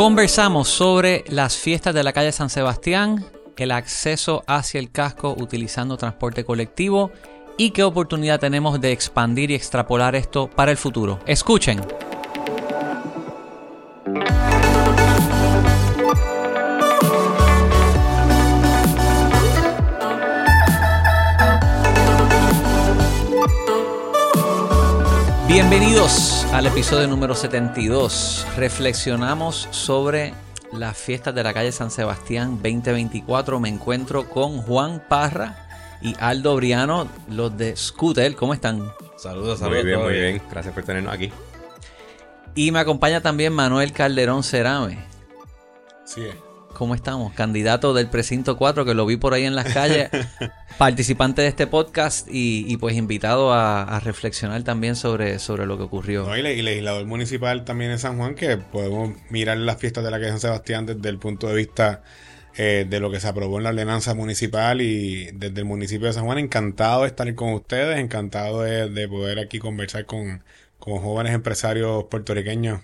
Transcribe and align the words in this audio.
Conversamos 0.00 0.68
sobre 0.70 1.24
las 1.28 1.58
fiestas 1.58 1.92
de 1.92 2.02
la 2.02 2.14
calle 2.14 2.32
San 2.32 2.48
Sebastián, 2.48 3.22
el 3.58 3.70
acceso 3.70 4.42
hacia 4.46 4.80
el 4.80 4.90
casco 4.90 5.36
utilizando 5.38 5.98
transporte 5.98 6.42
colectivo 6.42 7.12
y 7.58 7.72
qué 7.72 7.82
oportunidad 7.82 8.40
tenemos 8.40 8.80
de 8.80 8.92
expandir 8.92 9.50
y 9.50 9.56
extrapolar 9.56 10.16
esto 10.16 10.48
para 10.48 10.70
el 10.70 10.78
futuro. 10.78 11.18
Escuchen. 11.26 11.82
Bienvenidos 25.70 26.44
al 26.52 26.66
episodio 26.66 27.06
número 27.06 27.32
72. 27.32 28.44
Reflexionamos 28.56 29.68
sobre 29.70 30.34
las 30.72 30.98
fiestas 30.98 31.32
de 31.32 31.44
la 31.44 31.54
calle 31.54 31.70
San 31.70 31.92
Sebastián 31.92 32.56
2024. 32.60 33.60
Me 33.60 33.68
encuentro 33.68 34.28
con 34.28 34.62
Juan 34.62 35.00
Parra 35.08 35.68
y 36.02 36.16
Aldo 36.18 36.56
Briano, 36.56 37.06
los 37.28 37.56
de 37.56 37.76
Scooter. 37.76 38.34
¿Cómo 38.34 38.52
están? 38.52 38.90
Saludos, 39.16 39.60
saludos. 39.60 39.84
Muy 39.84 39.86
bien, 39.86 40.00
muy 40.00 40.12
bien. 40.12 40.42
Gracias 40.50 40.74
por 40.74 40.82
tenernos 40.82 41.14
aquí. 41.14 41.30
Y 42.56 42.72
me 42.72 42.80
acompaña 42.80 43.20
también 43.20 43.52
Manuel 43.52 43.92
Calderón 43.92 44.42
Cerame. 44.42 44.98
Sí. 46.04 46.30
¿Cómo 46.80 46.94
estamos? 46.94 47.34
Candidato 47.34 47.92
del 47.92 48.06
precinto 48.06 48.56
4, 48.56 48.86
que 48.86 48.94
lo 48.94 49.04
vi 49.04 49.18
por 49.18 49.34
ahí 49.34 49.44
en 49.44 49.54
las 49.54 49.70
calles, 49.70 50.08
participante 50.78 51.42
de 51.42 51.48
este 51.48 51.66
podcast 51.66 52.26
y, 52.30 52.74
pues 52.78 52.96
invitado 52.96 53.52
a, 53.52 54.00
reflexionar 54.00 54.62
también 54.62 54.96
sobre, 54.96 55.38
sobre 55.40 55.66
lo 55.66 55.76
que 55.76 55.82
ocurrió. 55.82 56.24
No, 56.24 56.34
y, 56.34 56.40
legislador 56.40 57.04
municipal 57.04 57.66
también 57.66 57.90
en 57.90 57.98
San 57.98 58.16
Juan, 58.16 58.34
que 58.34 58.56
podemos 58.56 59.10
mirar 59.28 59.58
las 59.58 59.76
fiestas 59.76 60.02
de 60.04 60.10
la 60.10 60.16
calle 60.16 60.30
San 60.30 60.40
Sebastián 60.40 60.86
desde 60.86 61.06
el 61.10 61.18
punto 61.18 61.48
de 61.48 61.54
vista 61.54 62.02
eh, 62.56 62.86
de 62.88 62.98
lo 62.98 63.10
que 63.10 63.20
se 63.20 63.28
aprobó 63.28 63.58
en 63.58 63.64
la 63.64 63.70
ordenanza 63.70 64.14
municipal 64.14 64.80
y 64.80 65.32
desde 65.34 65.58
el 65.58 65.66
municipio 65.66 66.06
de 66.06 66.14
San 66.14 66.24
Juan. 66.24 66.38
Encantado 66.38 67.02
de 67.02 67.08
estar 67.08 67.34
con 67.34 67.52
ustedes, 67.52 67.98
encantado 67.98 68.62
de 68.62 69.06
poder 69.06 69.38
aquí 69.38 69.58
conversar 69.58 70.06
con 70.06 70.42
como 70.80 71.00
jóvenes 71.00 71.34
empresarios 71.34 72.04
puertorriqueños 72.10 72.80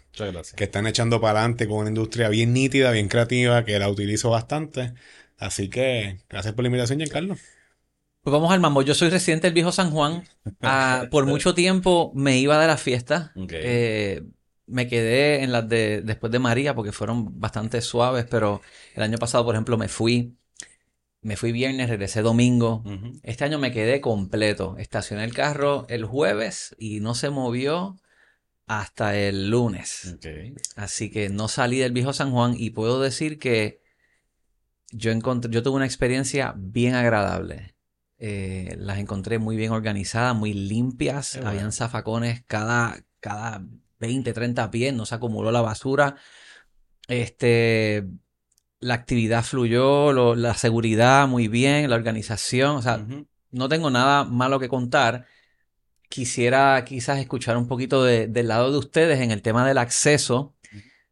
que 0.54 0.64
están 0.64 0.86
echando 0.86 1.20
para 1.20 1.40
adelante 1.40 1.66
con 1.66 1.78
una 1.78 1.88
industria 1.88 2.28
bien 2.28 2.52
nítida, 2.52 2.92
bien 2.92 3.08
creativa, 3.08 3.64
que 3.64 3.78
la 3.78 3.88
utilizo 3.88 4.30
bastante. 4.30 4.94
Así 5.38 5.68
que 5.68 6.18
gracias 6.28 6.54
por 6.54 6.62
la 6.62 6.68
invitación, 6.68 6.98
Giancarlo. 6.98 7.36
Pues 8.22 8.32
vamos 8.32 8.52
al 8.52 8.60
mambo. 8.60 8.82
Yo 8.82 8.94
soy 8.94 9.08
residente 9.08 9.46
del 9.46 9.54
viejo 9.54 9.72
San 9.72 9.90
Juan. 9.90 10.24
Ah, 10.62 11.06
por 11.10 11.26
mucho 11.26 11.54
tiempo 11.54 12.12
me 12.14 12.38
iba 12.38 12.60
de 12.60 12.66
la 12.66 12.76
fiesta. 12.76 13.32
Eh, 13.50 14.22
me 14.66 14.88
quedé 14.88 15.42
en 15.42 15.52
las 15.52 15.68
de 15.68 16.02
después 16.02 16.32
de 16.32 16.38
María 16.38 16.74
porque 16.74 16.92
fueron 16.92 17.40
bastante 17.40 17.80
suaves, 17.80 18.26
pero 18.28 18.60
el 18.94 19.02
año 19.02 19.18
pasado, 19.18 19.44
por 19.44 19.54
ejemplo, 19.54 19.78
me 19.78 19.88
fui 19.88 20.36
me 21.26 21.36
fui 21.36 21.50
viernes, 21.50 21.88
regresé 21.88 22.22
domingo. 22.22 22.84
Este 23.24 23.44
año 23.44 23.58
me 23.58 23.72
quedé 23.72 24.00
completo. 24.00 24.76
Estacioné 24.78 25.24
el 25.24 25.34
carro 25.34 25.84
el 25.88 26.04
jueves 26.04 26.76
y 26.78 27.00
no 27.00 27.16
se 27.16 27.30
movió 27.30 27.96
hasta 28.66 29.16
el 29.16 29.50
lunes. 29.50 30.18
Así 30.76 31.10
que 31.10 31.28
no 31.28 31.48
salí 31.48 31.78
del 31.78 31.90
viejo 31.90 32.12
San 32.12 32.30
Juan 32.30 32.54
y 32.56 32.70
puedo 32.70 33.00
decir 33.00 33.40
que 33.40 33.82
yo, 34.92 35.10
encontré, 35.10 35.50
yo 35.50 35.64
tuve 35.64 35.74
una 35.74 35.84
experiencia 35.84 36.54
bien 36.56 36.94
agradable. 36.94 37.74
Eh, 38.18 38.76
las 38.78 38.98
encontré 38.98 39.40
muy 39.40 39.56
bien 39.56 39.72
organizadas, 39.72 40.36
muy 40.36 40.54
limpias. 40.54 41.34
Habían 41.38 41.72
zafacones 41.72 42.44
cada, 42.46 43.02
cada 43.18 43.66
20, 43.98 44.32
30 44.32 44.70
pies, 44.70 44.94
no 44.94 45.04
se 45.06 45.16
acumuló 45.16 45.50
la 45.50 45.60
basura. 45.60 46.14
Este, 47.08 48.06
la 48.80 48.94
actividad 48.94 49.42
fluyó, 49.42 50.34
la 50.34 50.54
seguridad 50.54 51.26
muy 51.28 51.48
bien, 51.48 51.88
la 51.90 51.96
organización, 51.96 52.76
o 52.76 52.82
sea, 52.82 53.04
no 53.50 53.68
tengo 53.68 53.90
nada 53.90 54.24
malo 54.24 54.58
que 54.58 54.68
contar. 54.68 55.26
Quisiera 56.08 56.84
quizás 56.84 57.18
escuchar 57.18 57.56
un 57.56 57.66
poquito 57.66 58.04
del 58.04 58.48
lado 58.48 58.70
de 58.70 58.78
ustedes 58.78 59.20
en 59.20 59.30
el 59.30 59.42
tema 59.42 59.66
del 59.66 59.78
acceso. 59.78 60.54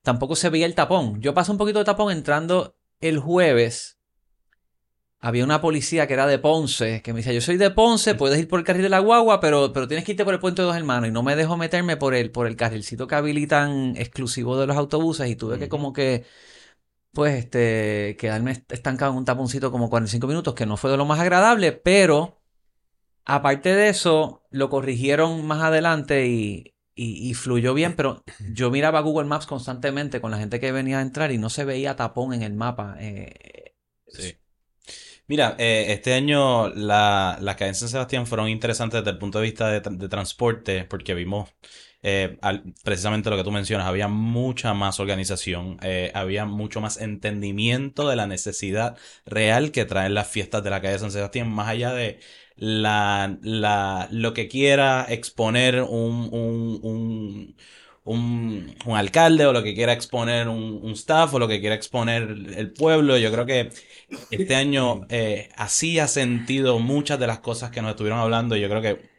Tampoco 0.03 0.37
se 0.37 0.51
veía 0.51 0.67
el 0.67 0.75
tapón. 0.75 1.21
Yo 1.21 1.35
pasé 1.35 1.51
un 1.51 1.59
poquito 1.59 1.79
de 1.79 1.85
tapón 1.85 2.13
entrando 2.13 2.77
el 3.01 3.19
jueves. 3.19 3.99
Había 5.19 5.43
una 5.43 5.63
policía 5.63 6.07
que 6.07 6.13
era 6.13 6.27
de 6.27 6.39
Ponce, 6.39 7.01
que 7.01 7.15
me 7.15 7.21
decía, 7.21 7.33
yo 7.33 7.41
soy 7.41 7.57
de 7.57 7.71
Ponce, 7.71 8.15
puedes 8.15 8.39
ir 8.39 8.47
por 8.47 8.59
el 8.59 8.67
carril 8.67 8.83
de 8.83 8.91
la 8.91 8.99
guagua, 8.99 9.41
pero, 9.41 9.73
pero 9.73 9.89
tienes 9.89 10.05
que 10.05 10.13
irte 10.13 10.25
por 10.25 10.35
el 10.35 10.41
puente 10.41 10.61
de 10.61 10.67
dos 10.67 10.77
hermanos. 10.77 11.09
Y 11.09 11.13
no 11.13 11.23
me 11.23 11.35
dejo 11.35 11.57
meterme 11.57 11.97
por 11.97 12.15
el, 12.15 12.31
por 12.31 12.47
el 12.47 12.57
carrilcito 12.57 13.07
que 13.07 13.15
habilitan 13.15 13.97
exclusivo 13.97 14.59
de 14.61 14.67
los 14.67 14.77
autobuses. 14.77 15.31
Y 15.31 15.35
tuve 15.35 15.59
que 15.59 15.71
como 15.71 15.95
que 15.95 16.27
pues 17.15 17.35
este, 17.37 18.17
quedarme 18.19 18.65
estancado 18.69 19.13
en 19.13 19.19
un 19.19 19.25
taponcito 19.25 19.71
como 19.71 19.89
45 19.89 20.27
minutos, 20.27 20.55
que 20.55 20.67
no 20.67 20.77
fue 20.77 20.91
de 20.91 20.97
lo 20.97 21.07
más 21.07 21.21
agradable, 21.21 21.73
pero 21.73 22.43
aparte 23.25 23.75
de 23.75 23.89
eso, 23.89 24.43
lo 24.51 24.69
corrigieron 24.69 25.47
más 25.47 25.63
adelante 25.63 26.27
y, 26.27 26.75
y, 26.95 27.35
fluyó 27.35 27.75
bien, 27.75 27.97
pero 27.97 28.23
yo 28.53 28.71
miraba 28.71 29.01
Google 29.01 29.29
Maps 29.29 29.47
constantemente 29.47 30.21
con 30.21 30.31
la 30.31 30.39
gente 30.39 30.61
que 30.61 30.73
venía 30.73 30.99
a 30.99 31.03
entrar 31.03 31.33
y 31.33 31.39
no 31.39 31.51
se 31.51 31.65
veía 31.65 31.97
tapón 31.97 32.35
en 32.35 32.43
el 32.43 32.55
mapa. 32.55 32.97
Eh, 33.01 33.75
sí. 34.09 34.37
Mira, 35.27 35.57
eh, 35.59 35.87
este 35.89 36.13
año 36.13 36.69
la, 36.69 37.39
las 37.41 37.57
cadenas 37.57 37.81
de 37.81 37.89
Sebastián 37.89 38.27
fueron 38.27 38.49
interesantes 38.49 39.01
desde 39.01 39.13
el 39.13 39.19
punto 39.19 39.39
de 39.39 39.45
vista 39.45 39.69
de, 39.71 39.81
de 39.81 40.09
transporte, 40.09 40.85
porque 40.85 41.15
vimos 41.15 41.49
eh, 42.05 42.37
precisamente 42.85 43.31
lo 43.31 43.37
que 43.37 43.45
tú 43.45 43.51
mencionas, 43.51 43.87
había 43.87 44.09
mucha 44.09 44.75
más 44.75 45.01
organización, 45.01 45.79
eh, 45.83 46.13
había 46.15 46.45
mucho 46.45 46.83
más 46.83 47.01
entendimiento 47.01 48.07
de 48.09 48.17
la 48.17 48.27
necesidad 48.27 48.99
real 49.25 49.73
que 49.73 49.87
traen 49.87 50.13
las 50.13 50.29
fiestas 50.29 50.63
de 50.63 50.69
la 50.71 50.83
calle 50.83 50.93
de 50.93 50.99
San 50.99 51.11
Sebastián, 51.13 51.51
más 51.51 51.69
allá 51.69 51.95
de 51.95 52.21
la, 52.57 53.39
lo 54.11 54.35
que 54.35 54.49
quiera 54.49 55.07
exponer 55.09 55.83
un, 55.83 56.29
un, 56.31 56.81
un 56.83 57.57
un, 58.05 58.77
alcalde 58.87 59.47
o 59.47 59.53
lo 59.53 59.63
que 59.63 59.75
quiera 59.75 59.95
exponer 59.95 60.49
un, 60.49 60.93
staff 60.93 61.33
o 61.33 61.39
lo 61.39 61.49
que 61.49 61.61
quiera 61.61 61.75
exponer 61.75 62.37
el 62.55 62.73
pueblo. 62.73 63.17
Yo 63.17 63.33
creo 63.33 63.47
que 63.47 63.71
este 64.31 64.55
año 64.55 65.07
eh, 65.09 65.49
así 65.57 65.99
ha 65.99 66.07
sentido 66.07 66.79
muchas 66.79 67.19
de 67.19 67.27
las 67.27 67.39
cosas 67.39 67.71
que 67.71 67.81
nos 67.81 67.93
estuvieron 67.93 68.21
hablando. 68.21 68.57
Yo 68.57 68.69
creo 68.69 68.83
que 68.83 69.11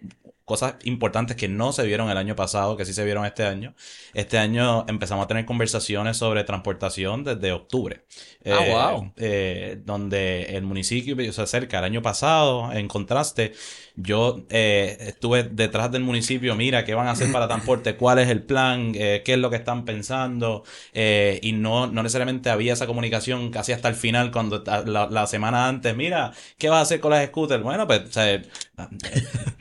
cosas 0.45 0.75
importantes 0.83 1.35
que 1.35 1.47
no 1.47 1.73
se 1.73 1.85
vieron 1.85 2.09
el 2.09 2.17
año 2.17 2.35
pasado, 2.35 2.77
que 2.77 2.85
sí 2.85 2.93
se 2.93 3.03
vieron 3.03 3.25
este 3.25 3.43
año. 3.43 3.73
Este 4.13 4.37
año 4.37 4.85
empezamos 4.87 5.25
a 5.25 5.27
tener 5.27 5.45
conversaciones 5.45 6.17
sobre 6.17 6.43
transportación 6.43 7.23
desde 7.23 7.51
octubre. 7.51 8.05
Ah, 8.45 8.91
wow. 8.91 9.13
Eh, 9.17 9.55
eh, 9.65 9.81
donde 9.83 10.43
el 10.55 10.63
municipio 10.63 11.33
se 11.33 11.41
acerca 11.41 11.79
el 11.79 11.85
año 11.85 12.01
pasado, 12.01 12.71
en 12.71 12.87
contraste, 12.87 13.53
yo 13.97 14.43
eh, 14.49 14.97
estuve 14.99 15.43
detrás 15.43 15.89
del 15.91 16.03
municipio, 16.03 16.53
mira, 16.55 16.83
¿qué 16.83 16.93
van 16.93 17.07
a 17.07 17.11
hacer 17.11 17.31
para 17.31 17.47
transporte? 17.47 17.95
¿Cuál 17.95 18.19
es 18.19 18.27
el 18.27 18.43
plan? 18.43 18.91
Eh, 18.93 19.21
¿Qué 19.23 19.33
es 19.33 19.39
lo 19.39 19.49
que 19.49 19.55
están 19.55 19.85
pensando? 19.85 20.63
Eh, 20.93 21.39
y 21.41 21.53
no, 21.53 21.87
no 21.87 22.03
necesariamente 22.03 22.49
había 22.49 22.73
esa 22.73 22.87
comunicación 22.87 23.51
casi 23.51 23.71
hasta 23.71 23.87
el 23.87 23.95
final, 23.95 24.31
cuando 24.31 24.63
la, 24.85 25.27
semana 25.27 25.67
antes, 25.69 25.95
mira, 25.95 26.33
¿qué 26.57 26.67
vas 26.67 26.79
a 26.79 26.81
hacer 26.81 26.99
con 26.99 27.11
las 27.11 27.25
scooters? 27.27 27.63
Bueno, 27.63 27.87
pues 27.87 28.01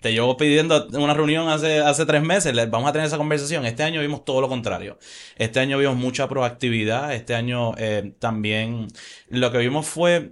te 0.02 0.12
llevo 0.12 0.36
pidiendo 0.36 0.73
una 0.92 1.14
reunión 1.14 1.48
hace, 1.48 1.80
hace 1.80 2.06
tres 2.06 2.22
meses, 2.22 2.54
vamos 2.70 2.88
a 2.88 2.92
tener 2.92 3.06
esa 3.06 3.18
conversación. 3.18 3.66
Este 3.66 3.82
año 3.82 4.00
vimos 4.00 4.24
todo 4.24 4.40
lo 4.40 4.48
contrario. 4.48 4.98
Este 5.36 5.60
año 5.60 5.78
vimos 5.78 5.96
mucha 5.96 6.28
proactividad, 6.28 7.14
este 7.14 7.34
año 7.34 7.72
también 8.18 8.88
lo 9.28 9.50
que 9.50 9.58
vimos 9.58 9.86
fue, 9.86 10.30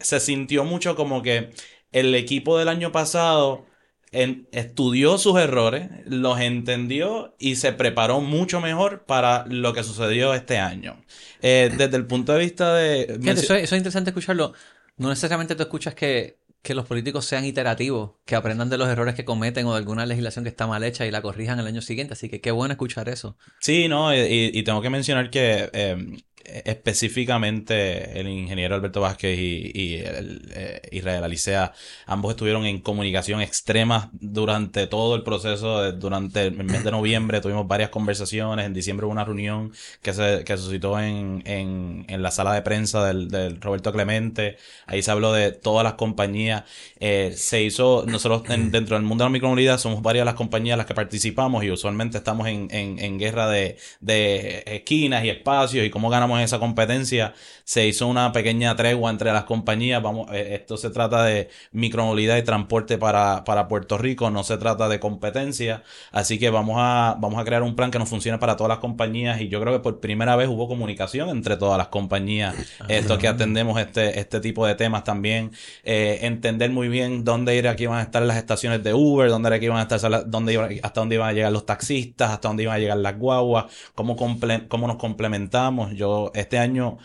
se 0.00 0.20
sintió 0.20 0.64
mucho 0.64 0.96
como 0.96 1.22
que 1.22 1.50
el 1.92 2.14
equipo 2.14 2.58
del 2.58 2.68
año 2.68 2.92
pasado 2.92 3.66
estudió 4.12 5.18
sus 5.18 5.38
errores, 5.38 5.88
los 6.04 6.40
entendió 6.40 7.34
y 7.38 7.56
se 7.56 7.72
preparó 7.72 8.20
mucho 8.20 8.60
mejor 8.60 9.04
para 9.04 9.46
lo 9.46 9.72
que 9.72 9.84
sucedió 9.84 10.34
este 10.34 10.58
año. 10.58 11.00
Eh, 11.42 11.70
desde 11.76 11.96
el 11.96 12.06
punto 12.06 12.32
de 12.32 12.40
vista 12.40 12.74
de... 12.74 13.20
eso, 13.24 13.54
es 13.54 13.70
interesante 13.72 14.10
escucharlo. 14.10 14.52
No 14.96 15.08
necesariamente 15.08 15.54
tú 15.54 15.62
escuchas 15.62 15.94
que, 15.94 16.39
que, 16.62 16.74
los 16.74 16.86
políticos 16.86 17.24
sean 17.24 17.44
iterativos, 17.44 18.12
que 18.24 18.34
aprendan 18.36 18.70
de 18.70 18.78
los 18.78 18.88
errores 18.88 19.14
que 19.14 19.24
cometen 19.24 19.66
o 19.66 19.72
de 19.72 19.78
alguna 19.78 20.06
legislación 20.06 20.44
que 20.44 20.50
está 20.50 20.66
mal 20.66 20.84
hecha 20.84 21.06
y 21.06 21.10
la 21.10 21.22
corrijan 21.22 21.58
el 21.58 21.66
año 21.66 21.82
siguiente. 21.82 22.14
Así 22.14 22.28
que 22.28 22.40
qué 22.40 22.50
bueno 22.50 22.72
escuchar 22.72 23.08
eso. 23.08 23.36
Sí, 23.60 23.88
no, 23.88 24.14
y, 24.14 24.62
tengo 24.62 24.82
que 24.82 24.90
mencionar 24.90 25.30
que 25.30 25.70
eh, 25.72 25.96
específicamente 26.44 28.18
el 28.20 28.28
ingeniero 28.28 28.74
Alberto 28.74 29.00
Vázquez 29.00 29.38
y, 29.38 29.96
el, 29.96 30.50
eh, 30.54 30.80
Israel 30.92 31.24
Alicea, 31.24 31.72
ambos 32.06 32.30
estuvieron 32.30 32.66
en 32.66 32.80
comunicación 32.80 33.40
extrema 33.40 34.10
durante 34.12 34.86
todo 34.86 35.14
el 35.14 35.22
proceso, 35.22 35.92
durante 35.92 36.46
el 36.46 36.64
mes 36.64 36.84
de 36.84 36.90
noviembre. 36.90 37.40
Tuvimos 37.40 37.66
varias 37.66 37.90
conversaciones, 37.90 38.66
en 38.66 38.74
diciembre 38.74 39.06
hubo 39.06 39.12
una 39.12 39.24
reunión 39.24 39.72
que 40.02 40.12
se 40.12 40.44
que 40.44 40.56
suscitó 40.56 40.98
en, 41.00 41.42
en, 41.46 42.04
en 42.08 42.22
la 42.22 42.30
sala 42.30 42.54
de 42.54 42.62
prensa 42.62 43.06
del, 43.06 43.60
Roberto 43.60 43.92
Clemente, 43.92 44.56
ahí 44.86 45.02
se 45.02 45.10
habló 45.10 45.32
de 45.32 45.52
todas 45.52 45.84
las 45.84 45.94
compañías, 45.94 46.64
eh, 46.98 47.32
se 47.36 47.62
hizo, 47.62 48.04
nosotros 48.06 48.42
dentro 48.48 48.96
del 48.96 49.04
mundo 49.04 49.24
de 49.24 49.30
la 49.30 49.32
micromovilidad 49.32 49.78
somos 49.78 50.02
varias 50.02 50.24
las 50.24 50.34
compañías 50.34 50.76
las 50.76 50.86
que 50.86 50.94
participamos 50.94 51.64
y 51.64 51.70
usualmente 51.70 52.18
estamos 52.18 52.48
en, 52.48 52.68
en, 52.70 52.98
en 52.98 53.18
guerra 53.18 53.48
de, 53.48 53.76
de 54.00 54.62
esquinas 54.66 55.24
y 55.24 55.30
espacios 55.30 55.84
y 55.84 55.90
cómo 55.90 56.10
ganamos 56.10 56.29
en 56.38 56.44
esa 56.44 56.58
competencia. 56.58 57.34
Se 57.64 57.86
hizo 57.86 58.06
una 58.06 58.32
pequeña 58.32 58.76
tregua 58.76 59.10
entre 59.10 59.32
las 59.32 59.44
compañías. 59.44 60.02
Vamos, 60.02 60.30
eh, 60.32 60.54
esto 60.54 60.76
se 60.76 60.90
trata 60.90 61.24
de 61.24 61.48
micromovilidad 61.72 62.36
y 62.36 62.42
transporte 62.42 62.98
para, 62.98 63.44
para 63.44 63.68
Puerto 63.68 63.98
Rico, 63.98 64.30
no 64.30 64.44
se 64.44 64.58
trata 64.58 64.88
de 64.88 65.00
competencia. 65.00 65.82
Así 66.12 66.38
que 66.38 66.50
vamos 66.50 66.76
a, 66.78 67.16
vamos 67.18 67.40
a 67.40 67.44
crear 67.44 67.62
un 67.62 67.74
plan 67.76 67.90
que 67.90 67.98
nos 67.98 68.08
funcione 68.08 68.38
para 68.38 68.56
todas 68.56 68.68
las 68.68 68.78
compañías. 68.78 69.40
Y 69.40 69.48
yo 69.48 69.60
creo 69.60 69.72
que 69.72 69.80
por 69.80 70.00
primera 70.00 70.36
vez 70.36 70.48
hubo 70.48 70.68
comunicación 70.68 71.28
entre 71.30 71.56
todas 71.56 71.78
las 71.78 71.88
compañías. 71.88 72.54
Esto 72.88 73.18
que 73.18 73.28
atendemos 73.28 73.80
este, 73.80 74.18
este 74.18 74.40
tipo 74.40 74.66
de 74.66 74.74
temas 74.74 75.04
también. 75.04 75.52
Eh, 75.84 76.18
entender 76.22 76.70
muy 76.70 76.88
bien 76.88 77.24
dónde 77.24 77.56
ir 77.56 77.68
aquí 77.68 77.86
van 77.86 77.98
a 77.98 78.02
estar 78.02 78.22
las 78.22 78.36
estaciones 78.36 78.82
de 78.82 78.94
Uber, 78.94 79.28
dónde 79.28 79.48
era 79.48 79.58
que 79.58 79.66
iban 79.66 79.78
a 79.78 79.82
estar, 79.82 80.28
dónde 80.28 80.80
hasta 80.82 81.00
dónde 81.00 81.14
iban 81.14 81.28
a 81.28 81.32
llegar 81.32 81.52
los 81.52 81.66
taxistas, 81.66 82.30
hasta 82.30 82.48
dónde 82.48 82.64
iban 82.64 82.76
a 82.76 82.78
llegar 82.78 82.98
las 82.98 83.18
guaguas, 83.18 83.66
cómo, 83.94 84.16
cómo 84.16 84.86
nos 84.86 84.96
complementamos. 84.96 85.92
Yo 85.94 86.19
este 86.34 86.58
año 86.58 86.98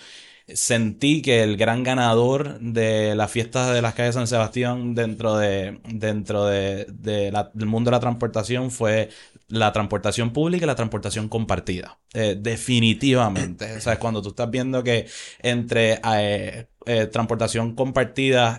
sentí 0.47 1.21
que 1.21 1.41
el 1.41 1.57
gran 1.57 1.83
ganador 1.83 2.59
de 2.59 3.15
las 3.15 3.31
fiestas 3.31 3.73
de 3.73 3.81
las 3.81 3.95
calles 3.95 4.13
de 4.13 4.19
San 4.19 4.27
Sebastián 4.27 4.94
dentro 4.94 5.38
de 5.38 5.79
dentro 5.85 6.45
de, 6.45 6.85
del 6.89 7.67
mundo 7.67 7.89
de 7.89 7.95
la 7.95 8.00
transportación 8.00 8.69
fue 8.69 9.09
la 9.47 9.71
transportación 9.71 10.31
pública 10.31 10.65
y 10.65 10.67
la 10.67 10.75
transportación 10.75 11.29
compartida. 11.29 12.00
Eh, 12.13 12.35
definitivamente. 12.39 13.77
o 13.77 13.81
sea, 13.81 14.00
cuando 14.00 14.21
tú 14.21 14.29
estás 14.29 14.50
viendo 14.50 14.83
que 14.83 15.07
entre 15.39 16.00
eh, 16.13 16.67
eh, 16.85 17.06
transportación 17.07 17.75
compartida 17.75 18.57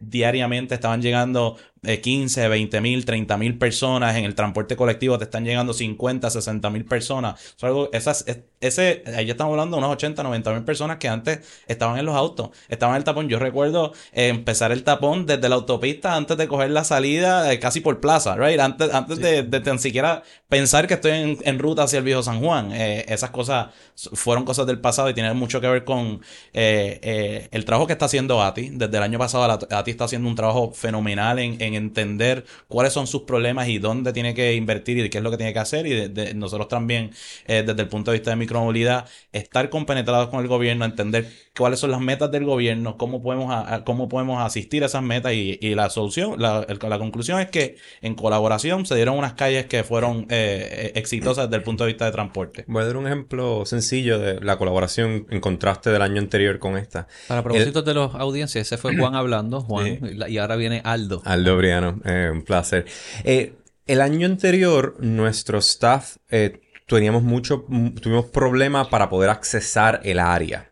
diariamente 0.00 0.74
estaban 0.74 1.02
llegando 1.02 1.56
15, 1.82 2.48
20 2.48 2.80
mil, 2.80 3.04
30 3.04 3.36
mil 3.36 3.58
personas, 3.58 4.16
en 4.16 4.24
el 4.24 4.34
transporte 4.34 4.76
colectivo 4.76 5.18
te 5.18 5.24
están 5.24 5.44
llegando 5.44 5.72
50, 5.72 6.30
60 6.30 6.70
mil 6.70 6.84
personas. 6.84 7.54
algo, 7.62 7.90
esas, 7.92 8.24
ese, 8.60 9.02
ahí 9.16 9.30
estamos 9.30 9.52
hablando 9.52 9.76
de 9.76 9.84
unas 9.84 9.92
80, 9.92 10.22
90 10.22 10.52
mil 10.54 10.64
personas 10.64 10.98
que 10.98 11.08
antes 11.08 11.40
estaban 11.66 11.98
en 11.98 12.06
los 12.06 12.16
autos, 12.16 12.50
estaban 12.68 12.94
en 12.94 12.98
el 12.98 13.04
tapón. 13.04 13.28
Yo 13.28 13.38
recuerdo 13.38 13.92
empezar 14.12 14.72
el 14.72 14.84
tapón 14.84 15.26
desde 15.26 15.48
la 15.48 15.54
autopista 15.56 16.16
antes 16.16 16.36
de 16.36 16.48
coger 16.48 16.70
la 16.70 16.84
salida, 16.84 17.58
casi 17.60 17.80
por 17.80 18.00
plaza, 18.00 18.36
right? 18.36 18.58
Antes, 18.60 18.92
antes 18.92 19.18
de, 19.18 19.42
de, 19.42 19.60
tan 19.60 19.78
siquiera 19.78 20.22
pensar 20.48 20.86
que 20.86 20.94
estoy 20.94 21.12
en, 21.12 21.38
en 21.44 21.58
ruta 21.58 21.84
hacia 21.84 21.98
el 21.98 22.04
viejo 22.04 22.22
San 22.22 22.40
Juan. 22.40 22.72
Eh, 22.72 23.04
esas 23.08 23.30
cosas 23.30 23.68
fueron 23.94 24.44
cosas 24.44 24.66
del 24.66 24.80
pasado 24.80 25.10
y 25.10 25.14
tienen 25.14 25.36
mucho 25.36 25.60
que 25.60 25.68
ver 25.68 25.84
con 25.84 26.20
eh, 26.52 27.00
eh, 27.02 27.48
el 27.50 27.64
trabajo 27.64 27.86
que 27.86 27.92
está 27.92 28.06
haciendo 28.06 28.42
ATI. 28.42 28.70
Desde 28.70 28.96
el 28.96 29.02
año 29.02 29.18
pasado 29.18 29.44
ATI 29.44 29.90
está 29.90 30.04
haciendo 30.04 30.28
un 30.28 30.34
trabajo 30.34 30.72
fenomenal 30.72 31.38
en, 31.38 31.74
entender 31.78 32.44
cuáles 32.68 32.92
son 32.92 33.06
sus 33.06 33.22
problemas 33.22 33.68
y 33.68 33.78
dónde 33.78 34.12
tiene 34.12 34.34
que 34.34 34.54
invertir 34.54 34.98
y 34.98 35.08
qué 35.08 35.18
es 35.18 35.24
lo 35.24 35.30
que 35.30 35.36
tiene 35.36 35.52
que 35.52 35.58
hacer. 35.58 35.86
Y 35.86 36.34
nosotros 36.34 36.68
también, 36.68 37.10
desde 37.46 37.80
el 37.80 37.88
punto 37.88 38.10
de 38.10 38.18
vista 38.18 38.30
de 38.30 38.36
micromovilidad, 38.36 39.08
estar 39.32 39.70
compenetrados 39.70 40.28
con 40.28 40.40
el 40.40 40.48
gobierno, 40.48 40.84
entender 40.84 41.30
cuáles 41.56 41.80
son 41.80 41.90
las 41.90 42.00
metas 42.00 42.30
del 42.30 42.44
gobierno, 42.44 42.96
cómo 42.96 43.22
podemos, 43.22 43.82
cómo 43.84 44.08
podemos 44.08 44.40
asistir 44.42 44.82
a 44.82 44.86
esas 44.86 45.02
metas 45.02 45.32
y, 45.32 45.58
la 45.74 45.90
solución, 45.90 46.34
la, 46.38 46.66
la, 46.68 46.98
conclusión 46.98 47.40
es 47.40 47.48
que 47.48 47.76
en 48.00 48.14
colaboración 48.14 48.86
se 48.86 48.94
dieron 48.94 49.16
unas 49.16 49.34
calles 49.34 49.66
que 49.66 49.84
fueron 49.84 50.26
exitosas 50.28 51.46
desde 51.46 51.56
el 51.56 51.62
punto 51.62 51.84
de 51.84 51.88
vista 51.88 52.04
de 52.04 52.12
transporte. 52.12 52.64
Voy 52.66 52.82
a 52.82 52.86
dar 52.86 52.96
un 52.96 53.06
ejemplo 53.06 53.64
sencillo 53.66 54.18
de 54.18 54.40
la 54.40 54.56
colaboración 54.56 55.26
en 55.30 55.40
contraste 55.40 55.90
del 55.90 56.02
año 56.02 56.20
anterior 56.20 56.58
con 56.58 56.76
esta. 56.76 57.06
Para 57.26 57.42
propósitos 57.42 57.84
de 57.84 57.94
los 57.94 58.14
audiencias, 58.14 58.66
ese 58.66 58.76
fue 58.76 58.96
Juan 58.98 59.14
hablando, 59.14 59.60
Juan, 59.60 60.00
y 60.28 60.38
ahora 60.38 60.56
viene 60.56 60.80
Aldo. 60.84 61.22
Aldo 61.24 61.56
Briano, 61.58 62.00
eh, 62.04 62.30
un 62.32 62.42
placer. 62.42 62.86
Eh, 63.24 63.54
el 63.86 64.00
año 64.00 64.26
anterior, 64.26 64.96
nuestro 64.98 65.58
staff 65.58 66.16
eh, 66.30 66.60
teníamos 66.86 67.22
mucho, 67.22 67.66
tuvimos 68.00 68.26
problemas 68.26 68.88
para 68.88 69.08
poder 69.08 69.30
accesar 69.30 70.00
el 70.04 70.18
área. 70.18 70.64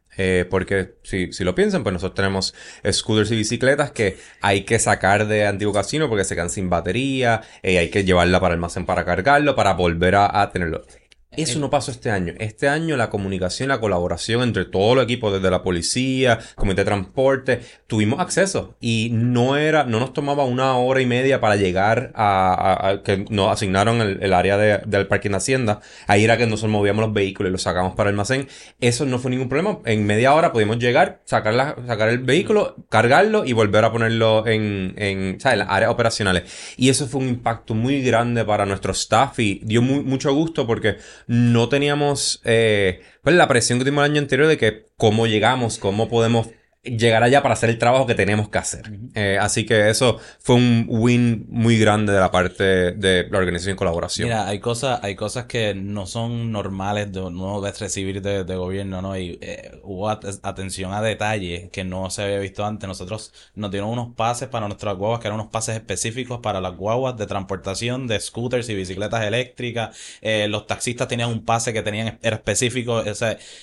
porque 0.49 0.94
si, 1.03 1.31
si, 1.33 1.44
lo 1.44 1.55
piensan, 1.55 1.83
pues 1.83 1.93
nosotros 1.93 2.15
tenemos 2.15 2.55
scooters 2.91 3.31
y 3.33 3.37
bicicletas 3.37 3.91
que 3.91 4.17
hay 4.41 4.62
que 4.65 4.79
sacar 4.79 5.27
de 5.27 5.47
antiguo 5.47 5.75
casino 5.75 6.09
porque 6.09 6.25
se 6.25 6.35
quedan 6.35 6.49
sin 6.49 6.71
batería, 6.71 7.43
y 7.62 7.77
hay 7.77 7.91
que 7.91 8.03
llevarla 8.03 8.41
para 8.41 8.55
el 8.55 8.59
almacén 8.59 8.87
para 8.87 9.05
cargarlo, 9.05 9.55
para 9.55 9.75
volver 9.75 10.15
a 10.17 10.50
tenerlo. 10.50 10.85
Eso 11.32 11.58
no 11.58 11.69
pasó 11.70 11.90
este 11.90 12.11
año. 12.11 12.34
Este 12.38 12.69
año 12.69 12.96
la 12.96 13.11
comunicación, 13.11 13.69
la 13.69 13.81
colaboración 13.81 14.43
entre 14.43 14.64
todos 14.64 14.96
los 14.96 15.05
equipos, 15.05 15.32
desde 15.32 15.50
la 15.50 15.62
policía, 15.62 16.38
comité 16.55 16.81
de 16.82 16.84
transporte, 16.87 17.61
tuvimos 17.87 18.20
acceso 18.20 18.76
y 18.81 19.11
no 19.12 19.56
era, 19.56 19.84
no 19.84 20.00
nos 20.00 20.12
tomaba 20.12 20.44
una 20.44 20.76
hora 20.76 21.00
y 21.02 21.06
media 21.06 21.40
para 21.40 21.56
llegar 21.56 22.12
a, 22.14 23.00
que 23.05 23.26
nos 23.28 23.52
asignaron 23.52 24.00
el, 24.00 24.32
área 24.32 24.56
del 24.78 25.06
parque 25.08 25.28
en 25.28 25.34
Hacienda. 25.34 25.81
Ahí 26.06 26.25
era 26.25 26.38
que 26.38 26.46
nosotros 26.46 26.73
movíamos 26.73 27.05
los 27.05 27.12
vehículos 27.12 27.50
y 27.50 27.52
los 27.52 27.62
sacamos 27.62 27.94
para 27.94 28.08
el 28.08 28.14
almacén. 28.14 28.49
Eso 28.81 29.05
no 29.05 29.19
fue 29.19 29.31
ningún 29.31 29.49
problema. 29.49 29.81
En 29.84 30.06
media 30.06 30.32
hora 30.32 30.52
pudimos 30.52 30.78
llegar, 30.78 31.20
sacar, 31.25 31.55
la, 31.55 31.76
sacar 31.87 32.08
el 32.08 32.19
vehículo, 32.20 32.76
cargarlo 32.88 33.44
y 33.44 33.52
volver 33.52 33.84
a 33.84 33.93
ponerlo 33.93 34.46
en, 34.46 34.94
en, 34.96 35.38
¿sabes? 35.40 35.58
las 35.58 35.69
áreas 35.69 35.90
operacionales. 35.90 36.75
Y 36.78 36.88
eso 36.88 37.06
fue 37.06 37.20
un 37.20 37.28
impacto 37.28 37.75
muy 37.75 38.00
grande 38.02 38.44
para 38.44 38.64
nuestro 38.64 38.93
staff 38.93 39.38
y 39.38 39.61
dio 39.64 39.82
mucho 39.82 40.32
gusto 40.32 40.67
porque 40.67 40.96
no 41.26 41.69
teníamos 41.69 42.40
eh, 42.44 43.00
pues 43.23 43.34
la 43.37 43.49
presión 43.49 43.78
que 43.78 43.84
tuvimos 43.84 44.05
el 44.05 44.12
año 44.12 44.20
anterior 44.20 44.49
de 44.49 44.58
que 44.58 44.87
cómo 44.96 45.26
llegamos, 45.26 45.78
cómo 45.78 46.08
podemos 46.08 46.49
llegar 46.87 47.23
allá 47.23 47.43
para 47.43 47.55
hacer 47.55 47.71
el 47.71 47.79
trabajo 47.79 48.06
que 48.06 48.15
tenemos 48.15 48.49
que 48.49 48.59
hacer. 48.59 48.91
Eh, 49.15 49.38
así 49.41 49.67
que 49.67 49.91
eso 49.91 50.19
fue 50.41 50.56
un 50.56 50.87
win 50.88 51.47
muy 51.49 51.79
grande 51.79 52.12
de 52.12 52.21
la 52.21 52.31
parte 52.31 52.93
de 52.93 53.27
la 53.31 53.38
organización 53.38 53.75
y 53.75 53.77
colaboración. 53.77 54.29
Mira, 54.29 54.47
hay 54.47 54.61
cosas, 54.61 55.00
hay 55.03 55.15
cosas 55.15 55.47
que 55.47 55.75
no 55.75 56.06
son 56.06 56.53
normales 56.53 57.12
de 57.12 57.21
no 57.31 57.61
de 57.61 57.73
recibir 57.73 58.23
de, 58.23 58.56
gobierno, 58.56 59.03
¿no? 59.03 59.17
Y 59.19 59.38
eh, 59.41 59.79
hubo 59.83 60.09
atención 60.09 60.93
a 60.93 61.03
detalles 61.03 61.71
que 61.71 61.85
no 61.85 62.11
se 62.11 62.23
había 62.23 62.38
visto 62.38 62.65
antes. 62.65 62.88
Nosotros 62.88 63.33
nos 63.55 63.71
dieron 63.71 63.91
unos 63.91 64.15
pases 64.15 64.49
para 64.49 64.67
nuestras 64.67 64.97
guaguas, 64.97 65.21
que 65.21 65.29
eran 65.29 65.41
unos 65.41 65.53
pases 65.53 65.75
específicos 65.77 66.41
para 66.41 66.61
las 66.61 66.77
guaguas 66.77 67.17
de 67.17 67.27
transportación 67.27 68.06
de 68.06 68.21
scooters 68.21 68.69
y 68.69 68.75
bicicletas 68.75 69.25
eléctricas. 69.25 69.97
Eh, 70.21 70.47
los 70.49 70.67
taxistas 70.67 71.09
tenían 71.09 71.31
un 71.31 71.44
pase 71.44 71.73
que 71.73 71.83
tenían 71.83 72.19
era 72.23 72.37
específico. 72.37 73.03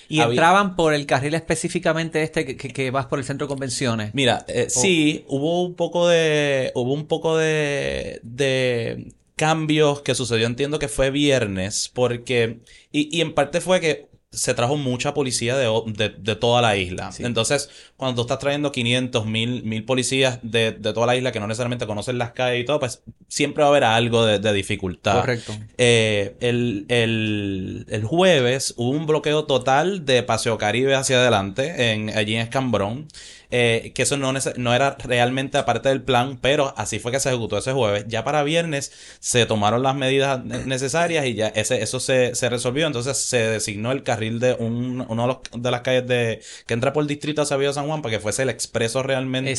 y 0.08 0.22
entraban 0.22 0.76
por 0.76 0.94
el 0.94 1.06
carril 1.06 1.34
específicamente 1.34 2.24
este 2.24 2.46
que, 2.46 2.58
que, 2.58 2.70
que 2.70 2.92
vas 2.92 3.08
por 3.14 3.20
el 3.20 3.26
centro 3.26 3.46
de 3.46 3.50
convenciones. 3.50 4.10
Mira, 4.16 4.44
eh, 4.48 4.72
sí, 4.72 5.24
hubo 5.28 5.62
un 5.62 5.76
poco 5.76 6.08
de. 6.08 6.72
Hubo 6.74 6.92
un 6.94 7.06
poco 7.06 7.38
de. 7.38 8.20
de 8.24 9.14
cambios 9.36 10.02
que 10.02 10.16
sucedió, 10.16 10.48
entiendo 10.48 10.80
que 10.80 10.88
fue 10.88 11.12
viernes, 11.12 11.92
porque. 11.94 12.62
Y, 12.92 13.16
y 13.16 13.22
en 13.22 13.36
parte 13.36 13.62
fue 13.62 13.80
que 13.80 14.08
se 14.34 14.54
trajo 14.56 14.78
mucha 14.78 15.14
policía 15.14 15.56
de, 15.56 15.70
de, 16.18 16.36
toda 16.36 16.62
la 16.62 16.76
isla. 16.76 17.12
Entonces, 17.20 17.70
cuando 17.98 18.16
tú 18.16 18.22
estás 18.24 18.40
trayendo 18.40 18.72
500, 18.72 19.26
mil, 19.26 19.64
mil 19.64 19.86
policías 19.86 20.40
de, 20.42 20.72
de, 20.72 20.94
toda 20.94 21.06
la 21.06 21.16
isla 21.16 21.32
que 21.32 21.40
no 21.40 21.48
necesariamente 21.48 21.86
conocen 21.86 22.18
las 22.18 22.32
calles 22.32 22.64
y 22.64 22.66
todo, 22.66 22.80
pues 22.80 23.04
siempre 23.28 23.62
va 23.62 23.68
a 23.68 23.70
haber 23.70 23.84
algo 23.84 24.26
de, 24.26 24.54
dificultad. 24.54 25.22
Correcto. 25.22 25.54
Eh, 25.78 26.36
el, 26.40 26.86
el, 26.90 27.86
el, 27.90 28.04
jueves 28.04 28.74
hubo 28.78 28.90
un 28.90 29.06
bloqueo 29.06 29.46
total 29.46 30.06
de 30.06 30.24
Paseo 30.24 30.58
Caribe 30.58 30.96
hacia 30.96 31.20
adelante, 31.20 31.92
en, 31.92 32.10
allí 32.10 32.36
en 32.36 32.42
Escambrón. 32.42 33.08
Eh, 33.52 33.92
que 33.94 34.04
eso 34.04 34.18
no, 34.18 34.34
no 34.34 34.74
era 34.74 34.98
realmente 35.04 35.58
aparte 35.58 35.90
del 35.90 36.02
plan, 36.02 36.40
pero 36.42 36.74
así 36.78 37.00
fue 37.00 37.12
que 37.12 37.20
se 37.20 37.30
ejecutó 37.30 37.58
ese 37.58 37.72
jueves. 37.72 38.06
Ya 38.08 38.24
para 38.24 38.44
viernes 38.44 38.92
se 39.20 39.46
tomaron 39.46 39.84
las 39.84 39.96
medidas 39.96 40.44
necesarias 40.44 41.26
y 41.26 41.36
ya 41.36 41.48
ese, 41.50 41.82
eso 41.84 42.00
se, 42.00 42.36
se 42.36 42.50
resolvió. 42.50 42.88
Entonces 42.88 43.18
se 43.18 43.38
designó 43.38 43.92
el 43.92 44.04
carril 44.04 44.40
de 44.40 44.54
un, 44.54 45.06
uno 45.08 45.22
de, 45.22 45.28
los, 45.28 45.38
de 45.62 45.72
las 45.72 45.82
calles 45.82 46.08
de 46.08 46.42
que 46.66 46.74
entra 46.74 46.94
por 46.94 47.04
el 47.04 47.08
distrito 47.08 47.42
hacia 47.42 47.58
Villa 47.58 47.74
San 47.74 47.88
Juan 47.88 48.02
para 48.02 48.16
que 48.16 48.20
fuese 48.20 48.44
el 48.44 48.50
expreso 48.50 49.04
realmente 49.04 49.56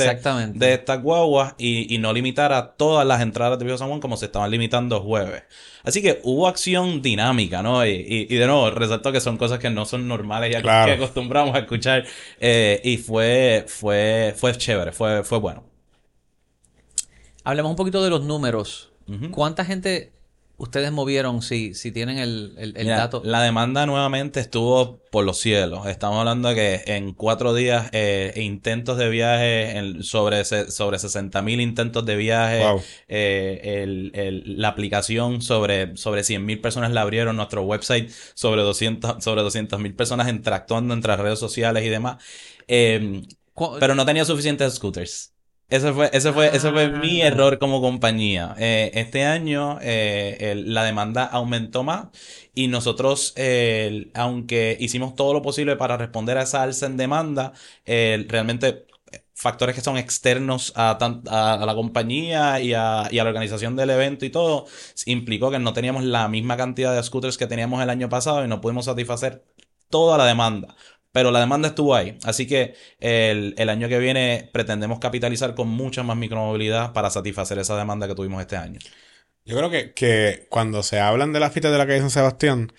de 0.55 0.75
estas 0.75 1.03
guaguas 1.03 1.55
y, 1.59 1.95
y 1.95 1.99
no 1.99 2.13
limitara 2.13 2.75
todas 2.77 3.07
las 3.07 3.21
entradas 3.21 3.59
de 3.59 3.65
Villa 3.65 3.79
San 3.79 3.89
Juan 3.89 4.01
como 4.01 4.17
se 4.17 4.27
estaban 4.27 4.51
limitando 4.51 5.01
jueves. 5.01 5.45
Así 5.85 6.01
que 6.01 6.21
hubo 6.25 6.49
acción 6.49 7.03
dinámica, 7.03 7.63
¿no? 7.63 7.87
Y, 7.87 8.27
y, 8.29 8.35
de 8.35 8.47
nuevo, 8.47 8.71
resalto 8.71 9.13
que 9.13 9.21
son 9.21 9.37
cosas 9.37 9.59
que 9.59 9.69
no 9.69 9.85
son 9.85 10.09
normales 10.09 10.51
ya 10.51 10.63
que 10.63 10.93
acostumbramos 10.93 11.55
a 11.55 11.59
escuchar. 11.61 12.05
Eh, 12.41 12.81
y 12.83 12.97
fue, 12.97 13.67
fue, 13.69 14.35
fue 14.35 14.57
chévere, 14.57 14.93
fue, 14.93 15.23
fue 15.25 15.39
bueno. 15.39 15.65
Hablemos 17.45 17.71
un 17.71 17.77
poquito 17.77 18.03
de 18.03 18.11
los 18.11 18.23
números. 18.23 18.91
¿Cuánta 19.31 19.67
gente 19.67 20.14
ustedes 20.65 20.91
movieron, 20.91 21.43
si, 21.43 21.75
si 21.75 21.93
tienen 21.93 22.19
el, 22.19 22.55
el, 22.59 22.87
dato? 22.87 23.23
La 23.25 23.43
demanda 23.43 23.87
nuevamente 23.87 24.41
estuvo 24.41 24.99
por 25.11 25.25
los 25.25 25.39
cielos. 25.39 25.87
Estamos 25.87 26.19
hablando 26.19 26.49
de 26.49 26.55
que 26.55 26.83
en 26.95 27.13
cuatro 27.13 27.55
días 27.55 27.89
eh, 27.93 28.33
intentos 28.37 28.99
de 28.99 29.09
viaje, 29.09 29.79
en, 29.79 30.03
sobre, 30.03 30.45
sobre 30.45 30.99
60 30.99 31.41
mil 31.43 31.61
intentos 31.61 32.05
de 32.05 32.17
viaje, 32.17 32.65
eh, 33.09 33.83
el, 33.83 34.11
el, 34.15 34.61
la 34.61 34.69
aplicación 34.69 35.43
sobre, 35.43 35.97
sobre 35.97 36.25
100 36.25 36.45
mil 36.45 36.61
personas 36.61 36.91
la 36.93 37.03
abrieron, 37.03 37.37
nuestro 37.37 37.63
website 37.63 38.11
sobre 38.35 38.63
200 38.63 39.23
sobre 39.23 39.43
200 39.43 39.79
mil 39.79 39.95
personas 39.95 40.29
interactuando 40.29 40.95
entre 40.95 41.11
las 41.11 41.21
redes 41.21 41.39
sociales 41.39 41.85
y 41.85 41.89
demás. 41.89 42.23
Eh, 42.67 43.23
pero 43.79 43.95
no 43.95 44.05
tenía 44.05 44.25
suficientes 44.25 44.75
scooters. 44.75 45.34
Ese 45.69 45.93
fue, 45.93 46.11
ese 46.13 46.33
fue, 46.33 46.55
ese 46.55 46.71
fue 46.71 46.89
mi 46.91 47.23
ah. 47.23 47.29
error 47.29 47.59
como 47.59 47.81
compañía. 47.81 48.55
Eh, 48.59 48.91
este 48.95 49.25
año 49.25 49.79
eh, 49.81 50.63
la 50.67 50.85
demanda 50.85 51.25
aumentó 51.25 51.83
más 51.83 52.09
y 52.55 52.69
nosotros, 52.69 53.35
aunque 54.15 54.77
hicimos 54.79 55.15
todo 55.15 55.33
lo 55.33 55.43
posible 55.43 55.77
para 55.77 55.97
responder 55.97 56.39
a 56.39 56.43
esa 56.43 56.63
alza 56.63 56.87
en 56.87 56.97
demanda, 56.97 57.53
realmente 57.87 58.87
factores 59.35 59.75
que 59.75 59.81
son 59.81 59.97
externos 59.99 60.73
a, 60.77 60.93
a, 60.93 61.67
la 61.67 61.75
compañía 61.75 62.61
y 62.61 62.73
a, 62.73 63.09
y 63.11 63.19
a, 63.19 63.25
la 63.25 63.31
organización 63.31 63.77
del 63.77 63.91
evento 63.91 64.25
y 64.25 64.31
todo, 64.31 64.67
implicó 65.07 65.51
que 65.51 65.59
no 65.59 65.73
teníamos 65.73 66.05
la 66.05 66.29
misma 66.29 66.57
cantidad 66.57 66.95
de 66.95 67.03
scooters 67.03 67.37
que 67.37 67.47
teníamos 67.47 67.83
el 67.83 67.91
año 67.91 68.09
pasado 68.09 68.45
y 68.45 68.49
no 68.49 68.61
pudimos 68.61 68.87
satisfacer 68.87 69.45
toda 69.91 70.19
la 70.19 70.27
demanda. 70.27 70.75
Pero 71.15 71.31
la 71.31 71.39
demanda 71.39 71.69
estuvo 71.69 71.95
ahí. 71.95 72.19
Así 72.25 72.45
que 72.45 72.75
el, 72.99 73.69
año 73.69 73.89
que 73.89 74.01
viene 74.01 74.51
pretendemos 74.53 74.99
capitalizar 74.99 75.55
con 75.55 75.69
mucha 75.69 76.03
más 76.03 76.17
micromovilidad 76.17 76.93
para 76.93 77.09
satisfacer 77.09 77.57
esa 77.61 77.77
demanda 77.79 78.09
que 78.09 78.17
tuvimos 78.17 78.41
este 78.41 78.57
año. 78.57 78.81
Yo 79.45 79.57
creo 79.57 79.71
que, 79.71 79.93
que 79.93 80.49
cuando 80.51 80.83
se 80.83 80.99
hablan 80.99 81.33
de 81.33 81.39
las 81.39 81.53
fiestas 81.53 81.71
de 81.71 81.79
la 81.79 81.87
calle 81.87 82.01
San 82.01 82.11
Sebastián, 82.11 82.73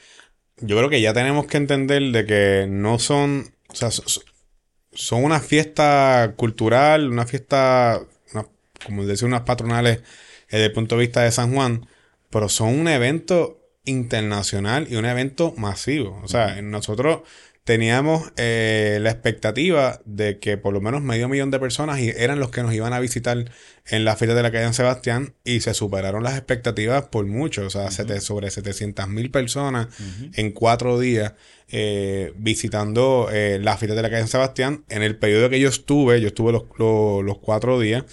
yo 0.58 0.76
creo 0.76 0.90
que 0.90 1.00
ya 1.00 1.14
tenemos 1.14 1.46
que 1.46 1.56
entender 1.56 2.04
de 2.12 2.26
que 2.26 2.66
no 2.68 3.00
son, 3.00 3.56
o 3.70 3.76
sea, 3.76 3.90
son 3.90 5.24
una 5.24 5.40
fiesta 5.40 6.34
cultural, 6.36 7.10
una 7.10 7.26
fiesta, 7.26 8.02
como 8.86 9.06
decía, 9.06 9.30
unas 9.30 9.44
patronales 9.44 10.00
eh, 10.00 10.04
desde 10.50 10.66
el 10.66 10.74
punto 10.74 10.96
de 10.96 11.02
vista 11.06 11.22
de 11.22 11.32
San 11.32 11.54
Juan, 11.54 11.88
pero 12.30 12.50
son 12.50 12.78
un 12.78 12.90
evento 12.90 13.62
internacional 13.86 14.88
y 14.90 14.98
un 14.98 15.06
evento 15.06 15.54
masivo. 15.56 16.20
O 16.22 16.28
sea, 16.28 16.62
nosotros 16.62 17.22
teníamos 17.66 18.32
eh, 18.38 19.00
la 19.02 19.10
expectativa 19.10 20.00
de 20.06 20.38
que 20.38 20.56
por 20.56 20.72
lo 20.72 20.82
menos 20.82 21.02
medio 21.02 21.28
millón 21.28 21.50
de 21.50 21.60
personas 21.60 22.00
eran 22.00 22.40
los 22.40 22.52
que 22.52 22.62
nos 22.62 22.72
iban 22.76 22.94
a 22.94 23.00
visitar 23.00 23.52
en 23.88 24.06
la 24.06 24.16
fiesta 24.16 24.36
de 24.36 24.44
la 24.44 24.52
calle 24.52 24.66
San 24.66 24.76
Sebastián 24.76 25.34
y 25.44 25.62
se 25.62 25.74
superaron 25.74 26.24
las 26.24 26.38
expectativas 26.38 27.06
por 27.06 27.26
mucho, 27.26 27.66
o 27.66 27.70
sea, 27.72 27.90
sobre 27.90 28.52
700 28.52 29.08
mil 29.08 29.32
personas 29.32 29.88
en 30.34 30.52
cuatro 30.52 31.00
días 31.00 31.34
eh, 31.72 32.34
visitando 32.38 33.30
eh, 33.34 33.58
la 33.60 33.78
fiesta 33.78 33.96
de 33.96 34.02
la 34.04 34.10
calle 34.12 34.22
San 34.22 34.30
Sebastián. 34.30 34.86
En 34.88 35.02
el 35.02 35.18
periodo 35.18 35.50
que 35.50 35.60
yo 35.60 35.70
estuve, 35.70 36.22
yo 36.22 36.28
estuve 36.28 36.52
los, 36.52 36.66
los, 36.78 37.38
cuatro 37.40 37.80
días, 37.80 38.04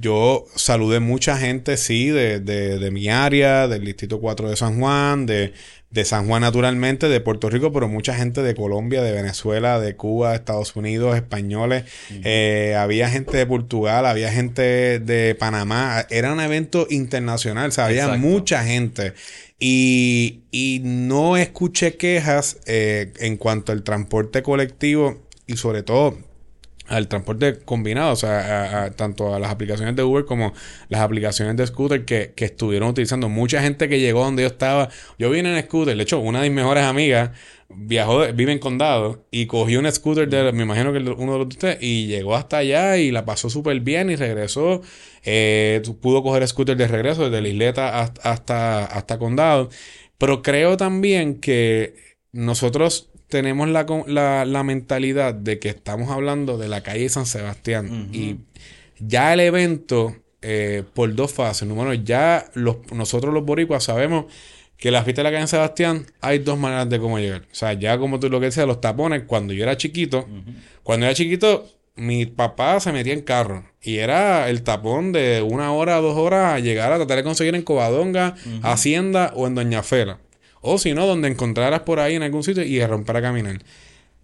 yo 0.00 0.46
saludé 0.56 0.98
mucha 0.98 1.36
gente, 1.36 1.76
sí, 1.76 2.08
de, 2.08 2.40
de, 2.40 2.80
de, 2.80 2.90
mi 2.90 3.08
área, 3.08 3.68
del 3.68 3.84
Distrito 3.84 4.20
4 4.20 4.50
de 4.50 4.56
San 4.56 4.80
Juan, 4.80 5.26
de 5.26 5.52
de 5.94 6.04
San 6.04 6.26
Juan 6.26 6.42
naturalmente, 6.42 7.08
de 7.08 7.20
Puerto 7.20 7.48
Rico, 7.48 7.72
pero 7.72 7.86
mucha 7.86 8.14
gente 8.14 8.42
de 8.42 8.56
Colombia, 8.56 9.00
de 9.00 9.12
Venezuela, 9.12 9.78
de 9.78 9.94
Cuba, 9.94 10.34
Estados 10.34 10.74
Unidos, 10.74 11.14
españoles, 11.14 11.84
eh, 12.24 12.74
había 12.76 13.08
gente 13.08 13.36
de 13.36 13.46
Portugal, 13.46 14.04
había 14.04 14.32
gente 14.32 14.98
de 14.98 15.36
Panamá, 15.36 16.04
era 16.10 16.32
un 16.32 16.40
evento 16.40 16.88
internacional, 16.90 17.68
o 17.68 17.70
sea, 17.70 17.86
había 17.86 18.08
mucha 18.16 18.64
gente. 18.64 19.14
Y, 19.60 20.42
y, 20.50 20.80
no 20.82 21.36
escuché 21.36 21.96
quejas 21.96 22.58
eh, 22.66 23.12
en 23.20 23.36
cuanto 23.36 23.70
al 23.70 23.84
transporte 23.84 24.42
colectivo 24.42 25.22
y 25.46 25.56
sobre 25.56 25.84
todo 25.84 26.18
al 26.86 27.08
transporte 27.08 27.60
combinado, 27.64 28.12
o 28.12 28.16
sea, 28.16 28.92
tanto 28.96 29.34
a 29.34 29.38
las 29.38 29.50
aplicaciones 29.50 29.96
de 29.96 30.02
Uber 30.02 30.24
como 30.24 30.52
las 30.88 31.00
aplicaciones 31.00 31.56
de 31.56 31.66
scooter 31.66 32.04
que, 32.04 32.32
que, 32.36 32.44
estuvieron 32.44 32.90
utilizando. 32.90 33.28
Mucha 33.28 33.62
gente 33.62 33.88
que 33.88 34.00
llegó 34.00 34.24
donde 34.24 34.42
yo 34.42 34.48
estaba, 34.48 34.90
yo 35.18 35.30
vine 35.30 35.56
en 35.56 35.64
scooter, 35.64 35.96
de 35.96 36.02
hecho, 36.02 36.18
una 36.18 36.42
de 36.42 36.50
mis 36.50 36.56
mejores 36.56 36.84
amigas 36.84 37.30
viajó, 37.76 38.20
vive 38.32 38.52
en 38.52 38.58
condado 38.58 39.24
y 39.30 39.46
cogió 39.46 39.80
un 39.80 39.90
scooter 39.90 40.28
de, 40.28 40.52
me 40.52 40.62
imagino 40.62 40.92
que 40.92 40.98
uno 40.98 41.32
de 41.32 41.38
los 41.38 41.48
de 41.48 41.54
ustedes, 41.54 41.78
y 41.80 42.06
llegó 42.06 42.36
hasta 42.36 42.58
allá 42.58 42.96
y 42.98 43.10
la 43.10 43.24
pasó 43.24 43.50
súper 43.50 43.80
bien 43.80 44.10
y 44.10 44.16
regresó, 44.16 44.82
eh, 45.24 45.82
pudo 46.00 46.22
coger 46.22 46.46
scooter 46.46 46.76
de 46.76 46.88
regreso 46.88 47.24
desde 47.24 47.42
la 47.42 47.48
isleta 47.48 48.00
hasta, 48.00 48.30
hasta, 48.30 48.84
hasta 48.84 49.18
condado. 49.18 49.70
Pero 50.18 50.42
creo 50.42 50.76
también 50.76 51.40
que 51.40 52.16
nosotros 52.32 53.10
tenemos 53.34 53.68
la, 53.68 54.44
la, 54.44 54.62
mentalidad 54.62 55.34
de 55.34 55.58
que 55.58 55.70
estamos 55.70 56.08
hablando 56.08 56.56
de 56.56 56.68
la 56.68 56.84
calle 56.84 57.08
San 57.08 57.26
Sebastián 57.26 58.10
y 58.12 58.36
ya 59.00 59.34
el 59.34 59.40
evento 59.40 60.14
eh, 60.40 60.84
por 60.94 61.12
dos 61.16 61.32
fases. 61.32 61.66
Número 61.66 61.92
ya 61.94 62.46
los, 62.54 62.76
nosotros 62.92 63.34
los 63.34 63.44
boricuas 63.44 63.82
sabemos 63.82 64.26
que 64.76 64.92
la 64.92 65.02
fiesta 65.02 65.22
de 65.22 65.24
la 65.24 65.30
calle 65.30 65.48
San 65.48 65.58
Sebastián 65.58 66.06
hay 66.20 66.38
dos 66.38 66.56
maneras 66.56 66.88
de 66.88 67.00
cómo 67.00 67.18
llegar. 67.18 67.40
O 67.50 67.54
sea, 67.56 67.72
ya 67.72 67.98
como 67.98 68.20
tú 68.20 68.30
lo 68.30 68.38
que 68.38 68.46
decías, 68.46 68.68
los 68.68 68.80
tapones, 68.80 69.24
cuando 69.26 69.52
yo 69.52 69.64
era 69.64 69.76
chiquito, 69.76 70.28
cuando 70.84 71.06
era 71.06 71.14
chiquito, 71.16 71.66
mi 71.96 72.26
papá 72.26 72.78
se 72.78 72.92
metía 72.92 73.14
en 73.14 73.22
carro 73.22 73.64
y 73.82 73.96
era 73.96 74.48
el 74.48 74.62
tapón 74.62 75.10
de 75.10 75.42
una 75.42 75.72
hora, 75.72 75.96
dos 75.96 76.16
horas 76.16 76.54
a 76.54 76.60
llegar 76.60 76.92
a 76.92 76.98
tratar 76.98 77.16
de 77.16 77.24
conseguir 77.24 77.56
en 77.56 77.62
Covadonga, 77.62 78.36
Hacienda 78.62 79.32
o 79.34 79.48
en 79.48 79.56
Doña 79.56 79.82
Fela. 79.82 80.20
O 80.64 80.78
si 80.78 80.94
no, 80.94 81.06
donde 81.06 81.28
encontraras 81.28 81.80
por 81.80 82.00
ahí 82.00 82.14
en 82.14 82.22
algún 82.22 82.42
sitio 82.42 82.64
y 82.64 82.84
romper 82.84 83.18
a 83.18 83.22
caminar. 83.22 83.58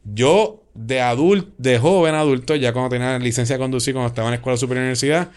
Yo, 0.05 0.63
de 0.75 1.01
adulto, 1.01 1.53
de 1.59 1.79
joven 1.79 2.15
adulto, 2.15 2.57
ya 2.57 2.73
cuando 2.73 2.91
tenía 2.91 3.19
licencia 3.19 3.57
de 3.57 3.61
conducir, 3.61 3.95
cuando 3.95 4.09
estaba 4.09 4.29
en 4.29 4.33
la 4.33 4.37
escuela 4.37 4.57
superior 4.57 4.83
universidad, 4.83 5.31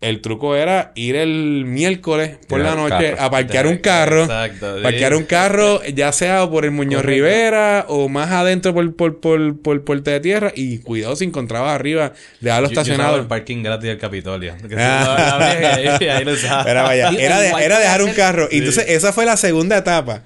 el 0.00 0.20
truco 0.20 0.54
era 0.54 0.92
ir 0.94 1.16
el 1.16 1.64
miércoles 1.66 2.38
por 2.46 2.60
la 2.60 2.76
noche 2.76 3.16
a 3.18 3.30
parquear 3.30 3.66
un 3.66 3.78
carro. 3.82 4.22
Exacto. 4.22 4.76
Parquear 4.80 5.14
un 5.14 5.24
carro, 5.24 5.84
ya 5.86 6.12
sea 6.12 6.48
por 6.48 6.64
el 6.64 6.70
Muñoz 6.70 7.04
Rivera 7.04 7.84
o 7.88 8.08
más 8.08 8.30
adentro 8.30 8.72
por, 8.72 8.94
por, 8.94 9.18
por, 9.18 9.60
por 9.60 9.82
Puerta 9.82 10.12
de 10.12 10.20
Tierra. 10.20 10.52
Y 10.54 10.78
cuidado 10.78 11.16
si 11.16 11.24
encontrabas 11.24 11.74
arriba, 11.74 12.12
dejarlo 12.40 12.68
estacionado. 12.68 13.16
el 13.16 13.26
parking 13.26 13.64
gratis 13.64 13.88
del 13.88 13.98
Capitolio. 13.98 14.54
era, 14.70 15.52
era 16.94 17.78
dejar 17.80 18.02
un 18.02 18.12
carro. 18.12 18.46
Y 18.52 18.58
entonces 18.58 18.84
esa 18.88 19.12
fue 19.12 19.26
la 19.26 19.36
segunda 19.36 19.78
etapa. 19.78 20.22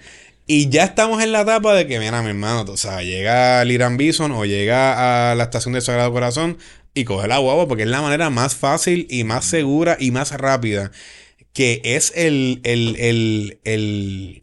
Y 0.55 0.69
ya 0.69 0.85
estamos 0.85 1.23
en 1.23 1.33
la 1.33 1.41
etapa 1.41 1.73
de 1.73 1.87
que, 1.87 1.99
mira, 1.99 2.21
mi 2.21 2.29
hermano, 2.29 2.71
o 2.71 2.77
sea, 2.77 3.03
llega 3.03 3.63
al 3.63 3.73
Irán 3.73 3.97
Bison 3.97 4.33
o 4.33 4.45
llega 4.45 5.31
a 5.31 5.35
la 5.35 5.45
estación 5.45 5.73
del 5.73 5.81
Sagrado 5.81 6.13
Corazón 6.13 6.59
y 6.93 7.05
coge 7.05 7.27
la 7.27 7.39
guagua 7.39 7.67
porque 7.67 7.85
es 7.85 7.89
la 7.89 8.03
manera 8.03 8.29
más 8.29 8.55
fácil 8.55 9.07
y 9.09 9.25
más 9.25 9.47
segura 9.47 9.97
y 9.99 10.11
más 10.11 10.33
rápida. 10.33 10.91
Que 11.55 11.81
es 11.83 12.13
el, 12.17 12.61
el, 12.65 12.97
el, 12.99 13.61
el, 13.65 14.43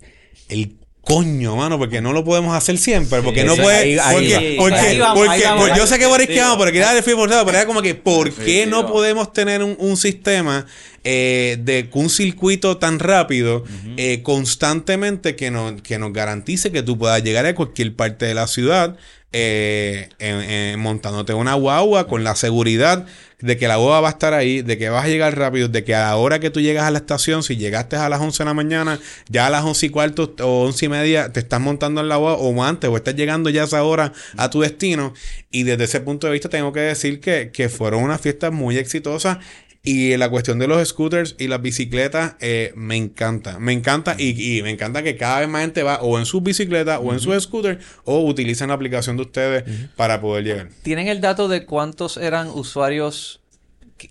el 0.50 0.80
coño, 1.02 1.56
mano, 1.56 1.78
porque 1.78 2.02
no 2.02 2.12
lo 2.12 2.24
podemos 2.24 2.56
hacer 2.56 2.80
siempre, 2.80 3.22
porque 3.22 3.44
no 3.44 3.56
puede, 3.56 4.00
porque, 4.12 4.56
porque, 4.58 5.00
porque, 5.16 5.78
yo 5.78 5.86
sé 5.86 6.00
que 6.00 6.08
Boris 6.08 6.28
que 6.28 6.42
pero 6.58 6.72
que 6.72 6.80
el 6.80 7.04
pero 7.04 7.50
era 7.50 7.66
como 7.68 7.84
que, 7.84 7.94
¿por 7.94 8.32
qué 8.32 8.66
no 8.66 8.88
podemos 8.88 9.32
tener 9.32 9.62
un, 9.62 9.76
un 9.78 9.96
sistema 9.96 10.66
eh, 11.12 11.58
de 11.60 11.90
un 11.94 12.08
circuito 12.08 12.78
tan 12.78 13.00
rápido 13.00 13.64
eh, 13.98 14.22
constantemente 14.22 15.36
que, 15.36 15.50
no, 15.50 15.76
que 15.82 15.98
nos 15.98 16.14
garantice 16.14 16.72
que 16.72 16.84
tú 16.84 17.00
puedas 17.00 17.24
llegar 17.24 17.48
a 17.48 17.56
cualquier 17.56 17.96
parte 17.96 18.28
de 18.28 18.36
la 18.36 18.46
ciudad 18.46 18.96
eh, 19.32 20.76
montándote 20.78 21.34
una 21.34 21.56
guagua 21.56 22.06
con 22.06 22.24
la 22.24 22.36
seguridad 22.36 23.08
de 23.40 23.58
que 23.58 23.68
la 23.68 23.78
guagua 23.78 24.02
va 24.02 24.10
a 24.10 24.12
estar 24.12 24.36
ahí, 24.36 24.62
de 24.62 24.78
que 24.78 24.90
vas 24.90 25.06
a 25.06 25.08
llegar 25.08 25.36
rápido, 25.36 25.68
de 25.68 25.84
que 25.84 25.96
a 25.96 26.10
la 26.10 26.16
hora 26.16 26.40
que 26.40 26.52
tú 26.52 26.62
llegas 26.62 26.84
a 26.84 26.92
la 26.92 27.00
estación, 27.00 27.42
si 27.42 27.56
llegaste 27.58 27.96
a 27.96 28.08
las 28.08 28.20
11 28.22 28.44
de 28.44 28.46
la 28.46 28.54
mañana, 28.54 29.00
ya 29.30 29.48
a 29.48 29.50
las 29.50 29.64
11 29.64 29.88
y 29.88 29.90
cuarto 29.90 30.36
o 30.42 30.66
11 30.66 30.86
y 30.86 30.90
media 30.90 31.32
te 31.32 31.40
estás 31.40 31.60
montando 31.60 32.02
en 32.02 32.10
la 32.10 32.18
guagua 32.18 32.40
o 32.40 32.64
antes 32.64 32.88
o 32.88 32.98
estás 32.98 33.16
llegando 33.16 33.50
ya 33.50 33.64
a 33.64 33.66
esa 33.66 33.82
hora 33.82 34.14
a 34.38 34.50
tu 34.52 34.62
destino. 34.62 35.16
Y 35.50 35.64
desde 35.64 35.86
ese 35.86 36.02
punto 36.02 36.28
de 36.28 36.34
vista 36.34 36.50
tengo 36.50 36.72
que 36.72 36.82
decir 36.82 37.20
que, 37.20 37.50
que 37.52 37.70
fueron 37.70 38.04
unas 38.04 38.22
fiestas 38.22 38.52
muy 38.52 38.78
exitosas 38.78 39.40
y 39.84 40.18
la 40.18 40.30
cuestión 40.30 40.60
de 40.60 40.68
los 40.68 40.86
scooters 40.88 41.36
y 41.40 41.48
las 41.48 41.62
bicicletas 41.62 42.36
eh, 42.42 42.74
me 42.76 42.96
encanta. 42.98 43.60
Me 43.60 43.72
encanta 43.72 44.16
y, 44.18 44.62
me 44.62 44.72
encanta 44.72 45.04
que 45.04 45.16
cada 45.16 45.40
vez 45.40 45.50
más 45.50 45.62
gente 45.62 45.84
va 45.84 46.02
o 46.02 46.20
en 46.20 46.26
sus 46.26 46.44
bicicletas 46.44 47.00
o 47.02 47.14
en 47.14 47.20
su 47.20 47.38
scooter 47.40 47.80
o 48.04 48.20
utilizan 48.26 48.70
la 48.70 48.74
aplicación 48.74 49.16
de 49.16 49.24
ustedes 49.24 49.64
para 49.96 50.20
poder 50.20 50.44
llegar. 50.44 50.70
¿Tienen 50.84 51.08
el 51.08 51.22
dato 51.22 51.48
de 51.48 51.66
cuántos 51.66 52.18
eran 52.18 52.50
usuarios 52.50 53.42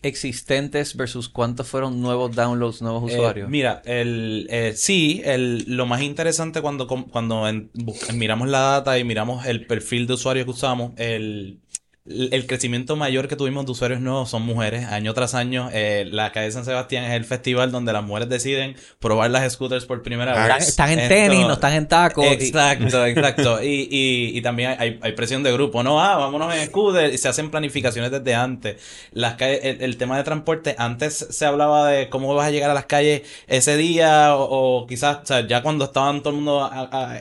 existentes 0.02 0.96
versus 0.96 1.28
cuántos 1.28 1.66
fueron 1.66 2.00
nuevos 2.00 2.34
downloads, 2.34 2.80
nuevos 2.80 3.10
eh, 3.10 3.14
usuarios? 3.14 3.50
Mira, 3.50 3.82
el, 3.84 4.46
eh, 4.50 4.72
sí, 4.74 5.20
el, 5.24 5.64
lo 5.66 5.84
más 5.84 6.00
interesante 6.00 6.62
cuando, 6.62 6.86
cuando 6.86 7.44
miramos 8.14 8.48
la 8.48 8.60
data 8.60 8.98
y 8.98 9.04
miramos 9.04 9.44
el 9.46 9.66
perfil 9.66 10.06
de 10.06 10.14
usuarios 10.14 10.46
que 10.46 10.50
usamos, 10.50 10.92
el 10.96 11.58
el 12.08 12.46
crecimiento 12.46 12.96
mayor 12.96 13.28
que 13.28 13.36
tuvimos 13.36 13.66
de 13.66 13.72
usuarios 13.72 14.00
nuevos 14.00 14.30
son 14.30 14.42
mujeres. 14.42 14.86
Año 14.86 15.12
tras 15.14 15.34
año, 15.34 15.68
eh, 15.72 16.08
la 16.10 16.32
calle 16.32 16.46
de 16.46 16.52
San 16.52 16.64
Sebastián 16.64 17.04
es 17.04 17.12
el 17.12 17.24
festival 17.24 17.70
donde 17.70 17.92
las 17.92 18.02
mujeres 18.02 18.28
deciden 18.28 18.76
probar 18.98 19.30
las 19.30 19.52
scooters 19.52 19.84
por 19.84 20.02
primera 20.02 20.32
ah, 20.32 20.54
vez. 20.56 20.68
Están 20.68 20.90
en 20.90 21.08
tenis, 21.08 21.46
no 21.46 21.54
están 21.54 21.74
en 21.74 21.86
tacos. 21.86 22.24
Exacto, 22.26 23.04
exacto. 23.06 23.62
Y, 23.62 23.88
y, 23.90 24.38
y 24.38 24.42
también 24.42 24.76
hay, 24.78 24.98
hay, 25.02 25.12
presión 25.12 25.42
de 25.42 25.52
grupo. 25.52 25.82
No, 25.82 26.02
ah, 26.02 26.16
vámonos 26.16 26.54
en 26.54 26.66
scooter. 26.66 27.12
Y 27.12 27.18
se 27.18 27.28
hacen 27.28 27.50
planificaciones 27.50 28.10
desde 28.10 28.34
antes. 28.34 28.82
Las 29.12 29.34
calles, 29.34 29.60
el, 29.62 29.96
tema 29.96 30.16
de 30.16 30.24
transporte, 30.24 30.74
antes 30.78 31.26
se 31.30 31.44
hablaba 31.44 31.88
de 31.88 32.08
cómo 32.08 32.34
vas 32.34 32.46
a 32.46 32.50
llegar 32.50 32.70
a 32.70 32.74
las 32.74 32.86
calles 32.86 33.22
ese 33.46 33.76
día 33.76 34.34
o, 34.34 34.86
quizás 34.86 35.18
ya 35.48 35.62
cuando 35.62 35.86
estaban 35.86 36.22
todo 36.22 36.30
el 36.30 36.36
mundo 36.36 36.70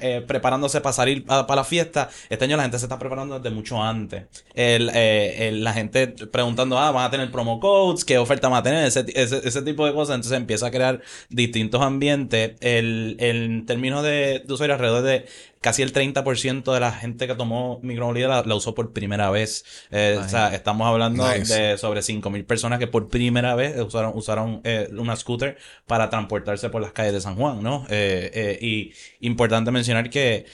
eh, 0.02 0.24
preparándose 0.26 0.80
para 0.82 0.94
salir 0.94 1.26
para 1.26 1.56
la 1.56 1.64
fiesta. 1.64 2.10
Este 2.30 2.46
año 2.46 2.56
la 2.56 2.64
gente 2.64 2.80
se 2.80 2.86
está 2.86 2.98
preparando 2.98 3.40
desde 3.40 3.54
mucho 3.54 3.82
antes. 3.82 4.24
Eh, 4.54 4.77
la 4.86 5.74
gente 5.74 6.08
preguntando, 6.08 6.78
ah, 6.78 6.92
van 6.92 7.06
a 7.06 7.12
tener 7.12 7.32
promo 7.32 7.60
codes, 7.60 8.06
qué 8.06 8.18
oferta 8.18 8.48
van 8.48 8.60
a 8.60 8.64
tener, 8.64 8.86
ese, 8.86 9.06
ese, 9.16 9.62
tipo 9.62 9.86
de 9.86 9.94
cosas. 9.94 10.16
Entonces 10.16 10.38
empieza 10.38 10.68
a 10.68 10.72
crear 10.72 11.02
distintos 11.30 11.82
ambientes. 11.82 12.56
El, 12.62 13.18
en 13.20 13.66
términos 13.66 14.04
de, 14.04 14.44
de 14.46 14.54
usuarios, 14.54 14.76
alrededor 14.76 15.04
de 15.04 15.26
casi 15.68 15.82
el 15.82 15.92
30% 15.92 16.74
de 16.74 16.80
la 16.80 16.94
gente 16.94 17.28
que 17.28 17.36
tomó 17.36 17.82
micromovilidad 17.84 18.46
la, 18.46 18.56
usó 18.56 18.74
por 18.74 18.94
primera 18.94 19.30
vez. 19.32 19.66
Eh, 19.92 20.18
o 20.18 20.30
sea, 20.30 20.56
estamos 20.56 20.88
hablando 20.88 21.28
de 21.28 21.78
sobre 21.78 22.00
5.000 22.00 22.46
personas 22.46 22.80
que 22.80 22.88
por 22.88 23.10
primera 23.10 23.54
vez 23.54 23.78
usaron, 23.78 24.14
usaron 24.16 24.62
eh, 24.64 24.88
una 24.98 25.18
scooter 25.18 25.58
para 25.86 26.10
transportarse 26.10 26.70
por 26.70 26.82
las 26.82 26.94
calles 26.94 27.12
de 27.12 27.20
San 27.20 27.36
Juan, 27.36 27.62
¿no? 27.62 27.86
Eh, 27.90 28.58
y 28.62 28.94
importante 29.28 29.70
mencionar 29.72 30.10
que 30.10 30.46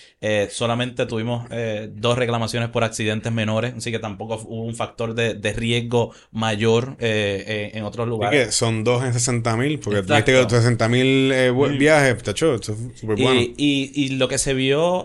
solamente 0.49 1.05
tuvimos 1.05 1.47
dos 1.91 2.17
reclamaciones 2.17 2.69
por 2.69 2.83
accidentes 2.83 3.31
menores, 3.31 3.75
así 3.77 3.91
que 3.91 3.99
tampoco 3.99 4.41
hubo 4.47 4.63
un 4.63 4.73
factor 4.75 5.13
de, 5.13 5.53
riesgo 5.53 6.11
mayor 6.31 6.95
en 6.99 7.83
otros 7.83 8.07
lugares. 8.07 8.47
que 8.47 8.51
son 8.51 8.83
dos 8.83 9.03
en 9.03 9.13
60.000, 9.13 9.79
porque 9.79 10.01
tuviste 10.01 10.31
que 10.31 10.41
60.000 10.41 11.77
viajes, 11.77 12.23
tacho, 12.23 12.57
súper 12.63 13.21
bueno. 13.21 13.41
y, 13.41 13.91
y 13.93 14.09
lo 14.15 14.27
que 14.27 14.39
se 14.39 14.55
vio 14.55 15.02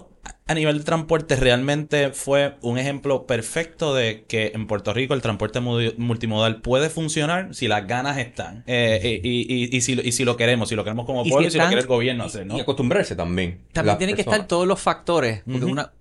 a 0.48 0.54
nivel 0.54 0.78
de 0.78 0.84
transporte 0.84 1.36
realmente 1.36 2.10
fue 2.10 2.56
un 2.62 2.78
ejemplo 2.78 3.26
perfecto 3.26 3.94
de 3.94 4.24
que 4.26 4.52
en 4.54 4.66
Puerto 4.66 4.94
Rico 4.94 5.12
el 5.12 5.20
transporte 5.20 5.60
multimodal 5.60 6.62
puede 6.62 6.88
funcionar 6.88 7.54
si 7.54 7.68
las 7.68 7.86
ganas 7.86 8.16
están. 8.16 8.64
Eh, 8.66 9.20
y, 9.22 9.76
y, 9.76 9.80
si, 9.82 9.92
y, 9.92 10.12
si, 10.12 10.24
lo 10.24 10.38
queremos, 10.38 10.70
si 10.70 10.74
lo 10.74 10.84
queremos 10.84 11.04
como 11.04 11.22
pueblo 11.22 11.46
y 11.46 11.50
si 11.50 11.58
lo 11.58 11.66
quiere 11.66 11.82
el 11.82 11.86
gobierno 11.86 12.24
hacer, 12.24 12.46
¿no? 12.46 12.56
Y 12.56 12.60
acostumbrarse 12.60 13.14
también. 13.14 13.60
También 13.72 13.98
tienen 13.98 14.16
que 14.16 14.22
estar 14.22 14.46
todos 14.46 14.66
los 14.66 14.80
factores. 14.80 15.42
Porque 15.44 15.66
una, 15.66 15.92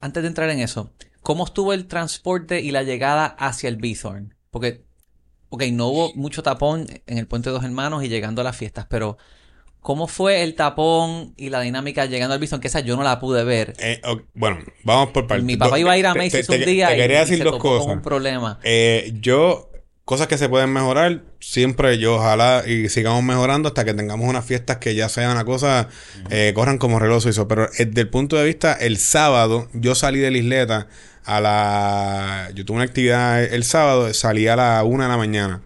antes 0.00 0.24
de 0.24 0.28
entrar 0.28 0.50
en 0.50 0.58
eso, 0.58 0.90
¿cómo 1.22 1.44
estuvo 1.44 1.72
el 1.72 1.86
transporte 1.86 2.60
y 2.60 2.72
la 2.72 2.82
llegada 2.82 3.26
hacia 3.26 3.68
el 3.68 3.76
Bithorn? 3.76 4.34
Porque, 4.50 4.82
ok, 5.50 5.62
no 5.72 5.86
hubo 5.86 6.12
mucho 6.14 6.42
tapón 6.42 6.88
en 7.06 7.18
el 7.18 7.28
Puente 7.28 7.50
de 7.50 7.54
Dos 7.54 7.64
Hermanos 7.64 8.02
y 8.02 8.08
llegando 8.08 8.40
a 8.40 8.44
las 8.44 8.56
fiestas, 8.56 8.86
pero 8.90 9.18
¿Cómo 9.84 10.06
fue 10.06 10.42
el 10.42 10.54
tapón 10.54 11.34
y 11.36 11.50
la 11.50 11.60
dinámica 11.60 12.06
llegando 12.06 12.32
al 12.32 12.40
Bison? 12.40 12.58
Que 12.58 12.68
esa 12.68 12.80
yo 12.80 12.96
no 12.96 13.02
la 13.02 13.20
pude 13.20 13.44
ver. 13.44 13.74
Eh, 13.76 14.00
bueno, 14.32 14.60
vamos 14.82 15.10
por 15.10 15.26
partes. 15.26 15.44
Mi 15.44 15.58
papá 15.58 15.78
iba 15.78 15.92
a 15.92 15.98
ir 15.98 16.06
a 16.06 16.14
Macy's 16.14 16.48
un 16.48 16.64
día 16.64 16.88
te 16.88 16.96
quería 16.96 17.20
decir 17.20 17.44
dos 17.44 17.58
cosas. 17.58 17.92
un 17.92 18.00
problema. 18.00 18.58
Eh, 18.62 19.12
yo, 19.20 19.70
cosas 20.06 20.26
que 20.26 20.38
se 20.38 20.48
pueden 20.48 20.72
mejorar, 20.72 21.24
siempre 21.38 21.98
yo 21.98 22.14
ojalá 22.14 22.62
y 22.66 22.88
sigamos 22.88 23.22
mejorando 23.24 23.68
hasta 23.68 23.84
que 23.84 23.92
tengamos 23.92 24.26
unas 24.26 24.46
fiestas 24.46 24.78
que 24.78 24.94
ya 24.94 25.10
sean 25.10 25.32
una 25.32 25.44
cosa, 25.44 25.90
eh, 26.30 26.52
corran 26.54 26.78
como 26.78 26.98
reloj 26.98 27.26
eso. 27.26 27.46
Pero 27.46 27.68
desde 27.76 28.00
el 28.00 28.08
punto 28.08 28.36
de 28.36 28.46
vista, 28.46 28.72
el 28.72 28.96
sábado, 28.96 29.68
yo 29.74 29.94
salí 29.94 30.18
de 30.18 30.30
la 30.30 30.38
isleta 30.38 30.88
a 31.26 31.42
la... 31.42 32.50
Yo 32.54 32.64
tuve 32.64 32.76
una 32.76 32.84
actividad 32.86 33.44
el 33.44 33.64
sábado, 33.64 34.14
salí 34.14 34.48
a 34.48 34.56
la 34.56 34.82
una 34.82 35.04
de 35.04 35.10
la 35.10 35.18
mañana. 35.18 35.62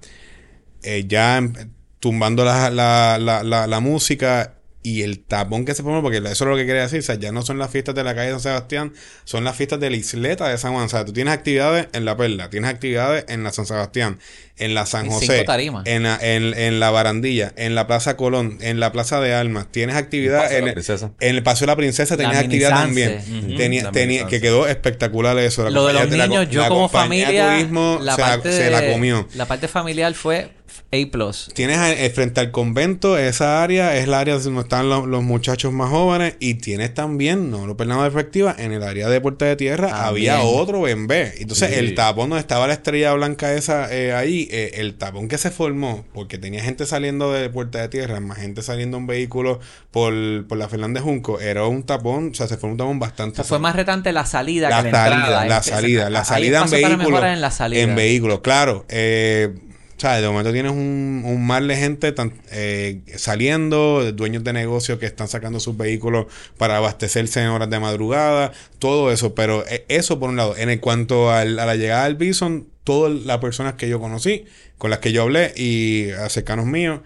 ya 1.07 1.37
em, 1.37 1.53
tumbando 2.01 2.45
la, 2.45 2.71
la, 2.71 3.19
la, 3.19 3.67
la, 3.67 3.81
música 3.81 4.55
y 4.83 5.03
el 5.03 5.19
tapón 5.19 5.65
que 5.65 5.75
se 5.75 5.83
pone, 5.83 6.01
porque 6.01 6.19
eso 6.19 6.31
es 6.31 6.41
lo 6.41 6.57
que 6.57 6.65
quería 6.65 6.83
decir, 6.83 7.01
o 7.01 7.03
sea, 7.03 7.17
ya 7.17 7.33
no 7.33 7.43
son 7.43 7.59
las 7.59 7.71
fiestas 7.71 7.95
de 7.95 8.05
la 8.05 8.15
calle 8.15 8.29
de 8.29 8.33
San 8.35 8.41
Sebastián, 8.41 8.93
son 9.25 9.45
las 9.45 9.57
fiestas 9.57 9.81
de 9.81 9.91
la 9.91 9.97
isleta 9.97 10.49
de 10.49 10.57
San 10.57 10.73
Juan. 10.73 10.85
O 10.85 10.89
sea, 10.89 11.05
tú 11.05 11.13
tienes 11.13 11.35
actividades 11.35 11.89
en 11.93 12.05
La 12.05 12.17
Perla, 12.17 12.49
tienes 12.49 12.71
actividades 12.71 13.25
en 13.29 13.43
la 13.43 13.53
San 13.53 13.67
Sebastián, 13.67 14.19
en 14.57 14.75
la 14.75 14.87
San 14.87 15.11
José, 15.11 15.45
en 15.85 16.05
la, 16.05 16.19
en, 16.23 16.81
la 16.81 16.91
Barandilla, 16.91 17.53
en 17.57 17.75
la 17.75 17.87
Plaza 17.89 18.17
Colón, 18.17 18.59
en 18.61 18.79
la 18.79 18.93
Plaza 18.93 19.21
de 19.21 19.35
Almas, 19.35 19.67
tienes 19.71 19.97
actividad 19.97 20.51
en, 20.53 20.69
en, 20.69 20.77
el 21.21 21.43
Paseo 21.43 21.67
de 21.67 21.73
la 21.73 21.77
Princesa, 21.77 22.17
tenías 22.17 22.39
actividad 22.39 22.71
también. 22.71 23.21
tenía, 23.57 23.91
tenía, 23.91 24.27
que 24.27 24.41
quedó 24.41 24.69
espectacular 24.69 25.37
eso. 25.39 25.69
lo 25.69 25.87
de 25.89 25.93
los 25.93 26.09
niños, 26.09 26.49
yo 26.51 26.67
como 26.69 26.89
familia, 26.89 27.59
la 28.01 28.17
parte 28.17 28.53
se 28.53 28.71
la 28.71 28.93
comió. 28.93 29.29
La 29.35 29.47
parte 29.47 29.67
familiar 29.67 30.15
fue 30.15 30.58
a+. 30.91 31.53
Tienes 31.55 31.79
eh, 31.79 32.11
frente 32.15 32.41
al 32.41 32.51
convento, 32.51 33.19
esa 33.19 33.63
área 33.63 33.97
es 33.97 34.09
la 34.09 34.21
área 34.21 34.39
donde 34.39 34.63
están 34.63 34.89
los, 34.89 35.23
muchachos 35.23 35.71
más 35.71 35.91
jóvenes 35.91 36.37
y 36.41 36.55
tienes 36.55 36.95
también, 36.95 37.51
no 37.51 37.67
lo 37.67 37.77
perdamos 37.77 38.05
de 38.05 38.11
perspectiva, 38.11 38.55
en 38.59 38.73
el 38.73 38.83
área 38.83 39.09
de 39.11 39.21
Puerta 39.21 39.45
de 39.45 39.57
Tierra 39.57 40.07
había 40.07 40.41
otro 40.41 40.83
B. 40.83 41.35
Entonces 41.39 41.77
el 41.77 41.95
tapón 41.95 42.31
donde 42.31 42.41
estaba 42.41 42.67
la 42.67 42.73
estrella 42.73 43.13
blanca 43.13 43.53
esa 43.53 43.93
eh, 43.95 44.15
ahí, 44.15 44.49
eh, 44.51 44.73
el 44.77 44.95
tapón 44.95 45.29
que 45.29 45.37
se 45.37 45.51
formó, 45.51 46.07
porque 46.15 46.39
tenía 46.39 46.63
gente 46.63 46.87
saliendo 46.87 47.33
de 47.33 47.51
Puerta 47.51 47.81
de 47.81 47.89
Tierra, 47.89 48.21
más 48.21 48.39
gente 48.39 48.63
saliendo 48.63 48.97
en 48.97 49.07
vehículo 49.07 49.61
por, 49.91 50.15
por 50.47 50.57
la 50.57 50.69
Fernández 50.69 51.03
Junco, 51.03 51.39
era 51.39 51.67
un 51.67 51.83
tapón, 51.83 52.31
o 52.31 52.35
sea, 52.35 52.49
se 52.49 52.57
formó 52.57 52.73
un 52.73 52.79
tapón 52.79 52.99
bastante... 52.99 53.45
fue 53.45 53.59
más 53.59 53.77
retante 53.77 54.13
la 54.13 54.25
salida 54.25 54.71
la 54.71 54.83
que 54.83 54.91
la 54.91 55.05
salida, 55.05 55.45
La 55.45 55.63
salida, 55.63 56.11
la 56.11 56.25
salida 56.25 56.63
en 56.63 56.71
vehículos. 56.71 57.23
En, 57.23 57.91
en 57.91 57.97
vehículos, 57.97 58.41
claro. 58.41 58.87
Eh, 58.89 59.55
o 59.55 59.68
sea, 60.01 60.21
de 60.21 60.29
momento 60.29 60.53
tienes 60.53 60.73
un, 60.73 61.23
un 61.25 61.47
mar 61.47 61.65
de 61.65 61.77
gente 61.77 62.15
eh, 62.53 63.03
saliendo, 63.17 64.13
dueños 64.13 64.45
de 64.45 64.53
negocios 64.53 64.99
que 64.99 65.07
están 65.07 65.29
sacando 65.29 65.61
sus 65.61 65.77
vehículos 65.77 66.27
para 66.57 66.77
abastecerse 66.77 67.43
en 67.43 67.49
horas 67.49 67.69
de 67.71 67.81
madrugada, 67.81 68.53
todo 68.79 69.11
eso. 69.11 69.35
Pero 69.35 69.67
eh, 69.67 69.85
eso 69.89 70.19
por 70.19 70.31
un 70.31 70.37
lado. 70.37 70.57
En 70.57 70.79
cuanto 70.79 71.31
a 71.31 71.45
la 71.45 71.75
llegada 71.75 72.05
del 72.05 72.15
Bison, 72.15 72.69
todas 72.85 73.13
las 73.13 73.39
personas 73.39 73.75
que 73.75 73.89
yo 73.89 74.01
conocí, 74.01 74.45
con 74.79 74.91
las 74.91 75.01
que 75.01 75.13
yo 75.13 75.23
hablé 75.23 75.53
y 75.57 76.11
a 76.13 76.29
cercanos 76.29 76.67
míos, 76.67 77.01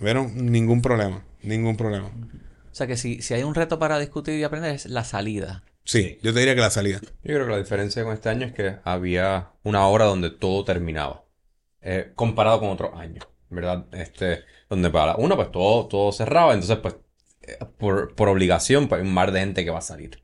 vieron 0.00 0.50
ningún 0.50 0.82
problema. 0.82 1.24
Ningún 1.42 1.76
problema. 1.76 2.08
O 2.08 2.74
sea 2.74 2.86
que 2.86 2.96
si, 2.96 3.22
si 3.22 3.34
hay 3.34 3.42
un 3.42 3.54
reto 3.54 3.78
para 3.78 3.98
discutir 3.98 4.38
y 4.38 4.44
aprender 4.44 4.74
es 4.74 4.86
la 4.86 5.04
salida. 5.04 5.62
Sí, 5.84 6.18
yo 6.22 6.32
te 6.32 6.40
diría 6.40 6.54
que 6.54 6.60
la 6.60 6.70
salida. 6.70 7.00
Yo 7.00 7.34
creo 7.34 7.44
que 7.46 7.52
la 7.52 7.58
diferencia 7.58 8.02
con 8.02 8.12
este 8.12 8.28
año 8.28 8.46
es 8.46 8.52
que 8.52 8.76
había 8.82 9.50
una 9.62 9.86
hora 9.86 10.04
donde 10.04 10.30
todo 10.30 10.64
terminaba. 10.64 11.25
Eh, 11.88 12.10
comparado 12.16 12.58
con 12.58 12.70
otros 12.70 12.98
años, 12.98 13.28
¿verdad? 13.48 13.84
Este, 13.92 14.42
donde 14.68 14.90
para 14.90 15.14
uno, 15.14 15.36
pues 15.36 15.52
todo, 15.52 15.86
todo 15.86 16.10
cerraba, 16.10 16.52
entonces, 16.52 16.78
pues, 16.78 16.96
eh, 17.42 17.58
por, 17.78 18.12
por, 18.16 18.28
obligación, 18.28 18.88
pues 18.88 19.00
hay 19.00 19.06
un 19.06 19.14
mar 19.14 19.30
de 19.30 19.38
gente 19.38 19.64
que 19.64 19.70
va 19.70 19.78
a 19.78 19.82
salir. 19.82 20.20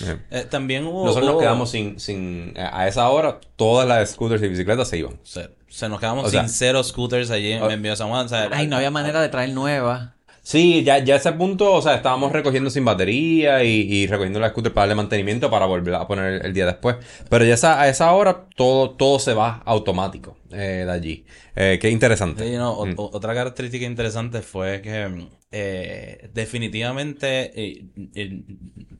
Eh, 0.00 0.46
también 0.50 0.84
hubo. 0.84 1.04
Nosotros 1.06 1.34
nos 1.34 1.40
quedamos 1.40 1.70
sin, 1.70 2.00
sin. 2.00 2.54
A 2.56 2.88
esa 2.88 3.08
hora, 3.10 3.38
todas 3.54 3.86
las 3.86 4.10
scooters 4.10 4.42
y 4.42 4.48
bicicletas 4.48 4.88
se 4.88 4.98
iban. 4.98 5.20
Se, 5.22 5.88
nos 5.88 6.00
quedamos 6.00 6.32
sin 6.32 6.48
cero 6.48 6.82
scooters 6.82 7.30
allí 7.30 7.52
en, 7.52 7.62
en 7.62 7.96
San 7.96 8.08
Juan. 8.08 8.26
Ay, 8.50 8.66
no 8.66 8.74
había 8.74 8.90
manera 8.90 9.20
de 9.22 9.28
traer 9.28 9.50
nuevas. 9.50 10.10
Sí, 10.44 10.82
ya, 10.82 10.98
ya 10.98 11.14
a 11.14 11.16
ese 11.18 11.32
punto, 11.32 11.72
o 11.72 11.80
sea, 11.80 11.94
estábamos 11.94 12.32
recogiendo 12.32 12.68
sin 12.68 12.84
batería 12.84 13.62
y, 13.62 13.82
y 13.82 14.06
recogiendo 14.08 14.40
la 14.40 14.48
scooter 14.48 14.72
para 14.72 14.88
darle 14.88 14.96
mantenimiento 14.96 15.48
para 15.48 15.66
volver 15.66 15.94
a 15.94 16.08
poner 16.08 16.44
el, 16.44 16.52
día 16.52 16.66
después. 16.66 16.96
Pero 17.30 17.44
ya 17.44 17.54
a 17.80 17.88
esa 17.88 18.12
hora 18.12 18.48
todo, 18.56 18.90
todo 18.90 19.20
se 19.20 19.34
va 19.34 19.62
automático 19.64 20.36
eh, 20.50 20.82
de 20.84 20.90
allí. 20.90 21.24
Eh, 21.54 21.78
qué 21.80 21.90
interesante. 21.90 22.44
Mm. 22.58 22.94
Otra 22.96 23.34
característica 23.34 23.86
interesante 23.86 24.42
fue 24.42 24.82
que 24.82 25.28
eh, 25.52 26.30
definitivamente 26.34 27.52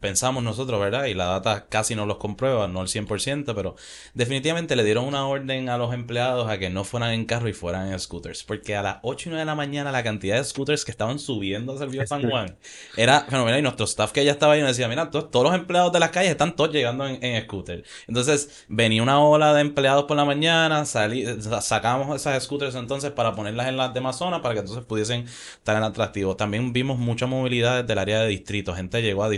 pensamos 0.02 0.42
nosotros, 0.42 0.78
¿verdad? 0.78 1.06
Y 1.06 1.14
la 1.14 1.26
data 1.26 1.66
casi 1.70 1.94
no 1.94 2.04
los 2.04 2.18
comprueba, 2.18 2.68
no 2.68 2.82
el 2.82 2.88
100%, 2.88 3.54
pero 3.54 3.76
definitivamente 4.12 4.76
le 4.76 4.84
dieron 4.84 5.06
una 5.06 5.26
orden 5.26 5.70
a 5.70 5.78
los 5.78 5.94
empleados 5.94 6.50
a 6.50 6.58
que 6.58 6.68
no 6.68 6.84
fueran 6.84 7.12
en 7.12 7.24
carro 7.24 7.48
y 7.48 7.54
fueran 7.54 7.90
en 7.90 7.98
scooters. 7.98 8.44
Porque 8.44 8.76
a 8.76 8.82
las 8.82 8.96
8 9.02 9.28
y 9.28 9.30
9 9.30 9.40
de 9.40 9.46
la 9.46 9.54
mañana 9.54 9.90
la 9.90 10.02
cantidad 10.02 10.36
de 10.36 10.44
scooters 10.44 10.84
que 10.84 10.90
estaban 10.90 11.18
subiendo 11.18 11.72
hacia 11.72 11.86
el 11.86 11.92
Río 11.92 12.06
San 12.06 12.28
Juan 12.28 12.54
era 12.98 13.22
fenomenal. 13.22 13.60
Y 13.60 13.62
nuestro 13.62 13.86
staff 13.86 14.12
que 14.12 14.24
ya 14.24 14.32
estaba 14.32 14.52
ahí 14.52 14.60
nos 14.60 14.70
decía, 14.70 14.88
mira, 14.88 15.10
todos, 15.10 15.30
los 15.42 15.54
empleados 15.54 15.92
de 15.92 16.00
las 16.00 16.10
calles 16.10 16.32
están 16.32 16.54
todos 16.54 16.70
llegando 16.72 17.06
en, 17.06 17.24
en 17.24 17.42
scooter. 17.44 17.82
Entonces 18.06 18.66
venía 18.68 19.02
una 19.02 19.20
ola 19.20 19.54
de 19.54 19.62
empleados 19.62 20.04
por 20.04 20.16
la 20.16 20.26
mañana, 20.26 20.84
salí, 20.84 21.24
sacamos 21.62 22.14
esas 22.14 22.42
scooters 22.44 22.74
entonces 22.74 23.10
para 23.12 23.34
ponerlas 23.34 23.68
en 23.68 23.78
las 23.78 23.94
demás 23.94 24.16
zonas 24.16 24.40
para 24.40 24.54
que 24.54 24.60
entonces 24.60 24.84
pudiesen 24.84 25.24
estar 25.24 25.76
en 25.76 25.82
atractivo 25.84 26.36
también 26.36 26.72
vimos 26.72 26.98
mucha 26.98 27.26
movilidad 27.26 27.82
desde 27.82 27.92
el 27.92 27.98
área 27.98 28.20
de 28.20 28.28
distrito. 28.28 28.74
Gente 28.74 29.02
llegó 29.02 29.24
a 29.24 29.28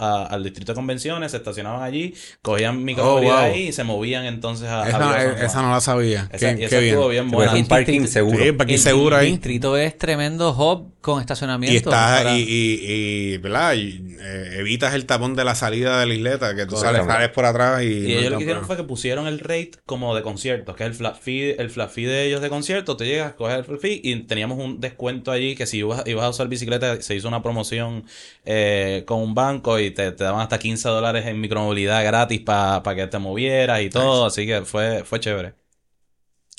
al 0.00 0.42
distrito 0.42 0.72
de 0.72 0.76
convenciones, 0.76 1.30
se 1.30 1.38
estacionaban 1.38 1.82
allí, 1.82 2.14
cogían 2.42 2.84
micromovilidad 2.84 3.36
oh, 3.36 3.40
ahí 3.40 3.68
y 3.68 3.72
se 3.72 3.84
movían 3.84 4.24
entonces 4.26 4.68
a... 4.68 4.88
Esa, 4.88 5.44
esa 5.44 5.62
no 5.62 5.70
la 5.70 5.80
sabía. 5.80 6.28
Esa, 6.32 6.50
estuvo 6.50 7.08
bien 7.08 7.30
buena. 7.30 7.54
Un 7.54 7.66
parking 7.66 8.06
seguro. 8.06 8.44
Sí, 8.44 8.52
parking 8.52 8.78
seguro 8.78 9.16
ahí. 9.16 9.26
El 9.26 9.32
distrito 9.32 9.76
es 9.76 9.96
tremendo 9.96 10.52
hub 10.52 10.94
con 11.00 11.20
estacionamiento. 11.20 11.72
Y 11.72 11.76
estás 11.76 12.38
y, 12.38 12.80
y, 12.82 13.36
¿verdad? 13.38 13.74
Y, 13.74 14.16
eh, 14.20 14.56
evitas 14.58 14.94
el 14.94 15.06
tapón 15.06 15.34
de 15.34 15.44
la 15.44 15.54
salida 15.54 16.00
de 16.00 16.06
la 16.06 16.14
isleta, 16.14 16.54
que 16.54 16.66
tú 16.66 16.76
sales, 16.76 17.04
sales 17.04 17.28
por 17.30 17.44
atrás 17.44 17.82
y... 17.82 17.86
Y 17.86 18.12
ellos 18.16 18.32
lo 18.32 18.38
que 18.38 18.44
hicieron 18.44 18.64
fue 18.64 18.76
que 18.76 18.84
pusieron 18.84 19.26
el 19.26 19.38
rate 19.38 19.72
como 19.86 20.14
de 20.14 20.22
conciertos, 20.22 20.74
que 20.76 20.84
es 20.84 20.90
el 20.90 20.94
flat 20.94 21.20
fee, 21.20 21.56
el 21.58 21.70
flat 21.70 21.90
fee 21.90 22.04
de 22.04 22.26
ellos 22.26 22.40
de 22.40 22.48
concierto, 22.48 22.96
te 22.96 23.06
llegas, 23.06 23.34
coges 23.34 23.58
el 23.58 23.64
flat 23.64 23.80
fee 23.80 24.00
y 24.02 24.16
teníamos 24.22 24.58
un 24.58 24.80
descuento 24.80 25.30
allí 25.30 25.54
que 25.54 25.66
si 25.66 25.78
ibas, 25.78 26.06
ibas 26.06 26.24
a 26.24 26.28
usar 26.30 26.48
bicicleta 26.48 27.00
se 27.00 27.14
hizo 27.14 27.28
una 27.28 27.42
promoción 27.42 28.04
eh, 28.44 29.04
con 29.06 29.20
un 29.20 29.34
banco 29.34 29.78
y 29.78 29.83
te, 29.90 30.12
daban 30.12 30.40
hasta 30.40 30.58
15 30.58 30.88
dólares 30.88 31.26
en 31.26 31.40
micromovilidad 31.40 32.04
gratis 32.04 32.40
para 32.40 32.94
que 32.94 33.06
te 33.06 33.18
movieras 33.18 33.82
y 33.82 33.90
todo, 33.90 34.26
así 34.26 34.46
que 34.46 34.62
fue, 34.62 35.04
fue 35.04 35.20
chévere. 35.20 35.54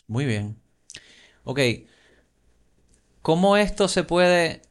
Muy 0.07 0.25
bien. 0.25 0.57
Ok. 1.43 1.59
¿Cómo 3.21 3.57
esto 3.57 3.87
se 3.87 4.03
puede 4.03 4.61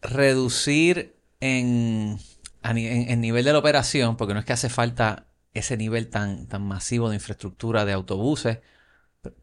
reducir 0.00 1.16
en, 1.40 2.18
en, 2.62 3.20
nivel 3.20 3.44
de 3.44 3.52
la 3.52 3.58
operación? 3.58 4.16
Porque 4.16 4.34
no 4.34 4.40
es 4.40 4.46
que 4.46 4.52
hace 4.52 4.68
falta 4.68 5.26
ese 5.52 5.76
nivel 5.76 6.08
tan, 6.08 6.46
tan 6.46 6.62
masivo 6.62 7.08
de 7.08 7.16
infraestructura 7.16 7.84
de 7.84 7.92
autobuses. 7.92 8.58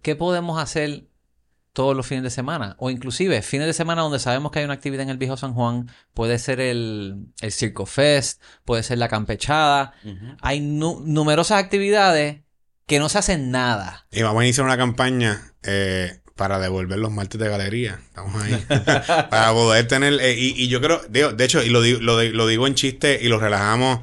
¿Qué 0.01 0.15
podemos 0.15 0.61
hacer 0.61 1.07
todos 1.73 1.95
los 1.95 2.07
fines 2.07 2.23
de 2.23 2.29
semana? 2.29 2.75
O 2.79 2.89
inclusive 2.89 3.41
fines 3.41 3.67
de 3.67 3.73
semana 3.73 4.03
donde 4.03 4.19
sabemos 4.19 4.51
que 4.51 4.59
hay 4.59 4.65
una 4.65 4.75
actividad 4.75 5.03
en 5.03 5.09
el 5.09 5.17
Viejo 5.17 5.35
San 5.35 5.53
Juan. 5.53 5.91
Puede 6.13 6.39
ser 6.39 6.59
el, 6.59 7.27
el 7.41 7.51
Circo 7.51 7.85
Fest, 7.85 8.41
puede 8.63 8.83
ser 8.83 8.99
la 8.99 9.09
campechada. 9.09 9.93
Hay 10.41 10.61
numerosas 10.61 11.57
actividades 11.61 12.41
que 12.85 12.99
no 12.99 13.09
se 13.09 13.17
hacen 13.17 13.51
nada. 13.51 14.05
Y 14.11 14.21
vamos 14.21 14.41
a 14.41 14.45
iniciar 14.45 14.65
una 14.65 14.77
campaña 14.77 15.53
eh, 15.63 16.19
para 16.35 16.59
devolver 16.59 16.99
los 16.99 17.11
martes 17.11 17.39
de 17.39 17.49
galería. 17.49 17.99
Estamos 18.07 18.41
ahí. 18.41 18.65
para 19.29 19.51
poder 19.51 19.87
tener... 19.87 20.13
Eh, 20.21 20.35
y, 20.37 20.67
yo 20.67 20.81
creo... 20.81 21.01
de 21.07 21.43
hecho, 21.43 21.63
y 21.63 21.69
lo, 21.69 21.81
digo, 21.81 21.99
lo, 22.01 22.47
digo 22.47 22.67
en 22.67 22.75
chiste 22.75 23.19
y 23.21 23.27
lo 23.27 23.39
relajamos 23.39 23.99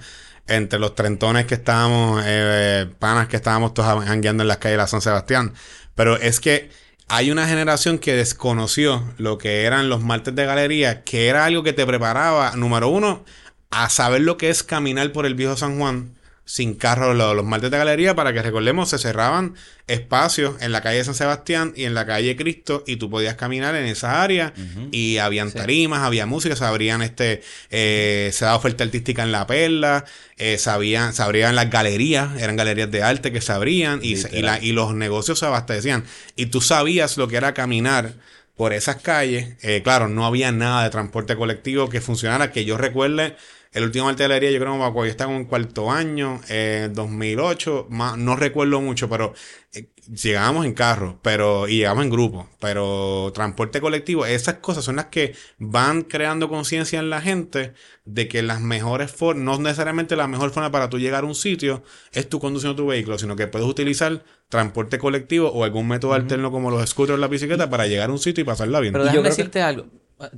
entre 0.46 0.78
los 0.78 0.94
trentones 0.94 1.46
que 1.46 1.54
estábamos, 1.54 2.22
eh, 2.26 2.88
panas 2.98 3.28
que 3.28 3.36
estábamos 3.36 3.72
todos 3.72 4.04
hangueando 4.08 4.42
en 4.42 4.48
las 4.48 4.56
calles 4.56 4.74
de 4.74 4.78
la 4.78 4.86
San 4.88 5.00
Sebastián. 5.00 5.54
Pero 5.94 6.16
es 6.16 6.40
que 6.40 6.70
hay 7.12 7.32
una 7.32 7.48
generación 7.48 7.98
que 7.98 8.14
desconoció 8.14 9.02
lo 9.18 9.36
que 9.36 9.64
eran 9.64 9.88
los 9.88 10.00
martes 10.00 10.32
de 10.36 10.46
galería, 10.46 11.02
que 11.02 11.26
era 11.26 11.44
algo 11.44 11.64
que 11.64 11.72
te 11.72 11.84
preparaba, 11.84 12.52
número 12.54 12.88
uno, 12.88 13.24
a 13.70 13.88
saber 13.90 14.20
lo 14.20 14.36
que 14.36 14.48
es 14.48 14.62
caminar 14.62 15.10
por 15.10 15.26
el 15.26 15.34
viejo 15.34 15.56
San 15.56 15.76
Juan 15.76 16.14
sin 16.50 16.74
carros 16.74 17.16
los, 17.16 17.36
los, 17.36 17.44
martes 17.44 17.70
de 17.70 17.78
galería 17.78 18.16
para 18.16 18.32
que 18.32 18.42
recordemos 18.42 18.90
se 18.90 18.98
cerraban 18.98 19.54
espacios 19.86 20.60
en 20.60 20.72
la 20.72 20.80
calle 20.80 21.04
San 21.04 21.14
Sebastián 21.14 21.72
y 21.76 21.84
en 21.84 21.94
la 21.94 22.06
calle 22.06 22.34
Cristo 22.34 22.82
y 22.88 22.96
tú 22.96 23.08
podías 23.08 23.36
caminar 23.36 23.76
en 23.76 23.86
esa 23.86 24.20
área 24.20 24.52
y 24.90 25.18
habían 25.18 25.52
tarimas, 25.52 26.02
había 26.02 26.26
música, 26.26 26.56
se 26.56 26.64
abrían 26.64 27.02
este, 27.02 27.42
eh, 27.70 28.30
se 28.32 28.46
daba 28.46 28.56
oferta 28.56 28.82
artística 28.82 29.22
en 29.22 29.30
la 29.30 29.46
perla, 29.46 30.04
eh, 30.38 30.58
se, 30.58 30.70
abrían, 30.70 31.12
se 31.12 31.22
abrían 31.22 31.54
las 31.54 31.70
galerías, 31.70 32.36
eran 32.40 32.56
galerías 32.56 32.90
de 32.90 33.04
arte 33.04 33.30
que 33.30 33.40
se 33.40 33.52
abrían 33.52 34.00
y, 34.02 34.14
y, 34.14 34.42
la, 34.42 34.58
y 34.60 34.72
los 34.72 34.92
negocios 34.92 35.38
se 35.38 35.46
abastecían. 35.46 36.02
Y 36.34 36.46
tú 36.46 36.60
sabías 36.60 37.16
lo 37.16 37.28
que 37.28 37.36
era 37.36 37.54
caminar 37.54 38.14
por 38.56 38.72
esas 38.72 38.96
calles, 38.96 39.54
eh, 39.62 39.82
claro, 39.84 40.08
no 40.08 40.26
había 40.26 40.50
nada 40.50 40.82
de 40.82 40.90
transporte 40.90 41.36
colectivo 41.36 41.88
que 41.88 42.00
funcionara, 42.00 42.50
que 42.50 42.64
yo 42.64 42.76
recuerde 42.76 43.36
el 43.72 43.84
último 43.84 44.08
arte 44.08 44.24
de 44.24 44.28
galería, 44.28 44.50
yo 44.50 44.58
creo 44.58 44.92
que 44.92 44.98
yo 44.98 45.04
estaba 45.04 45.32
en 45.34 45.44
cuarto 45.44 45.92
año, 45.92 46.40
eh, 46.48 46.90
2008, 46.92 47.86
no 47.90 48.34
recuerdo 48.34 48.80
mucho, 48.80 49.08
pero 49.08 49.32
eh, 49.72 49.92
llegábamos 50.08 50.66
en 50.66 50.74
carro, 50.74 51.20
pero, 51.22 51.68
y 51.68 51.76
llegábamos 51.76 52.04
en 52.04 52.10
grupo, 52.10 52.48
pero 52.58 53.30
transporte 53.32 53.80
colectivo, 53.80 54.26
esas 54.26 54.56
cosas 54.56 54.84
son 54.84 54.96
las 54.96 55.06
que 55.06 55.36
van 55.58 56.02
creando 56.02 56.48
conciencia 56.48 56.98
en 56.98 57.10
la 57.10 57.20
gente 57.20 57.74
de 58.04 58.26
que 58.26 58.42
las 58.42 58.60
mejores 58.60 59.12
formas, 59.12 59.44
no 59.44 59.58
necesariamente 59.58 60.16
la 60.16 60.26
mejor 60.26 60.50
forma 60.50 60.72
para 60.72 60.90
tú 60.90 60.98
llegar 60.98 61.22
a 61.22 61.28
un 61.28 61.36
sitio 61.36 61.84
es 62.10 62.28
tu 62.28 62.40
conduciendo 62.40 62.74
tu 62.74 62.88
vehículo, 62.88 63.18
sino 63.18 63.36
que 63.36 63.46
puedes 63.46 63.68
utilizar 63.68 64.24
transporte 64.48 64.98
colectivo 64.98 65.48
o 65.48 65.62
algún 65.62 65.86
método 65.86 66.14
alterno 66.14 66.50
como 66.50 66.72
los 66.72 66.90
scooters 66.90 67.18
o 67.18 67.20
la 67.20 67.28
bicicleta 67.28 67.70
para 67.70 67.86
llegar 67.86 68.10
a 68.10 68.12
un 68.12 68.18
sitio 68.18 68.42
y 68.42 68.44
pasarla 68.44 68.80
bien. 68.80 68.92
Pero 68.92 69.04
déjame 69.04 69.28
decirte 69.28 69.62
algo. 69.62 69.86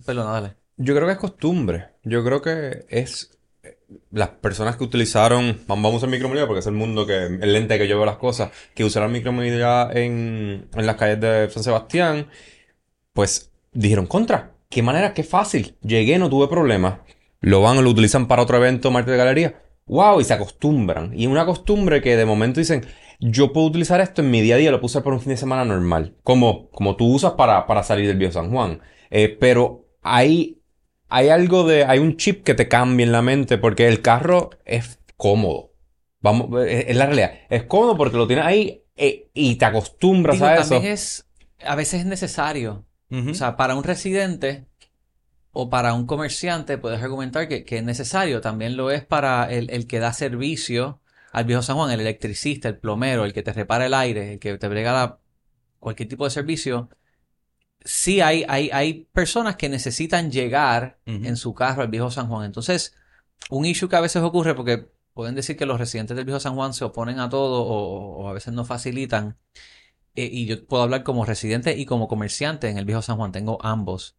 Perdón, 0.04 0.26
dale. 0.26 0.61
Yo 0.76 0.94
creo 0.94 1.06
que 1.06 1.12
es 1.12 1.18
costumbre. 1.18 1.88
Yo 2.02 2.24
creo 2.24 2.42
que 2.42 2.86
es 2.88 3.38
eh, 3.62 3.78
las 4.10 4.28
personas 4.30 4.76
que 4.76 4.84
utilizaron, 4.84 5.60
vamos 5.66 5.92
a 5.92 5.96
usar 5.96 6.08
micromovilidad 6.08 6.46
porque 6.46 6.60
es 6.60 6.66
el 6.66 6.74
mundo 6.74 7.06
que, 7.06 7.26
el 7.26 7.52
lente 7.52 7.78
que 7.78 7.88
yo 7.88 7.96
veo 7.96 8.06
las 8.06 8.16
cosas, 8.16 8.50
que 8.74 8.84
usaron 8.84 9.12
micromovilidad 9.12 9.96
en, 9.96 10.68
en 10.74 10.86
las 10.86 10.96
calles 10.96 11.20
de 11.20 11.50
San 11.50 11.62
Sebastián, 11.62 12.28
pues 13.12 13.50
dijeron 13.72 14.06
contra. 14.06 14.52
Qué 14.68 14.82
manera, 14.82 15.12
qué 15.12 15.22
fácil. 15.22 15.76
Llegué, 15.82 16.18
no 16.18 16.30
tuve 16.30 16.48
problemas. 16.48 17.00
Lo 17.40 17.60
van 17.60 17.82
lo 17.82 17.90
utilizan 17.90 18.26
para 18.26 18.42
otro 18.42 18.56
evento, 18.56 18.90
martes 18.90 19.12
de 19.12 19.18
galería. 19.18 19.62
¡Wow! 19.86 20.20
Y 20.20 20.24
se 20.24 20.32
acostumbran. 20.32 21.12
Y 21.14 21.26
una 21.26 21.44
costumbre 21.44 22.00
que 22.00 22.16
de 22.16 22.24
momento 22.24 22.60
dicen, 22.60 22.86
yo 23.20 23.52
puedo 23.52 23.66
utilizar 23.66 24.00
esto 24.00 24.22
en 24.22 24.30
mi 24.30 24.40
día 24.40 24.54
a 24.54 24.58
día, 24.58 24.70
lo 24.70 24.78
puedo 24.78 24.86
usar 24.86 25.02
por 25.02 25.12
un 25.12 25.20
fin 25.20 25.30
de 25.30 25.36
semana 25.36 25.64
normal. 25.64 26.16
Como, 26.22 26.70
como 26.70 26.96
tú 26.96 27.06
usas 27.06 27.32
para, 27.32 27.66
para 27.66 27.82
salir 27.82 28.06
del 28.06 28.16
Viejo 28.16 28.32
San 28.32 28.50
Juan. 28.50 28.80
Eh, 29.10 29.36
pero 29.38 29.86
hay 30.02 30.61
hay 31.14 31.28
algo 31.28 31.64
de, 31.64 31.84
hay 31.84 31.98
un 31.98 32.16
chip 32.16 32.42
que 32.42 32.54
te 32.54 32.68
cambia 32.68 33.04
en 33.04 33.12
la 33.12 33.20
mente 33.20 33.58
porque 33.58 33.86
el 33.86 34.00
carro 34.00 34.48
es 34.64 34.98
cómodo. 35.18 35.74
Vamos, 36.20 36.64
es, 36.66 36.96
la 36.96 37.04
realidad. 37.04 37.34
Es 37.50 37.64
cómodo 37.64 37.98
porque 37.98 38.16
lo 38.16 38.26
tienes 38.26 38.46
ahí 38.46 38.82
eh, 38.96 39.28
y 39.34 39.56
te 39.56 39.64
acostumbras 39.66 40.40
a 40.40 40.54
eso. 40.54 40.70
También 40.70 40.90
es, 40.90 41.26
a 41.62 41.76
veces 41.76 42.00
es 42.00 42.06
necesario. 42.06 42.86
O 43.10 43.34
sea, 43.34 43.58
para 43.58 43.74
un 43.74 43.84
residente 43.84 44.64
o 45.50 45.68
para 45.68 45.92
un 45.92 46.06
comerciante 46.06 46.78
puedes 46.78 47.02
argumentar 47.02 47.46
que, 47.46 47.62
es 47.68 47.84
necesario. 47.84 48.40
También 48.40 48.78
lo 48.78 48.90
es 48.90 49.04
para 49.04 49.52
el, 49.52 49.68
el, 49.68 49.86
que 49.86 49.98
da 49.98 50.14
servicio 50.14 51.02
al 51.30 51.44
viejo 51.44 51.60
San 51.60 51.76
Juan, 51.76 51.90
el 51.90 52.00
electricista, 52.00 52.70
el 52.70 52.78
plomero, 52.78 53.26
el 53.26 53.34
que 53.34 53.42
te 53.42 53.52
repara 53.52 53.84
el 53.84 53.92
aire, 53.92 54.32
el 54.32 54.38
que 54.38 54.56
te 54.56 54.66
brega 54.66 55.18
cualquier 55.78 56.08
tipo 56.08 56.24
de 56.24 56.30
servicio 56.30 56.88
sí 57.84 58.20
hay, 58.20 58.44
hay, 58.48 58.70
hay 58.72 59.08
personas 59.12 59.56
que 59.56 59.68
necesitan 59.68 60.30
llegar 60.30 61.00
en 61.06 61.36
su 61.36 61.54
carro 61.54 61.82
al 61.82 61.88
viejo 61.88 62.10
San 62.10 62.28
Juan. 62.28 62.44
Entonces, 62.44 62.94
un 63.50 63.66
issue 63.66 63.88
que 63.88 63.96
a 63.96 64.00
veces 64.00 64.22
ocurre 64.22 64.54
porque 64.54 64.90
pueden 65.14 65.34
decir 65.34 65.56
que 65.56 65.66
los 65.66 65.78
residentes 65.78 66.16
del 66.16 66.24
viejo 66.24 66.40
San 66.40 66.54
Juan 66.54 66.74
se 66.74 66.84
oponen 66.84 67.20
a 67.20 67.28
todo 67.28 67.62
o, 67.64 68.28
a 68.28 68.32
veces 68.32 68.52
no 68.54 68.64
facilitan. 68.64 69.38
Eh, 70.14 70.28
y 70.30 70.46
yo 70.46 70.66
puedo 70.66 70.82
hablar 70.82 71.04
como 71.04 71.24
residente 71.24 71.76
y 71.76 71.86
como 71.86 72.08
comerciante 72.08 72.68
en 72.68 72.78
el 72.78 72.84
viejo 72.84 73.02
San 73.02 73.16
Juan, 73.16 73.32
tengo 73.32 73.58
ambos. 73.64 74.16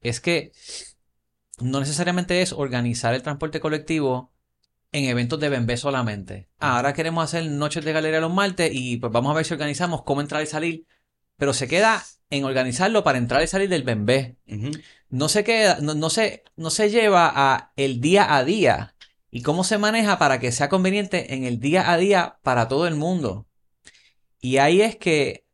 Es 0.00 0.20
que 0.20 0.52
no 1.60 1.80
necesariamente 1.80 2.42
es 2.42 2.52
organizar 2.52 3.14
el 3.14 3.22
transporte 3.22 3.60
colectivo 3.60 4.32
en 4.92 5.04
eventos 5.04 5.38
de 5.38 5.48
Bembé 5.48 5.76
solamente. 5.76 6.48
ahora 6.58 6.92
queremos 6.92 7.24
hacer 7.24 7.48
noches 7.48 7.84
de 7.84 7.92
galería 7.92 8.20
los 8.20 8.32
martes 8.32 8.70
y 8.74 8.96
pues 8.96 9.12
vamos 9.12 9.30
a 9.30 9.34
ver 9.34 9.44
si 9.44 9.54
organizamos 9.54 10.02
cómo 10.02 10.20
entrar 10.20 10.42
y 10.42 10.46
salir. 10.46 10.86
Pero 11.40 11.54
se 11.54 11.68
queda 11.68 12.04
en 12.28 12.44
organizarlo 12.44 13.02
para 13.02 13.16
entrar 13.16 13.42
y 13.42 13.46
salir 13.46 13.70
del 13.70 13.82
bembé. 13.82 14.36
No 15.08 15.30
se 15.30 15.42
queda, 15.42 15.78
no, 15.80 16.10
se, 16.10 16.44
no 16.54 16.68
se 16.68 16.90
lleva 16.90 17.32
a 17.34 17.72
el 17.76 18.02
día 18.02 18.36
a 18.36 18.44
día 18.44 18.94
y 19.30 19.40
cómo 19.40 19.64
se 19.64 19.78
maneja 19.78 20.18
para 20.18 20.38
que 20.38 20.52
sea 20.52 20.68
conveniente 20.68 21.32
en 21.34 21.44
el 21.44 21.58
día 21.58 21.90
a 21.90 21.96
día 21.96 22.38
para 22.42 22.68
todo 22.68 22.86
el 22.86 22.94
mundo. 22.94 23.48
Y 24.38 24.58
ahí 24.58 24.82
es 24.82 24.96
que, 24.96 25.46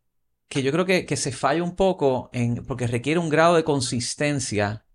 que 0.48 0.64
yo 0.64 0.72
creo 0.72 0.86
que, 0.86 1.06
que 1.06 1.16
se 1.16 1.30
falla 1.30 1.62
un 1.62 1.76
poco 1.76 2.30
en, 2.32 2.66
porque 2.66 2.88
requiere 2.88 3.20
un 3.20 3.28
grado 3.28 3.54
de 3.54 3.62
consistencia 3.62 4.86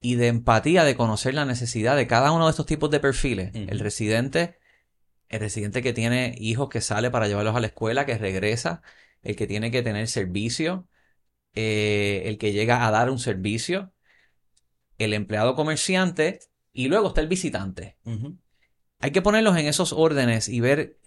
y 0.00 0.16
de 0.16 0.26
empatía 0.26 0.82
de 0.82 0.96
conocer 0.96 1.34
la 1.34 1.44
necesidad 1.44 1.94
de 1.94 2.08
cada 2.08 2.32
uno 2.32 2.46
de 2.46 2.50
estos 2.50 2.66
tipos 2.66 2.90
de 2.90 2.98
perfiles. 2.98 3.52
El 3.54 3.78
residente, 3.78 4.58
el 5.28 5.38
residente 5.38 5.82
que 5.82 5.92
tiene 5.92 6.34
hijos 6.36 6.68
que 6.68 6.80
sale 6.80 7.12
para 7.12 7.28
llevarlos 7.28 7.54
a 7.54 7.60
la 7.60 7.68
escuela, 7.68 8.06
que 8.06 8.18
regresa, 8.18 8.82
el 9.22 9.36
que 9.36 9.46
tiene 9.46 9.70
que 9.70 9.82
tener 9.82 10.08
servicio, 10.08 10.88
eh, 11.54 12.22
el 12.26 12.38
que 12.38 12.52
llega 12.52 12.86
a 12.86 12.90
dar 12.90 13.10
un 13.10 13.18
servicio, 13.18 13.92
el 14.98 15.14
empleado 15.14 15.54
comerciante 15.54 16.40
y 16.72 16.88
luego 16.88 17.08
está 17.08 17.20
el 17.20 17.28
visitante. 17.28 17.96
Hay 18.98 19.10
que 19.10 19.22
ponerlos 19.22 19.56
en 19.56 19.66
esos 19.66 19.92
órdenes 19.92 20.48
y 20.48 20.60
ver 20.60 20.98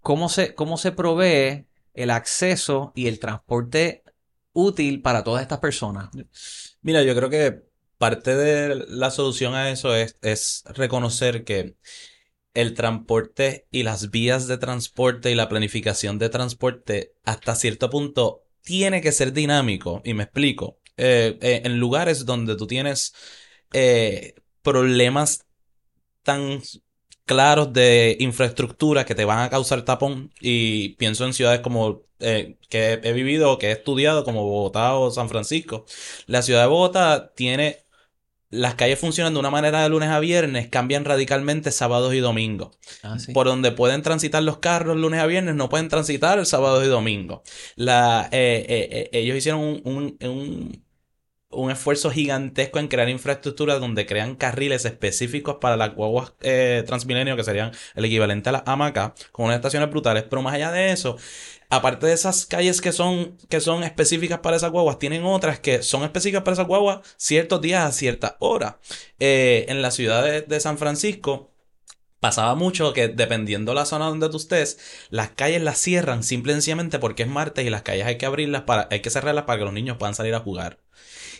cómo 0.00 0.28
se, 0.28 0.54
cómo 0.54 0.76
se 0.76 0.92
provee 0.92 1.66
el 1.94 2.10
acceso 2.10 2.92
y 2.94 3.06
el 3.06 3.18
transporte 3.18 4.02
útil 4.52 5.02
para 5.02 5.24
todas 5.24 5.42
estas 5.42 5.58
personas. 5.58 6.08
Mira, 6.82 7.02
yo 7.02 7.14
creo 7.14 7.30
que 7.30 7.62
parte 7.98 8.34
de 8.34 8.84
la 8.88 9.10
solución 9.10 9.54
a 9.54 9.70
eso 9.70 9.94
es, 9.94 10.16
es 10.22 10.64
reconocer 10.74 11.44
que 11.44 11.76
el 12.54 12.74
transporte 12.74 13.66
y 13.70 13.82
las 13.82 14.10
vías 14.10 14.46
de 14.46 14.58
transporte 14.58 15.30
y 15.30 15.34
la 15.34 15.48
planificación 15.48 16.18
de 16.18 16.28
transporte 16.28 17.14
hasta 17.24 17.54
cierto 17.54 17.90
punto 17.90 18.42
tiene 18.62 19.00
que 19.00 19.12
ser 19.12 19.32
dinámico, 19.32 20.02
y 20.04 20.14
me 20.14 20.24
explico. 20.24 20.78
Eh, 20.96 21.38
eh, 21.40 21.62
en 21.64 21.78
lugares 21.78 22.26
donde 22.26 22.56
tú 22.56 22.66
tienes 22.66 23.14
eh, 23.72 24.34
problemas 24.62 25.46
tan 26.22 26.60
claros 27.24 27.72
de 27.72 28.16
infraestructura 28.20 29.04
que 29.04 29.14
te 29.14 29.24
van 29.24 29.40
a 29.40 29.50
causar 29.50 29.82
tapón. 29.82 30.32
Y 30.40 30.90
pienso 30.96 31.24
en 31.24 31.32
ciudades 31.32 31.60
como 31.60 32.02
que 32.18 33.00
he 33.02 33.12
vivido, 33.12 33.58
que 33.58 33.68
he 33.68 33.72
estudiado, 33.72 34.24
como 34.24 34.44
Bogotá 34.44 34.94
o 34.94 35.10
San 35.10 35.28
Francisco. 35.28 35.86
La 36.26 36.42
ciudad 36.42 36.62
de 36.62 36.68
Bogotá 36.68 37.32
tiene 37.34 37.84
las 38.52 38.74
calles 38.74 38.98
funcionan 38.98 39.32
de 39.32 39.40
una 39.40 39.50
manera 39.50 39.82
de 39.82 39.88
lunes 39.88 40.10
a 40.10 40.20
viernes, 40.20 40.68
cambian 40.68 41.06
radicalmente 41.06 41.72
sábados 41.72 42.12
y 42.12 42.18
domingos. 42.18 42.76
Ah, 43.02 43.16
Por 43.32 43.46
donde 43.46 43.72
pueden 43.72 44.02
transitar 44.02 44.42
los 44.42 44.58
carros 44.58 44.98
lunes 44.98 45.20
a 45.20 45.26
viernes, 45.26 45.54
no 45.54 45.70
pueden 45.70 45.88
transitar 45.88 46.38
el 46.38 46.44
sábado 46.44 46.84
y 46.84 46.86
domingo. 46.86 47.42
La, 47.76 48.28
eh, 48.30 48.66
eh, 48.68 49.08
ellos 49.12 49.38
hicieron 49.38 49.60
un, 49.60 50.18
un, 50.20 50.84
un, 51.48 51.70
esfuerzo 51.70 52.10
gigantesco 52.10 52.78
en 52.78 52.88
crear 52.88 53.08
infraestructura 53.08 53.78
donde 53.78 54.04
crean 54.04 54.36
carriles 54.36 54.84
específicos 54.84 55.56
para 55.58 55.78
las 55.78 55.94
guaguas 55.94 56.34
transmilenio, 56.86 57.36
que 57.36 57.44
serían 57.44 57.72
el 57.94 58.04
equivalente 58.04 58.50
a 58.50 58.52
las 58.52 58.62
hamacas, 58.66 59.12
con 59.32 59.46
unas 59.46 59.56
estaciones 59.56 59.88
brutales. 59.88 60.24
Pero 60.28 60.42
más 60.42 60.52
allá 60.52 60.70
de 60.70 60.92
eso, 60.92 61.16
aparte 61.72 62.06
de 62.06 62.12
esas 62.12 62.44
calles 62.44 62.82
que 62.82 62.92
son, 62.92 63.38
que 63.48 63.58
son 63.62 63.82
específicas 63.82 64.40
para 64.40 64.56
esas 64.56 64.70
guaguas, 64.70 64.98
tienen 64.98 65.24
otras 65.24 65.58
que 65.58 65.82
son 65.82 66.02
específicas 66.02 66.42
para 66.42 66.52
esas 66.52 66.66
guaguas 66.66 67.00
ciertos 67.16 67.62
días 67.62 67.82
a 67.82 67.92
cierta 67.92 68.36
hora. 68.40 68.78
Eh, 69.18 69.64
en 69.68 69.80
la 69.80 69.90
ciudad 69.90 70.22
de, 70.22 70.60
San 70.60 70.76
Francisco, 70.76 71.50
pasaba 72.20 72.54
mucho 72.56 72.92
que 72.92 73.08
dependiendo 73.08 73.72
la 73.72 73.86
zona 73.86 74.04
donde 74.08 74.28
tú 74.28 74.36
estés, 74.36 74.78
las 75.08 75.30
calles 75.30 75.62
las 75.62 75.78
cierran 75.78 76.22
simplemente 76.24 76.98
porque 76.98 77.22
es 77.22 77.28
martes 77.30 77.64
y 77.64 77.70
las 77.70 77.80
calles 77.80 78.04
hay 78.04 78.18
que 78.18 78.26
abrirlas 78.26 78.62
para, 78.62 78.86
hay 78.90 79.00
que 79.00 79.08
cerrarlas 79.08 79.44
para 79.44 79.58
que 79.58 79.64
los 79.64 79.72
niños 79.72 79.96
puedan 79.96 80.14
salir 80.14 80.34
a 80.34 80.40
jugar. 80.40 80.78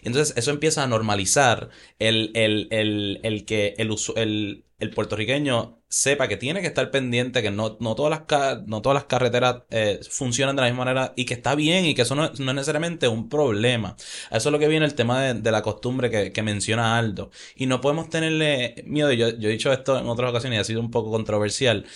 Entonces 0.03 0.35
eso 0.38 0.51
empieza 0.51 0.83
a 0.83 0.87
normalizar 0.87 1.68
el, 1.99 2.31
el, 2.35 2.68
el, 2.71 3.21
el 3.23 3.45
que 3.45 3.75
el, 3.77 3.95
el, 4.16 4.64
el 4.83 4.90
puertorriqueño 4.90 5.79
sepa 5.88 6.27
que 6.27 6.37
tiene 6.37 6.61
que 6.61 6.66
estar 6.66 6.90
pendiente, 6.90 7.40
que 7.40 7.53
no, 7.53 7.77
no, 7.79 7.95
todas, 7.95 8.11
las, 8.29 8.66
no 8.66 8.83
todas 8.83 8.95
las 8.95 9.05
carreteras 9.05 9.62
eh, 9.71 10.01
funcionan 10.11 10.57
de 10.57 10.62
la 10.62 10.68
misma 10.68 10.85
manera 10.85 11.12
y 11.14 11.25
que 11.25 11.35
está 11.35 11.55
bien 11.55 11.85
y 11.85 11.95
que 11.95 12.03
eso 12.03 12.16
no, 12.16 12.25
es 12.25 12.40
necesariamente 12.40 13.07
un 13.07 13.29
problema. 13.29 13.95
eso 14.33 14.49
es 14.49 14.53
lo 14.53 14.59
que 14.59 14.66
viene 14.66 14.85
el 14.85 14.95
tema 14.95 15.23
de, 15.23 15.53
la 15.53 15.62
costumbre 15.62 16.11
que, 16.11 16.33
que, 16.33 16.42
menciona 16.42 16.99
Aldo. 16.99 17.31
Y 17.55 17.66
no 17.66 17.81
podemos 17.81 18.09
tenerle 18.11 18.83
miedo, 18.85 19.12
yo, 19.12 19.29
yo 19.29 19.49
he 19.49 19.53
dicho 19.53 19.73
esto 19.73 19.97
en 19.97 20.09
otras 20.09 20.31
ocasiones 20.31 20.57
y 20.59 20.61
ha 20.61 20.64
sido 20.64 20.81
un 20.81 20.90
poco 20.90 21.12
controversial 21.12 21.87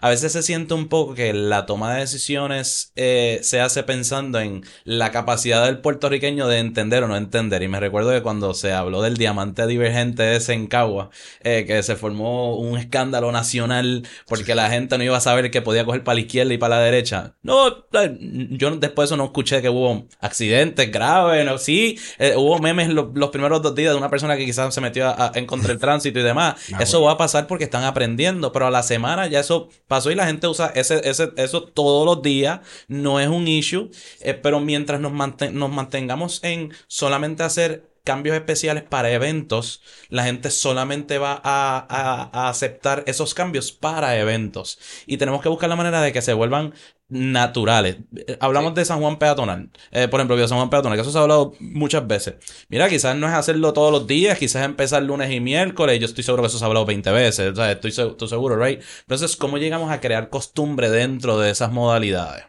a 0.00 0.08
veces 0.10 0.32
se 0.32 0.42
siente 0.42 0.74
un 0.74 0.88
poco 0.88 1.14
que 1.14 1.32
la 1.32 1.66
toma 1.66 1.94
de 1.94 2.00
decisiones 2.00 2.92
eh, 2.96 3.40
se 3.42 3.60
hace 3.60 3.82
pensando 3.82 4.38
en 4.40 4.64
la 4.84 5.10
capacidad 5.10 5.64
del 5.64 5.78
puertorriqueño 5.78 6.48
de 6.48 6.58
entender 6.58 7.02
o 7.04 7.08
no 7.08 7.16
entender. 7.16 7.62
Y 7.62 7.68
me 7.68 7.80
recuerdo 7.80 8.10
que 8.10 8.22
cuando 8.22 8.54
se 8.54 8.72
habló 8.72 9.02
del 9.02 9.16
diamante 9.16 9.66
divergente 9.66 10.22
de 10.22 10.40
Sencagua, 10.40 11.10
eh, 11.42 11.64
que 11.66 11.82
se 11.82 11.96
formó 11.96 12.56
un 12.56 12.78
escándalo 12.78 13.32
nacional 13.32 14.06
porque 14.26 14.54
la 14.54 14.70
gente 14.70 14.98
no 14.98 15.04
iba 15.04 15.16
a 15.16 15.20
saber 15.20 15.50
que 15.50 15.62
podía 15.62 15.84
coger 15.84 16.04
para 16.04 16.16
la 16.16 16.20
izquierda 16.20 16.52
y 16.52 16.58
para 16.58 16.76
la 16.76 16.82
derecha. 16.82 17.34
No, 17.42 17.68
eh, 17.68 18.16
yo 18.50 18.70
después 18.76 19.08
de 19.08 19.14
eso 19.14 19.16
no 19.16 19.24
escuché 19.24 19.62
que 19.62 19.68
hubo 19.68 20.06
accidentes 20.20 20.90
graves, 20.90 21.44
no, 21.44 21.58
sí, 21.58 21.98
hubo 22.36 22.58
memes 22.58 22.88
los 22.90 23.30
primeros 23.30 23.62
dos 23.62 23.74
días 23.74 23.92
de 23.92 23.98
una 23.98 24.10
persona 24.10 24.36
que 24.36 24.44
quizás 24.44 24.74
se 24.74 24.80
metió 24.80 25.14
en 25.34 25.46
contra 25.46 25.72
el 25.72 25.78
tránsito 25.78 26.18
y 26.18 26.22
demás. 26.22 26.56
Ah, 26.76 26.82
eso 26.82 27.00
va 27.00 27.12
a 27.12 27.16
pasar 27.16 27.46
porque 27.46 27.64
están 27.64 27.84
aprendiendo, 27.84 28.52
pero 28.52 28.66
a 28.66 28.70
la 28.70 28.82
semana 28.82 29.26
ya 29.28 29.40
eso 29.40 29.70
pasó 29.88 30.10
y 30.10 30.14
la 30.14 30.26
gente 30.26 30.46
usa 30.46 30.72
ese, 30.74 31.08
ese, 31.08 31.32
eso 31.36 31.62
todos 31.64 32.04
los 32.06 32.22
días, 32.22 32.60
no 32.88 33.20
es 33.20 33.28
un 33.28 33.48
issue, 33.48 33.90
eh, 34.20 34.34
pero 34.34 34.60
mientras 34.60 35.00
nos, 35.00 35.12
nos 35.12 35.70
mantengamos 35.70 36.42
en 36.42 36.72
solamente 36.86 37.42
hacer 37.42 37.95
cambios 38.06 38.36
especiales 38.36 38.84
para 38.84 39.10
eventos, 39.10 39.82
la 40.08 40.24
gente 40.24 40.50
solamente 40.50 41.18
va 41.18 41.40
a, 41.44 42.48
aceptar 42.48 43.02
esos 43.06 43.34
cambios 43.34 43.72
para 43.72 44.16
eventos. 44.16 44.78
Y 45.06 45.18
tenemos 45.18 45.42
que 45.42 45.48
buscar 45.50 45.68
la 45.68 45.76
manera 45.76 46.00
de 46.00 46.12
que 46.12 46.22
se 46.22 46.32
vuelvan 46.32 46.72
naturales. 47.08 47.96
Eh, 48.16 48.38
hablamos 48.40 48.74
de 48.74 48.84
San 48.84 49.00
Juan 49.00 49.18
Peatonal. 49.18 49.70
Eh, 49.90 50.06
por 50.08 50.20
ejemplo, 50.20 50.36
de 50.36 50.46
San 50.46 50.56
Juan 50.56 50.70
Peatonal, 50.70 50.96
que 50.96 51.02
eso 51.02 51.10
se 51.10 51.18
ha 51.18 51.22
hablado 51.22 51.54
muchas 51.58 52.06
veces. 52.06 52.36
Mira, 52.68 52.88
quizás 52.88 53.16
no 53.16 53.26
es 53.26 53.34
hacerlo 53.34 53.72
todos 53.72 53.90
los 53.92 54.06
días, 54.06 54.38
quizás 54.38 54.64
empezar 54.64 55.02
lunes 55.02 55.30
y 55.32 55.40
miércoles. 55.40 55.98
Yo 55.98 56.06
estoy 56.06 56.22
seguro 56.24 56.44
que 56.44 56.48
eso 56.48 56.58
se 56.58 56.64
ha 56.64 56.68
hablado 56.68 56.86
20 56.86 57.10
veces. 57.10 57.52
O 57.52 57.56
sea, 57.56 57.72
estoy, 57.72 57.90
estoy 57.90 58.28
seguro, 58.28 58.56
¿right? 58.56 58.80
Entonces, 59.00 59.36
¿cómo 59.36 59.58
llegamos 59.58 59.90
a 59.90 60.00
crear 60.00 60.30
costumbre 60.30 60.90
dentro 60.90 61.38
de 61.38 61.50
esas 61.50 61.72
modalidades? 61.72 62.44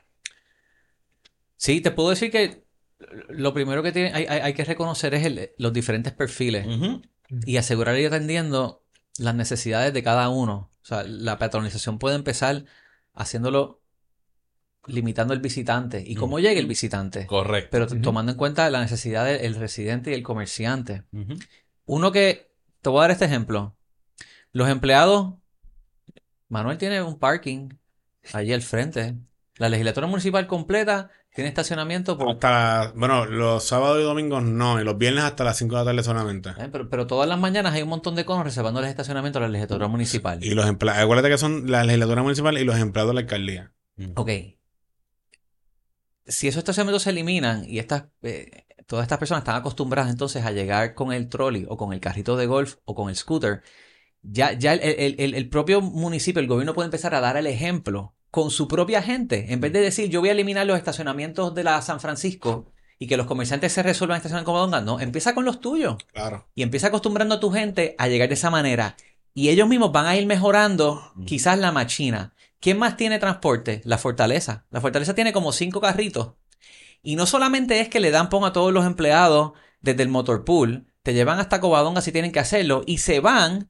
Sí, 1.56 1.82
te 1.82 1.91
puedo 1.91 2.12
decir 2.12 2.32
que 2.32 2.66
lo 2.99 3.53
primero 3.53 3.83
que 3.83 3.91
tiene, 3.91 4.12
hay, 4.13 4.53
que 4.53 4.65
reconocer 4.65 5.13
es 5.13 5.51
los 5.57 5.73
diferentes 5.73 6.13
perfiles 6.13 6.65
y 7.45 7.57
asegurar 7.57 7.97
ir 7.97 8.07
atendiendo 8.07 8.83
las 9.19 9.36
necesidades 9.36 9.93
de 9.93 10.03
cada 10.03 10.29
uno. 10.29 10.71
O 10.81 10.86
sea, 10.86 11.03
la 11.03 11.38
patronización 11.38 11.99
puede 11.99 12.15
empezar 12.15 12.65
haciéndolo 13.13 13.81
limitando 14.88 15.33
el 15.33 15.41
visitante 15.41 16.03
y 16.05 16.15
cómo 16.15 16.39
llega 16.39 16.60
el 16.60 16.65
visitante. 16.65 17.27
Correcto. 17.27 17.69
Pero 17.71 17.88
tomando 18.01 18.31
en 18.31 18.38
cuenta 18.38 18.69
la 18.69 18.79
necesidad 18.79 19.25
del 19.25 19.55
residente 19.55 20.12
y 20.12 20.13
el 20.13 20.23
comerciante. 20.23 21.03
Uno 21.86 22.12
que, 22.12 22.51
te 22.81 22.89
voy 22.89 22.99
a 22.99 23.01
dar 23.01 23.12
este 23.12 23.25
ejemplo. 23.25 23.75
Los 24.51 24.69
empleados, 24.69 25.36
Manuel 26.47 26.77
tiene 26.77 27.01
un 27.01 27.19
parking 27.19 27.69
allí 28.33 28.53
al 28.53 28.62
frente. 28.62 29.15
La 29.57 29.69
legislatura 29.69 30.07
municipal 30.07 30.47
completa 30.47 31.12
tiene 31.38 31.50
estacionamiento 31.50 32.17
por... 32.17 32.32
Hasta, 32.32 32.93
bueno, 32.95 33.28
los 33.28 33.63
sábados 33.63 34.00
y 34.00 34.04
domingos 34.04 34.41
no, 34.41 34.82
y 34.82 34.84
los 34.84 34.97
viernes 34.97 35.23
hasta 35.23 35.43
las 35.43 35.56
5 35.56 35.76
de 35.76 35.80
la 35.80 35.86
tarde 35.86 36.04
solamente. 36.04 36.50
Eh, 36.50 36.67
pero, 36.71 36.89
pero, 36.89 37.06
todas 37.06 37.30
las 37.30 37.38
mañanas 37.38 37.76
hay 37.76 37.84
un 37.84 37.89
montón 37.89 38.15
de 38.15 38.26
conos 38.26 38.43
reservando 38.43 38.80
el 38.80 38.88
estacionamiento 38.88 39.38
a 39.38 39.43
la 39.43 39.50
legislatura 39.50 39.88
municipal. 39.88 40.43
Y 40.43 40.56
los 40.56 40.65
empleados, 40.65 41.04
acuérdate 41.04 41.30
que 41.30 41.38
son 41.38 41.69
la 41.69 41.84
legislatura 41.84 42.23
municipal 42.23 42.58
y 42.58 42.63
los 42.63 42.80
empleados 42.80 43.12
de 43.12 43.13
la 43.13 43.19
alcaldía. 43.21 43.71
Ok, 44.15 44.32
si 46.26 46.47
esos 46.47 46.58
estacionamientos 46.58 47.04
se 47.04 47.12
eliminan 47.12 47.65
y 47.69 47.78
estas, 47.78 48.06
eh, 48.23 48.65
todas 48.88 49.04
estas 49.04 49.19
personas 49.19 49.41
están 49.41 49.58
acostumbradas 49.58 50.10
entonces 50.10 50.43
a 50.43 50.52
llegar 50.52 50.95
con 50.95 51.13
el 51.13 51.30
trolley 51.30 51.67
o 51.69 51.78
con 51.78 51.93
el 51.93 52.00
carrito 52.00 52.36
de 52.36 52.47
golf 52.47 52.78
o 52.86 52.95
con 52.95 53.10
el 53.10 53.15
scooter, 53.15 53.62
ya, 54.23 54.54
ya 54.54 54.73
el, 54.73 55.50
propio 55.50 55.82
municipio, 55.82 56.39
el 56.39 56.47
gobierno 56.47 56.73
puede 56.73 56.88
empezar 56.88 57.13
a 57.13 57.21
dar 57.21 57.38
el 57.38 57.45
ejemplo 57.45 58.16
con 58.31 58.51
su 58.51 58.67
propia 58.67 59.01
gente. 59.01 59.53
En 59.53 59.61
vez 59.61 59.73
de 59.73 59.81
decir 59.81 60.09
yo 60.09 60.19
voy 60.19 60.29
a 60.29 60.33
eliminar 60.33 60.65
los 60.65 60.77
estacionamientos 60.77 61.53
de 61.55 61.63
la 61.63 61.81
San 61.81 61.99
Francisco 61.99 62.71
y 62.99 63.07
que 63.07 63.17
los 63.17 63.27
comerciantes 63.27 63.73
se 63.73 63.83
resuelvan 63.83 64.17
estacionar 64.17 64.43
como 64.43 64.59
donga, 64.59 64.81
no, 64.81 64.99
empieza 64.99 65.35
con 65.35 65.45
los 65.45 65.61
tuyos. 65.61 65.97
Claro. 66.13 66.47
Y 66.55 66.63
empieza 66.63 66.87
acostumbrando 66.87 67.35
a 67.35 67.39
tu 67.39 67.51
gente 67.51 67.95
a 67.97 68.07
llegar 68.07 68.27
de 68.27 68.33
esa 68.33 68.49
manera. 68.49 68.95
Y 69.33 69.49
ellos 69.49 69.67
mismos 69.67 69.91
van 69.91 70.07
a 70.07 70.15
ir 70.15 70.25
mejorando 70.25 71.13
quizás 71.25 71.59
la 71.59 71.71
machina. 71.71 72.33
¿Quién 72.59 72.79
más 72.79 72.97
tiene 72.97 73.19
transporte? 73.19 73.81
La 73.85 73.99
Fortaleza. 73.99 74.65
La 74.71 74.81
Fortaleza 74.81 75.13
tiene 75.13 75.31
como 75.31 75.51
cinco 75.51 75.79
carritos. 75.79 76.33
Y 77.03 77.15
no 77.15 77.27
solamente 77.27 77.79
es 77.79 77.89
que 77.89 77.99
le 77.99 78.09
dan 78.09 78.29
pon 78.29 78.45
a 78.45 78.53
todos 78.53 78.73
los 78.73 78.85
empleados 78.85 79.51
desde 79.79 80.01
el 80.01 80.09
motor 80.09 80.43
pool, 80.43 80.87
te 81.03 81.13
llevan 81.13 81.39
hasta 81.39 81.61
Covadonga 81.61 82.01
si 82.01 82.11
tienen 82.11 82.31
que 82.31 82.39
hacerlo 82.39 82.81
y 82.85 82.97
se 82.97 83.19
van 83.19 83.69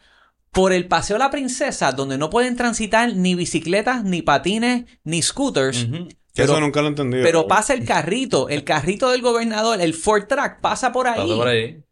por 0.57 0.73
el 0.73 0.87
Paseo 0.87 1.19
La 1.19 1.29
Princesa, 1.29 1.91
donde 1.91 2.17
no 2.17 2.31
pueden 2.31 2.55
transitar 2.55 3.15
ni 3.15 3.35
bicicletas, 3.35 4.03
ni 4.03 4.23
patines, 4.23 4.85
ni 5.03 5.21
scooters. 5.21 5.87
Eso 6.33 6.59
nunca 6.59 6.81
lo 6.81 6.87
he 6.87 6.89
entendido. 6.89 7.23
Pero 7.23 7.47
pasa 7.47 7.75
el 7.75 7.85
carrito, 7.85 8.49
el 8.49 8.63
carrito 8.63 9.11
del 9.11 9.21
gobernador, 9.21 9.79
el 9.79 9.93
Ford 9.93 10.25
Track, 10.25 10.59
pasa 10.59 10.91
por 10.91 11.07
ahí. 11.07 11.21
Pasa 11.21 11.35
por 11.35 11.47
ahí. 11.47 11.83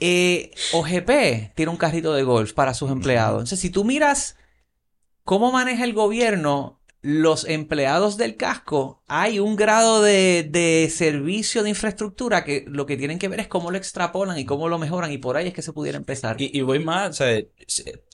Eh, 0.00 0.50
OGP 0.72 1.54
tiene 1.54 1.70
un 1.70 1.76
carrito 1.76 2.14
de 2.14 2.22
golf 2.22 2.54
para 2.54 2.72
sus 2.72 2.90
empleados. 2.90 3.40
Entonces, 3.40 3.60
si 3.60 3.68
tú 3.68 3.84
miras 3.84 4.38
¿Cómo 5.28 5.52
maneja 5.52 5.84
el 5.84 5.92
gobierno 5.92 6.77
los 7.08 7.48
empleados 7.48 8.18
del 8.18 8.36
casco? 8.36 9.02
Hay 9.08 9.38
un 9.38 9.56
grado 9.56 10.02
de, 10.02 10.92
servicio 10.94 11.62
de 11.62 11.70
infraestructura 11.70 12.44
que 12.44 12.66
lo 12.68 12.84
que 12.84 12.98
tienen 12.98 13.18
que 13.18 13.28
ver 13.28 13.40
es 13.40 13.48
cómo 13.48 13.70
lo 13.70 13.78
extrapolan 13.78 14.38
y 14.38 14.44
cómo 14.44 14.68
lo 14.68 14.78
mejoran 14.78 15.10
y 15.10 15.16
por 15.16 15.38
ahí 15.38 15.48
es 15.48 15.54
que 15.54 15.62
se 15.62 15.72
pudiera 15.72 15.96
empezar. 15.96 16.36
Y, 16.38 16.60
voy 16.60 16.80
más, 16.80 17.18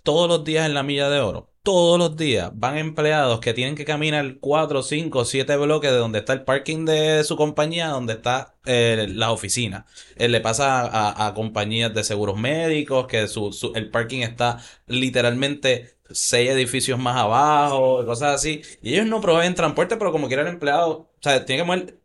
todos 0.05 0.29
los 0.29 0.45
días 0.45 0.67
en 0.67 0.75
la 0.75 0.85
milla 0.85 1.11
de 1.11 1.19
oro, 1.19 1.51
todos 1.65 1.99
los 1.99 2.17
días 2.17 2.53
van 2.55 2.79
empleados 2.79 3.41
que 3.41 3.53
tienen 3.53 3.75
que 3.75 3.85
caminar 3.85 4.37
4, 4.39 4.83
5, 4.83 5.25
7 5.25 5.57
bloques 5.57 5.91
de 5.91 5.97
donde 5.97 6.21
está 6.21 6.33
el 6.33 6.45
parking 6.45 6.85
de 6.85 7.25
su 7.25 7.37
compañía, 7.37 7.89
donde 7.89 8.13
está 8.13 8.55
eh, 8.65 9.09
la 9.11 9.33
oficina. 9.33 9.87
Eh, 10.15 10.29
le 10.29 10.41
pasa 10.41 11.27
a, 11.27 11.35
compañías 11.35 11.93
de 11.93 12.05
seguros 12.05 12.39
médicos 12.39 13.09
que 13.09 13.27
su, 13.27 13.73
el 13.75 13.91
parking 13.91 14.21
está 14.21 14.61
literalmente 14.87 15.97
seis 16.15 16.51
edificios 16.51 16.99
más 16.99 17.17
abajo, 17.17 18.05
cosas 18.07 18.35
así. 18.37 18.63
Y 18.83 18.95
ellos 18.95 19.07
no 19.07 19.21
proveen 19.21 19.55
transporte, 19.55 19.97
pero 19.97 20.13
como 20.13 20.29
quiera 20.29 20.43
el 20.43 20.49
empleado, 20.49 20.91
o 20.91 21.11
sea, 21.21 21.45
tiene 21.45 21.63
que 21.63 21.67
mover 21.67 21.99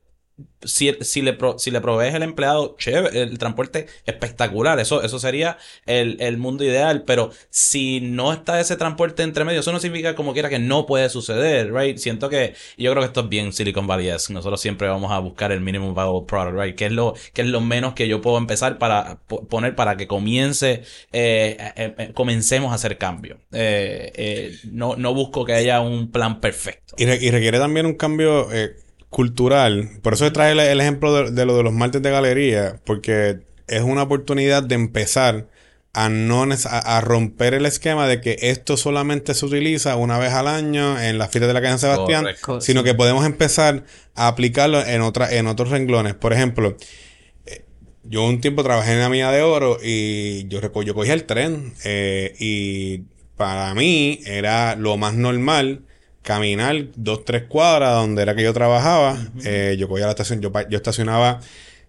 si, 0.64 0.94
si, 1.02 1.22
le, 1.22 1.38
si 1.58 1.72
le 1.72 1.82
provees 1.82 2.14
el 2.14 2.24
empleado, 2.24 2.76
chévere, 2.78 3.22
el 3.22 3.38
transporte 3.38 3.88
espectacular, 4.06 4.80
eso, 4.80 5.02
eso 5.02 5.20
sería 5.20 5.58
el, 5.86 6.18
el, 6.20 6.38
mundo 6.38 6.64
ideal, 6.64 7.04
pero 7.06 7.32
si 7.50 8.02
no 8.02 8.34
está 8.34 8.60
ese 8.60 8.76
transporte 8.76 9.24
entre 9.24 9.46
medio, 9.46 9.62
eso 9.62 9.72
no 9.72 9.80
significa 9.80 10.16
como 10.16 10.34
quiera 10.34 10.50
que 10.50 10.60
no 10.60 10.86
puede 10.86 11.10
suceder, 11.10 11.74
right? 11.74 11.98
Siento 11.98 12.30
que, 12.30 12.56
yo 12.78 12.92
creo 12.92 13.02
que 13.02 13.08
esto 13.08 13.22
es 13.22 13.30
bien 13.30 13.54
Silicon 13.54 13.88
Valley, 13.88 14.10
nosotros 14.30 14.60
siempre 14.60 14.88
vamos 14.88 15.12
a 15.12 15.20
buscar 15.20 15.52
el 15.52 15.62
minimum 15.62 15.94
viable 15.94 16.24
product, 16.28 16.58
right? 16.58 16.76
Que 16.76 16.88
es 16.88 16.92
lo, 16.92 17.14
que 17.34 17.42
es 17.42 17.48
lo 17.48 17.62
menos 17.62 17.94
que 17.94 18.08
yo 18.08 18.22
puedo 18.22 18.38
empezar 18.38 18.78
para 18.78 19.20
poner 19.50 19.76
para 19.76 19.96
que 19.96 20.08
comience, 20.08 20.84
eh, 21.12 21.58
eh, 21.76 21.96
eh, 21.98 22.12
comencemos 22.14 22.72
a 22.72 22.76
hacer 22.76 22.98
cambio. 22.98 23.40
no, 24.72 24.96
no 24.98 25.14
busco 25.14 25.46
que 25.46 25.54
haya 25.54 25.80
un 25.80 26.12
plan 26.12 26.42
perfecto. 26.42 26.96
Y, 26.98 27.04
y 27.04 27.32
requiere 27.32 27.60
también 27.60 27.86
un 27.86 27.96
cambio, 27.96 28.50
cultural. 29.10 29.90
Por 30.02 30.14
eso 30.14 30.32
trae 30.32 30.52
el, 30.52 30.60
el 30.60 30.82
ejemplo 30.82 31.30
de, 31.32 31.46
lo 31.46 31.58
de 31.58 31.64
los 31.64 31.74
martes 31.74 32.02
de 32.02 32.12
galería, 32.12 32.80
porque 32.86 33.40
es 33.68 33.82
una 33.82 34.04
oportunidad 34.04 34.64
de 34.64 34.76
empezar 34.76 35.48
a 35.94 36.08
no 36.08 36.46
a, 36.66 37.02
romper 37.02 37.56
el 37.56 37.66
esquema 37.66 38.08
de 38.08 38.22
que 38.22 38.38
esto 38.42 38.78
solamente 38.78 39.34
se 39.34 39.46
utiliza 39.46 39.96
una 39.96 40.20
vez 40.20 40.34
al 40.34 40.48
año 40.48 41.02
en 41.02 41.18
las 41.18 41.32
fiestas 41.32 41.48
de 41.48 41.54
la 41.56 41.62
calle 41.62 41.78
San 41.80 41.92
Sebastián, 41.92 42.28
sino 42.62 42.84
que 42.84 42.94
podemos 42.94 43.26
empezar 43.26 43.86
a 44.14 44.28
aplicarlo 44.28 44.86
en 44.86 45.02
otra, 45.02 45.34
en 45.34 45.48
otros 45.48 45.72
renglones. 45.72 46.14
Por 46.14 46.32
ejemplo, 46.32 46.78
eh, 47.48 47.66
yo 48.04 48.24
un 48.24 48.40
tiempo 48.40 48.64
trabajé 48.64 48.94
en 48.94 49.00
la 49.00 49.10
mina 49.10 49.32
de 49.32 49.42
oro 49.42 49.80
y 49.84 50.48
yo, 50.48 50.62
yo 50.84 50.94
cogía 50.94 51.16
el 51.16 51.24
tren 51.24 51.74
eh, 51.84 52.36
y 52.40 53.00
para 53.36 53.74
mí 53.74 54.22
era 54.26 54.76
lo 54.76 54.96
más 54.96 55.16
normal 55.16 55.86
caminar 56.30 56.76
dos, 56.96 57.26
tres 57.26 57.46
cuadras 57.50 57.96
donde 57.96 58.22
era 58.22 58.36
que 58.36 58.44
yo 58.44 58.54
trabajaba. 58.54 59.18
eh, 59.44 59.76
yo 59.80 59.88
cogía 59.88 60.06
la 60.06 60.12
estación, 60.12 60.42
yo, 60.42 60.52
yo 60.70 60.78
estacionaba 60.78 61.40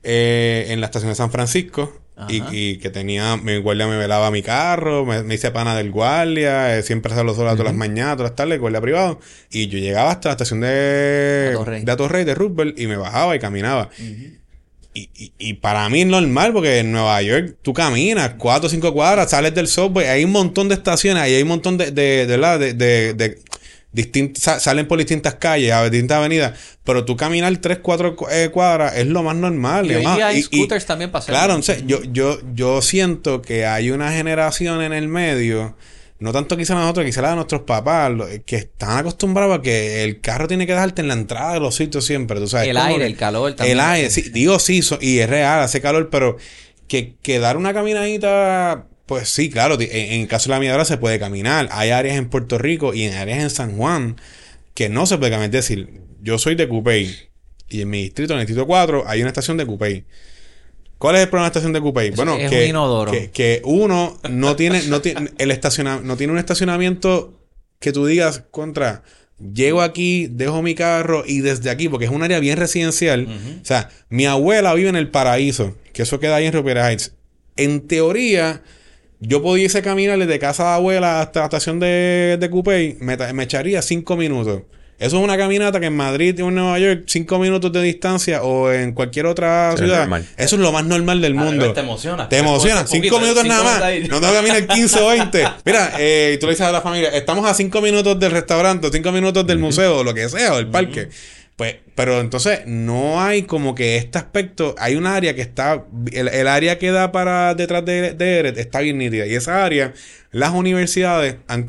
eh, 0.03 0.65
en 0.69 0.81
la 0.81 0.87
estación 0.87 1.11
de 1.11 1.15
San 1.15 1.31
Francisco. 1.31 1.93
Y, 2.29 2.77
que 2.77 2.91
tenía, 2.91 3.39
mi 3.39 3.57
guardia 3.57 3.87
me 3.87 3.97
velaba 3.97 4.31
mi 4.31 4.43
carro, 4.43 5.07
me, 5.07 5.35
hice 5.35 5.51
pana 5.53 5.75
del 5.75 5.91
guardia, 5.91 6.77
eh, 6.77 6.83
siempre 6.83 7.15
salgo 7.15 7.35
solo 7.35 7.51
todas 7.53 7.65
las 7.65 7.75
mañanas, 7.75 8.17
todas 8.17 8.33
las 8.33 8.37
tardes, 8.37 8.61
guardia 8.61 8.81
privado. 8.83 9.21
Y 9.51 9.69
yo 9.69 9.79
llegaba 9.79 10.11
hasta 10.11 10.29
la 10.29 10.33
estación 10.33 10.61
de 10.61 11.53
Atorrey, 11.55 11.83
de, 11.83 11.93
Atorrey, 11.93 12.25
de 12.25 12.35
Roosevelt, 12.35 12.79
y 12.79 12.87
me 12.89 12.99
bajaba 12.99 13.35
y 13.35 13.39
caminaba. 13.39 13.89
Y, 14.93 15.09
y, 15.15 15.33
y, 15.39 15.55
para 15.55 15.89
mí 15.89 16.03
es 16.03 16.09
normal 16.09 16.53
porque 16.53 16.81
en 16.81 16.93
Nueva 16.93 17.23
York 17.23 17.57
tú 17.63 17.73
caminas 17.73 18.35
cuatro 18.37 18.67
o 18.67 18.71
cinco 18.71 18.93
cuadras, 18.93 19.31
sales 19.31 19.55
del 19.55 19.67
subway, 19.67 20.09
hay 20.09 20.25
un 20.25 20.33
montón 20.33 20.69
de 20.69 20.75
estaciones, 20.75 21.23
ahí 21.23 21.37
hay 21.37 21.43
un 21.43 21.49
montón 21.49 21.79
de, 21.79 21.91
de, 21.91 22.27
de, 22.27 22.75
de, 22.75 23.15
de 23.15 23.39
salen 24.35 24.87
por 24.87 24.99
distintas 24.99 25.35
calles, 25.35 25.73
a 25.73 25.83
distintas 25.89 26.19
avenidas, 26.19 26.59
pero 26.85 27.05
tú 27.05 27.17
caminar 27.17 27.57
3, 27.57 27.79
4 27.79 28.17
eh, 28.31 28.49
cuadras 28.53 28.97
es 28.97 29.07
lo 29.07 29.23
más 29.23 29.35
normal. 29.37 29.91
Y, 29.91 29.95
hay 29.95 30.43
scooters 30.43 30.87
también 30.87 31.11
pasan. 31.11 31.35
Claro, 31.35 31.55
entonces, 31.55 31.85
yo, 31.87 32.03
yo, 32.05 32.39
yo 32.55 32.83
siento 32.83 33.43
que 33.43 33.67
hay 33.67 33.91
una 33.91 34.13
generación 34.13 34.83
en 34.83 34.93
el 34.93 35.09
medio, 35.09 35.77
no 36.21 36.33
tanto 36.33 36.57
quizá 36.57 36.75
nosotros, 36.75 37.05
quizá 37.05 37.23
la 37.23 37.31
de 37.31 37.37
nuestros 37.37 37.63
papás, 37.63 38.13
que 38.47 38.57
están 38.57 38.99
acostumbrados 38.99 39.59
a 39.59 39.63
que 39.63 40.05
el 40.05 40.21
carro 40.21 40.47
tiene 40.47 40.67
que 40.67 40.73
dejarte 40.73 41.03
en 41.03 41.09
la 41.09 41.15
entrada 41.15 41.55
de 41.55 41.61
los 41.61 41.75
sitios 41.75 42.05
siempre. 42.05 42.39
¿tú 42.39 42.47
sabes? 42.47 42.69
El 42.69 42.77
aire, 42.77 43.07
el 43.07 43.17
calor 43.17 43.55
también. 43.55 43.79
El 43.79 43.85
aire, 43.85 44.11
sí, 44.11 44.31
digo 44.31 44.59
sí, 44.61 44.83
y 45.01 45.19
es 45.19 45.29
real, 45.29 45.61
hace 45.61 45.81
calor, 45.81 46.11
pero 46.11 46.37
que, 46.87 47.15
que 47.23 47.41
dar 47.41 47.57
una 47.57 47.73
caminadita 47.73 48.87
pues 49.11 49.29
sí, 49.29 49.51
claro, 49.51 49.77
en, 49.81 50.21
el 50.21 50.29
caso 50.29 50.49
de 50.49 50.55
la 50.55 50.61
miadora 50.61 50.85
se 50.85 50.97
puede 50.97 51.19
caminar. 51.19 51.69
Hay 51.73 51.91
áreas 51.91 52.17
en 52.17 52.29
Puerto 52.29 52.59
Rico 52.59 52.95
y 52.95 53.03
en 53.03 53.15
áreas 53.15 53.41
en 53.41 53.51
San 53.51 53.77
Juan 53.77 54.15
que 54.73 54.89
no 54.89 55.05
se 55.05 55.19
puede 55.19 55.33
caminar. 55.33 55.53
Es 55.53 55.69
decir, 55.69 56.03
yo 56.23 56.39
soy 56.39 56.55
de 56.55 56.69
Cupey 56.69 57.13
y 57.69 57.81
en 57.81 57.91
mi 57.91 58.03
distrito, 58.03 58.35
en 58.35 58.39
el 58.39 58.47
distrito 58.47 58.69
4, 58.69 59.03
hay 59.09 59.21
una 59.21 59.31
estación 59.31 59.57
de 59.57 59.67
Cupey. 59.67 60.05
¿Cuál 60.97 61.17
es 61.17 61.23
el 61.23 61.29
problema 61.29 61.47
de 61.47 61.49
la 61.49 61.49
estación 61.49 61.73
de 61.73 61.81
Cupey? 61.81 62.11
Bueno, 62.11 62.37
que, 62.39 63.31
que, 63.33 63.63
uno 63.65 64.17
no 64.31 64.55
tiene, 64.55 64.85
no 64.85 65.01
tiene, 65.01 65.31
el 65.39 65.51
estaciona, 65.51 66.01
no 66.01 66.17
tiene 66.17 66.33
un 66.33 66.39
estacionamiento 66.39 67.37
que 67.81 67.91
tú 67.91 68.07
digas 68.07 68.45
contra. 68.53 69.03
Llego 69.41 69.83
aquí, 69.83 70.29
dejo 70.31 70.63
mi 70.63 70.77
carro 70.77 71.25
y 71.27 71.41
desde 71.41 71.71
aquí, 71.71 71.89
porque 71.89 72.05
es 72.05 72.13
un 72.13 72.23
área 72.23 72.39
bien 72.39 72.59
residencial. 72.59 73.27
O 73.61 73.65
sea, 73.65 73.91
mi 74.09 74.27
abuela 74.27 74.73
vive 74.73 74.89
en 74.89 74.95
el 74.95 75.11
paraíso, 75.11 75.75
que 75.93 76.03
eso 76.03 76.21
queda 76.21 76.37
ahí 76.37 76.47
en 76.47 76.53
Riviera 76.53 76.89
Heights. 76.89 77.13
En 77.57 77.89
teoría, 77.89 78.63
yo 79.21 79.43
pudiese 79.43 79.83
caminar 79.83 80.19
desde 80.19 80.39
casa 80.39 80.65
de 80.65 80.75
abuela 80.75 81.21
hasta 81.21 81.41
la 81.41 81.47
estación 81.47 81.79
de, 81.79 82.39
de 82.41 82.51
Coupé, 82.51 82.97
me, 83.01 83.17
me, 83.33 83.43
echaría 83.45 83.83
cinco 83.83 84.17
minutos. 84.17 84.63
Eso 84.99 85.17
es 85.17 85.25
una 85.25 85.39
caminata 85.39 85.81
que 85.81 85.87
en 85.87 85.97
Madrid 85.97 86.43
o 86.43 86.49
en 86.49 86.57
Nueva 86.57 86.79
York, 86.79 87.05
cinco 87.07 87.39
minutos 87.39 87.73
de 87.73 87.81
distancia 87.81 88.43
o 88.43 88.71
en 88.71 88.93
cualquier 88.93 89.25
otra 89.25 89.75
ciudad. 89.77 90.07
Eso 90.37 90.57
es 90.57 90.63
lo 90.63 90.73
más 90.73 90.85
normal 90.85 91.23
del 91.23 91.35
mundo. 91.35 91.73
te 91.73 91.81
emociona. 91.81 92.29
Te 92.29 92.39
emociona. 92.39 92.87
Cinco 92.87 93.19
minutos 93.19 93.45
nada 93.47 93.65
más. 93.65 93.81
No 94.11 94.21
tengo 94.21 94.33
que 94.33 94.39
caminar 94.39 94.67
15 94.67 95.01
o 95.01 95.09
20. 95.09 95.45
Mira, 95.65 95.93
eh, 95.99 96.37
tú 96.39 96.47
le 96.47 96.53
dices 96.53 96.67
a 96.67 96.73
la 96.73 96.83
familia, 96.83 97.09
estamos 97.11 97.47
a 97.47 97.55
cinco 97.55 97.81
minutos 97.81 98.21
del 98.21 98.31
restaurante, 98.31 98.91
cinco 98.93 99.11
minutos 99.11 99.47
del 99.47 99.59
museo, 99.59 99.99
o 99.99 100.05
lo 100.05 100.13
que 100.13 100.29
sea, 100.29 100.53
o 100.53 100.57
del 100.59 100.67
parque. 100.67 101.09
Pues, 101.61 101.77
pero 101.95 102.23
entonces 102.23 102.61
no 102.65 103.21
hay 103.21 103.43
como 103.43 103.75
que 103.75 103.99
este 103.99 104.17
aspecto, 104.17 104.75
hay 104.79 104.97
un 104.97 105.07
área 105.07 105.35
que 105.35 105.43
está, 105.43 105.85
el, 106.11 106.49
área 106.49 106.79
que 106.79 106.91
da 106.91 107.13
para 107.13 107.55
detrás 107.55 107.85
de, 107.85 108.15
de 108.15 108.55
está 108.57 108.81
bien 108.81 108.97
nítida. 108.97 109.27
Y 109.27 109.35
esa 109.35 109.63
área, 109.63 109.93
las 110.31 110.53
universidades, 110.53 111.37
han, 111.49 111.67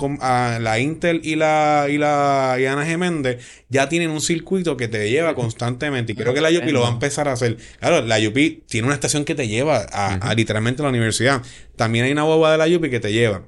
la 0.63 0.79
Intel 0.79 1.19
y 1.25 1.35
la, 1.35 1.87
y 1.89 1.97
la 1.97 2.55
y 2.57 2.67
Ana 2.67 2.85
Geméndez, 2.85 3.45
ya 3.67 3.89
tienen 3.89 4.11
un 4.11 4.21
circuito 4.21 4.77
que 4.77 4.87
te 4.87 5.09
lleva 5.09 5.35
constantemente. 5.35 6.13
Y 6.13 6.15
creo 6.15 6.33
que 6.33 6.39
la 6.39 6.51
UP 6.51 6.71
lo 6.71 6.83
va 6.83 6.87
a 6.87 6.91
empezar 6.91 7.27
a 7.27 7.33
hacer. 7.33 7.57
Claro, 7.81 8.01
la 8.07 8.17
UP 8.17 8.65
tiene 8.67 8.85
una 8.87 8.93
estación 8.93 9.25
que 9.25 9.35
te 9.35 9.49
lleva 9.49 9.79
a, 9.91 10.33
literalmente 10.35 10.81
a 10.81 10.83
la 10.83 10.89
universidad. 10.89 11.41
También 11.75 12.05
hay 12.05 12.13
una 12.13 12.23
boba 12.23 12.53
de 12.53 12.57
la 12.57 12.77
UP 12.77 12.89
que 12.89 13.01
te 13.01 13.11
lleva. 13.11 13.43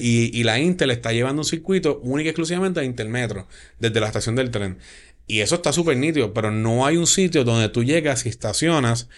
Y, 0.00 0.36
y 0.36 0.42
la 0.42 0.58
Intel 0.58 0.90
está 0.90 1.12
llevando 1.12 1.42
un 1.42 1.46
circuito 1.46 2.00
único 2.02 2.26
y 2.26 2.30
exclusivamente 2.30 2.80
a 2.80 2.84
Intermetro, 2.84 3.46
desde 3.78 4.00
la 4.00 4.06
estación 4.06 4.34
del 4.34 4.50
tren. 4.50 4.78
Y 5.30 5.42
eso 5.42 5.54
está 5.54 5.72
súper 5.72 5.96
nítido, 5.96 6.34
pero 6.34 6.50
no 6.50 6.84
hay 6.84 6.96
un 6.96 7.06
sitio 7.06 7.44
donde 7.44 7.68
tú 7.68 7.84
llegas 7.84 8.26
y 8.26 8.28
estacionas 8.28 9.08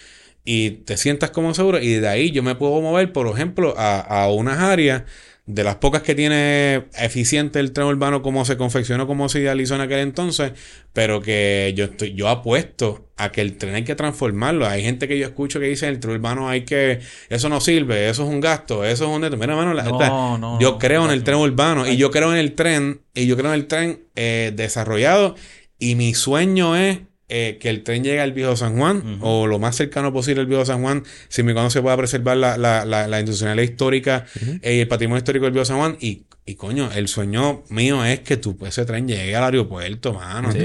y 0.45 0.71
te 0.71 0.99
sientas 0.99 1.31
como 1.31 1.55
seguro 1.55 1.79
y 1.81 1.95
de 1.95 2.09
ahí 2.09 2.31
yo 2.33 2.43
me 2.43 2.55
puedo 2.55 2.79
mover, 2.83 3.13
por 3.13 3.27
ejemplo, 3.29 3.75
a, 3.79 4.01
a 4.01 4.31
unas 4.31 4.59
áreas 4.59 5.05
de 5.47 5.65
las 5.65 5.77
pocas 5.77 6.03
que 6.03 6.15
tiene 6.15 6.85
eficiente 6.97 7.59
el 7.59 7.73
tren 7.73 7.89
urbano 7.89 8.23
como 8.23 8.45
se 8.45 8.57
confeccionó, 8.57 9.09
como 9.09 9.29
se 9.29 9.41
idealizó 9.41 9.75
en 9.75 9.81
aquel 9.81 9.99
entonces, 9.99 10.53
pero 10.93 11.21
que 11.21 11.73
yo 11.77 11.87
estoy, 11.87 12.15
yo 12.15 12.29
apuesto 12.29 13.09
a 13.17 13.33
que 13.33 13.41
el 13.41 13.57
tren 13.57 13.75
hay 13.75 13.83
que 13.83 13.97
transformarlo. 13.97 14.69
Hay 14.69 14.83
gente 14.83 15.09
que 15.09 15.19
yo 15.19 15.27
escucho 15.27 15.59
que 15.59 15.67
dice 15.67 15.89
el 15.89 15.99
tren 15.99 16.15
urbano 16.15 16.49
hay 16.49 16.63
que, 16.65 17.01
eso 17.29 17.49
no 17.49 17.61
sirve, 17.61 18.09
eso 18.09 18.23
es 18.23 18.29
un 18.29 18.41
gasto, 18.41 18.85
eso 18.85 19.05
es 19.05 19.11
un 19.11 19.39
Mira, 19.39 19.57
mano, 19.57 19.75
la, 19.75 20.59
yo 20.61 20.79
creo 20.79 21.05
en 21.05 21.11
el 21.11 21.25
tren 21.25 21.39
urbano 21.39 21.89
y 21.89 21.97
yo 21.97 22.11
creo 22.13 22.33
en 22.33 22.39
el 22.39 22.55
tren, 22.55 23.01
y 23.13 23.27
yo 23.27 23.37
creo 23.37 23.53
en 23.53 23.59
el 23.59 23.67
tren 23.67 24.05
eh, 24.15 24.53
desarrollado 24.55 25.35
y 25.83 25.97
mi 25.97 26.15
sueño 26.15 26.77
es 26.77 27.01
eh, 27.29 27.59
que 27.61 27.69
el 27.69 27.83
tren 27.83 28.05
llegue 28.05 28.21
al 28.21 28.33
viejo 28.33 28.55
San 28.55 28.79
Juan 28.79 29.19
o 29.21 29.49
lo 29.49 29.59
más 29.59 29.75
cercano 29.75 30.13
posible 30.13 30.43
al 30.43 30.47
viejo 30.47 30.65
San 30.65 30.81
Juan, 30.81 31.03
si 31.29 31.43
me 31.43 31.71
se 31.71 31.83
pueda 31.83 31.97
preservar 31.97 32.37
la, 32.37 32.57
la, 32.57 32.85
la, 32.85 33.19
institucionalidad 33.19 33.69
histórica 33.69 34.27
eh, 34.63 34.77
y 34.77 34.79
el 34.79 34.87
patrimonio 34.87 35.19
histórico 35.19 35.47
del 35.47 35.53
viejo 35.53 35.65
San 35.65 35.79
Juan. 35.79 35.97
Y, 36.01 36.23
y 36.45 36.57
coño, 36.57 36.91
el 36.93 37.07
sueño 37.07 37.63
mío 37.69 38.05
es 38.05 38.21
que 38.21 38.37
tu, 38.37 38.57
ese 38.67 38.85
tren 38.85 39.07
llegue 39.07 39.37
al 39.37 39.45
aeropuerto, 39.45 40.13
mano. 40.13 40.51
Sí, 40.51 40.59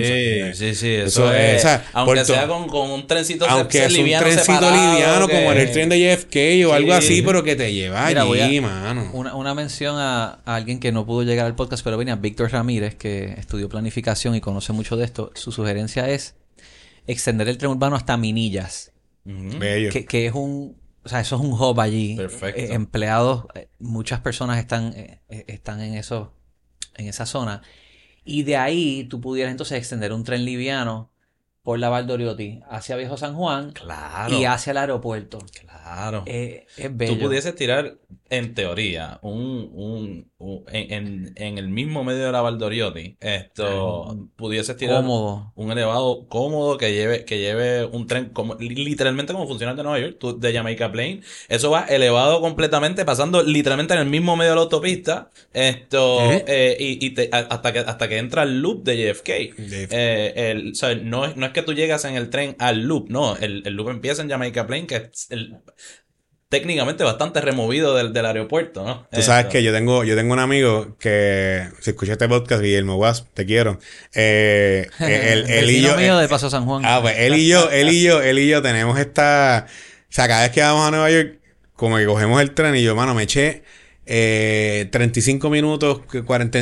sí, 0.56 0.74
sí. 0.74 0.90
Eso, 0.90 1.32
es. 1.32 1.64
aunque 1.94 2.26
sea 2.26 2.48
con, 2.48 2.68
con, 2.68 2.90
un 2.90 3.06
trencito 3.06 3.46
Aunque 3.48 3.86
es 3.86 3.96
un 3.96 4.06
trencito 4.06 4.72
liviano, 4.72 5.28
como 5.28 5.52
en 5.52 5.58
el 5.60 5.72
tren 5.72 5.90
de 5.90 6.00
JFK 6.00 6.68
o 6.68 6.74
algo 6.74 6.94
así, 6.94 7.22
pero 7.22 7.44
que 7.44 7.56
te 7.56 7.72
lleva 7.72 8.08
allí, 8.08 8.60
mano. 8.60 9.12
Una, 9.14 9.36
una 9.36 9.54
mención 9.54 9.98
a, 10.00 10.40
a, 10.46 10.56
alguien 10.56 10.80
que 10.80 10.92
no 10.92 11.06
pudo 11.06 11.22
llegar 11.22 11.46
al 11.46 11.56
podcast, 11.56 11.84
pero 11.84 11.96
venía, 11.96 12.16
Víctor 12.16 12.52
Ramírez, 12.52 12.96
que 12.96 13.36
estudió 13.38 13.70
planificación 13.70 14.34
y 14.34 14.42
conoce 14.42 14.74
mucho 14.74 14.98
de 14.98 15.06
esto. 15.06 15.32
Su 15.36 15.52
sugerencia 15.52 16.10
es 16.10 16.34
extender 17.06 17.50
el 17.50 17.60
tren 17.60 17.72
urbano 17.72 17.96
hasta 17.96 18.18
Minillas. 18.18 18.94
que, 19.26 20.06
que, 20.10 20.26
es 20.26 20.34
un... 20.34 20.76
O 21.08 21.10
sea, 21.10 21.22
eso 21.22 21.38
es 21.38 21.42
un 21.42 21.54
hub 21.54 21.80
allí. 21.80 22.18
Perfecto. 22.18 22.60
Eh, 22.60 22.74
empleados, 22.74 23.46
eh, 23.56 23.70
muchas 23.80 24.20
personas 24.20 24.60
están, 24.60 24.92
eh, 24.94 25.22
están 25.48 25.80
en, 25.80 25.94
eso, 25.94 26.34
en 26.96 27.08
esa 27.08 27.26
zona. 27.26 27.62
Y 28.26 28.44
de 28.44 28.58
ahí 28.58 29.06
tú 29.06 29.22
pudieras 29.22 29.52
entonces 29.52 29.78
extender 29.78 30.12
un 30.12 30.26
tren 30.26 30.44
liviano 30.44 31.10
por 31.68 31.80
la 31.80 31.90
Valdoriotti 31.90 32.62
hacia 32.70 32.96
Viejo 32.96 33.18
San 33.18 33.36
Juan 33.36 33.74
claro. 33.74 34.34
y 34.34 34.46
hacia 34.46 34.72
el 34.72 34.78
aeropuerto. 34.78 35.40
Claro. 35.60 36.24
es 36.26 36.66
bello. 36.96 37.16
Tú 37.16 37.20
pudieses 37.20 37.56
tirar, 37.56 37.98
en 38.30 38.54
teoría, 38.54 39.20
un, 39.22 39.70
un 39.74 40.32
en, 40.72 41.34
en, 41.36 41.58
el 41.58 41.68
mismo 41.68 42.04
medio 42.04 42.26
de 42.26 42.32
la 42.32 42.42
Valdoriotti, 42.42 43.18
esto 43.20 44.30
pudiese 44.36 44.76
tirar 44.76 45.04
un 45.04 45.72
elevado 45.72 46.28
cómodo 46.28 46.78
que 46.78 46.94
lleve, 46.94 47.26
que 47.26 47.40
lleve 47.40 47.86
un 47.86 48.06
tren 48.06 48.30
como 48.30 48.54
literalmente 48.56 49.34
como 49.34 49.48
funciona 49.48 49.74
de 49.74 49.82
Nueva 49.82 50.00
York, 50.00 50.22
de 50.38 50.54
Jamaica 50.54 50.92
Plain. 50.92 51.24
Eso 51.50 51.72
va 51.72 51.86
elevado 51.86 52.40
completamente, 52.40 53.04
pasando 53.04 53.42
literalmente 53.42 53.96
en 53.96 54.02
el 54.02 54.06
mismo 54.06 54.36
medio 54.36 54.52
de 54.52 54.56
la 54.58 54.62
autopista. 54.62 55.32
Esto, 55.54 56.20
eh, 56.32 56.78
y, 56.80 57.08
y 57.08 57.30
hasta 57.32 57.74
que 57.74 57.80
hasta 57.80 58.08
que 58.08 58.18
entra 58.20 58.44
el 58.44 58.62
loop 58.62 58.84
de 58.84 59.12
JFK. 59.12 59.30
Eh, 59.30 60.34
el, 60.52 60.74
no, 61.10 61.26
es, 61.26 61.36
no 61.36 61.48
es 61.48 61.52
que 61.58 61.64
tú 61.64 61.74
llegas 61.74 62.06
en 62.06 62.16
el 62.16 62.30
tren 62.30 62.56
al 62.60 62.84
loop, 62.84 63.10
no, 63.10 63.36
el, 63.36 63.64
el 63.66 63.74
loop 63.74 63.90
empieza 63.90 64.22
en 64.22 64.30
Jamaica 64.30 64.68
Plain, 64.68 64.86
que 64.86 64.96
es 64.96 65.26
el, 65.32 65.58
técnicamente 66.50 67.04
bastante 67.04 67.42
removido 67.42 67.96
del, 67.96 68.14
del 68.14 68.26
aeropuerto, 68.28 68.86
¿no? 68.86 69.08
Tú 69.12 69.24
sabes 69.24 69.48
que 69.48 69.64
yo 69.64 69.74
tengo, 69.74 70.04
yo 70.04 70.16
tengo 70.16 70.34
un 70.34 70.40
amigo 70.40 70.96
que, 71.00 71.68
si 71.82 71.90
escucha 71.90 72.12
este 72.12 72.30
podcast, 72.30 72.62
Guillermo 72.62 72.96
Guas, 72.96 73.26
te 73.34 73.48
quiero. 73.48 73.80
Eh, 74.14 74.88
él, 75.00 75.46
él 75.50 75.70
y 75.72 75.82
yo. 75.82 75.98
mío 75.98 76.18
de 76.18 76.28
Paso 76.28 76.52
San 76.52 76.66
Juan. 76.66 76.84
Ah, 76.86 77.00
pues 77.02 77.16
él 77.18 77.34
y 77.36 77.48
yo, 77.48 77.72
él 77.72 77.90
y 77.90 78.04
yo, 78.04 78.22
él 78.22 78.38
y 78.38 78.48
yo 78.48 78.62
tenemos 78.62 79.00
esta. 79.00 79.66
O 79.68 80.14
sea, 80.14 80.28
cada 80.28 80.44
vez 80.44 80.52
que 80.52 80.62
vamos 80.62 80.88
a 80.88 80.92
Nueva 80.92 81.10
York, 81.10 81.40
como 81.74 81.98
que 81.98 82.06
cogemos 82.06 82.40
el 82.40 82.52
tren 82.52 82.76
y 82.76 82.84
yo, 82.84 82.96
mano, 82.96 83.16
me 83.16 83.24
eché 83.24 83.64
eh, 84.10 84.88
35 84.90 85.50
minutos 85.50 86.02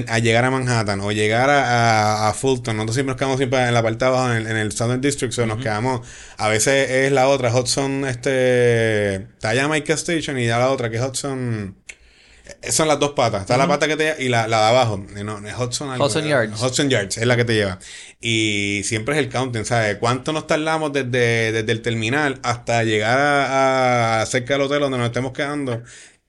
a 0.07 0.19
llegar 0.19 0.45
a 0.45 0.49
Manhattan 0.49 0.99
o 1.01 1.11
llegar 1.11 1.51
a, 1.51 2.27
a, 2.27 2.33
Fulton. 2.33 2.75
Nosotros 2.75 2.95
siempre 2.95 3.11
nos 3.11 3.19
quedamos 3.19 3.37
siempre 3.37 3.67
en 3.67 3.73
la 3.73 3.83
parte 3.83 4.03
de 4.03 4.09
abajo, 4.09 4.31
en 4.31 4.37
el, 4.37 4.47
en 4.47 4.57
el 4.57 4.71
Southern 4.71 4.99
District, 4.99 5.37
o 5.37 5.45
nos 5.45 5.59
quedamos. 5.59 6.01
A 6.37 6.49
veces 6.49 6.89
es 6.89 7.11
la 7.11 7.27
otra, 7.27 7.55
Hudson, 7.55 8.05
este. 8.05 9.15
Está 9.15 9.49
allá 9.49 9.67
Mike 9.67 9.93
Station 9.93 10.39
y 10.39 10.47
ya 10.47 10.57
la 10.57 10.71
otra, 10.71 10.89
que 10.89 10.97
es 10.97 11.03
Hudson. 11.03 11.75
Eh, 12.63 12.71
son 12.71 12.87
las 12.87 12.99
dos 12.99 13.11
patas. 13.11 13.41
Está 13.41 13.57
la 13.57 13.67
pata 13.67 13.87
que 13.87 13.95
te 13.95 14.23
y 14.23 14.29
la, 14.29 14.47
la 14.47 14.61
de 14.61 14.67
abajo. 14.69 15.05
No, 15.23 15.35
Hudson, 15.35 16.01
Hudson 16.01 16.25
Yards. 16.25 16.59
Hudson 16.59 16.89
Yards 16.89 17.17
es 17.19 17.27
la 17.27 17.37
que 17.37 17.45
te 17.45 17.53
lleva. 17.53 17.77
Y 18.19 18.81
siempre 18.85 19.13
es 19.13 19.19
el 19.19 19.29
counting, 19.29 19.65
¿sabes? 19.65 19.97
¿Cuánto 19.99 20.33
nos 20.33 20.47
tardamos 20.47 20.93
desde, 20.93 21.51
desde 21.51 21.71
el 21.71 21.83
terminal 21.83 22.39
hasta 22.41 22.83
llegar 22.83 23.19
a, 23.19 24.21
a 24.21 24.25
cerca 24.25 24.55
del 24.55 24.63
hotel 24.63 24.79
donde 24.79 24.97
nos 24.97 25.07
estemos 25.07 25.31
quedando? 25.31 25.83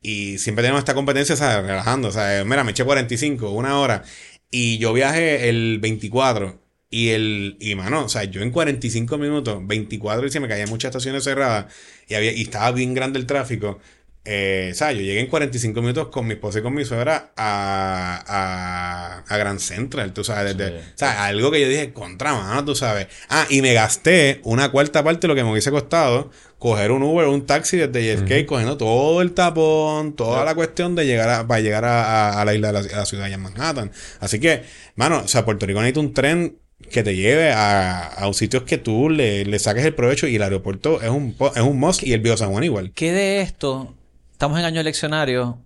Y 0.07 0.39
siempre 0.39 0.63
tenemos 0.63 0.79
esta 0.79 0.95
competencia, 0.95 1.35
¿sabes? 1.35 1.67
Relajando. 1.67 2.09
O 2.09 2.13
sea, 2.13 2.45
mira, 2.45 2.63
me 2.63 2.71
eché 2.71 2.85
45, 2.85 3.51
una 3.51 3.81
hora. 3.81 4.05
Y 4.53 4.79
yo 4.79 4.93
viajé 4.93 5.49
el 5.49 5.81
24. 5.81 6.61
Y 6.89 7.09
el, 7.09 7.57
y 7.59 7.75
mano, 7.75 8.05
o 8.05 8.09
sea, 8.09 8.23
yo 8.23 8.41
en 8.43 8.53
45 8.53 9.19
minutos, 9.19 9.67
24 9.67 10.29
y 10.29 10.31
se 10.31 10.39
me 10.39 10.47
caían 10.47 10.69
muchas 10.71 10.91
estaciones 10.91 11.25
cerradas 11.25 11.67
y 12.07 12.15
había, 12.15 12.33
y 12.33 12.43
estaba 12.43 12.71
bien 12.71 12.95
grande 12.95 13.19
el 13.19 13.27
tráfico. 13.27 13.81
Eh, 14.27 14.70
o 14.72 14.74
sea, 14.74 14.93
yo 14.93 15.01
llegué 15.01 15.20
en 15.20 15.29
45 15.29 15.81
minutos 15.81 16.09
con 16.09 16.27
mi 16.27 16.35
esposa 16.35 16.59
y 16.59 16.62
con 16.62 16.74
mi 16.74 16.85
suegra 16.85 17.33
a, 17.37 18.24
a, 18.27 19.35
a 19.35 19.37
Grand 19.37 19.61
Central, 19.61 20.12
tú 20.12 20.24
sabes, 20.24 20.57
desde, 20.57 20.79
o 20.79 20.83
sea, 20.95 21.27
algo 21.27 21.51
que 21.51 21.61
yo 21.61 21.68
dije, 21.68 21.93
contra 21.93 22.35
mano, 22.35 22.64
tú 22.64 22.74
sabes. 22.74 23.07
Ah, 23.29 23.47
y 23.49 23.62
me 23.62 23.72
gasté 23.72 24.41
una 24.43 24.70
cuarta 24.70 25.05
parte 25.05 25.22
de 25.22 25.29
lo 25.29 25.35
que 25.35 25.45
me 25.45 25.53
hubiese 25.53 25.70
costado 25.70 26.31
coger 26.59 26.91
un 26.91 27.03
Uber 27.03 27.27
o 27.27 27.33
un 27.33 27.47
taxi 27.47 27.77
desde 27.77 28.16
JFK, 28.16 28.47
cogiendo 28.47 28.77
todo 28.77 29.20
el 29.22 29.33
tapón, 29.33 30.14
toda 30.14 30.45
la 30.45 30.55
cuestión 30.55 30.95
de 30.95 31.07
llegar 31.07 31.29
a, 31.29 31.47
para 31.47 31.61
llegar 31.61 31.85
a, 31.85 32.41
a, 32.41 32.45
la 32.45 32.55
isla 32.55 32.72
de 32.72 32.83
la 32.95 33.07
ciudad 33.07 33.29
de 33.29 33.37
Manhattan. 33.37 33.93
Así 34.20 34.41
que, 34.41 34.62
mano, 34.95 35.22
o 35.24 35.29
sea, 35.29 35.45
Puerto 35.45 35.66
Rico 35.66 35.81
necesita 35.81 36.01
un 36.01 36.14
tren 36.14 36.59
que 36.91 37.03
te 37.03 37.14
lleve 37.14 37.53
a, 37.53 38.07
a 38.07 38.33
sitios 38.33 38.62
que 38.64 38.79
tú 38.79 39.09
le, 39.11 39.45
le, 39.45 39.59
saques 39.59 39.85
el 39.85 39.95
provecho 39.95 40.27
y 40.27 40.37
el 40.37 40.43
aeropuerto 40.43 41.01
es 41.03 41.11
un, 41.11 41.35
es 41.55 41.62
un 41.62 41.79
must 41.79 42.03
y 42.03 42.12
el 42.12 42.20
Bio 42.20 42.37
San 42.37 42.51
Juan 42.51 42.64
igual. 42.64 42.93
¿Qué 42.95 43.12
de 43.12 43.41
esto 43.41 43.95
estamos 44.37 44.59
en 44.59 44.66
año 44.66 44.82
eleccionario. 44.82 45.64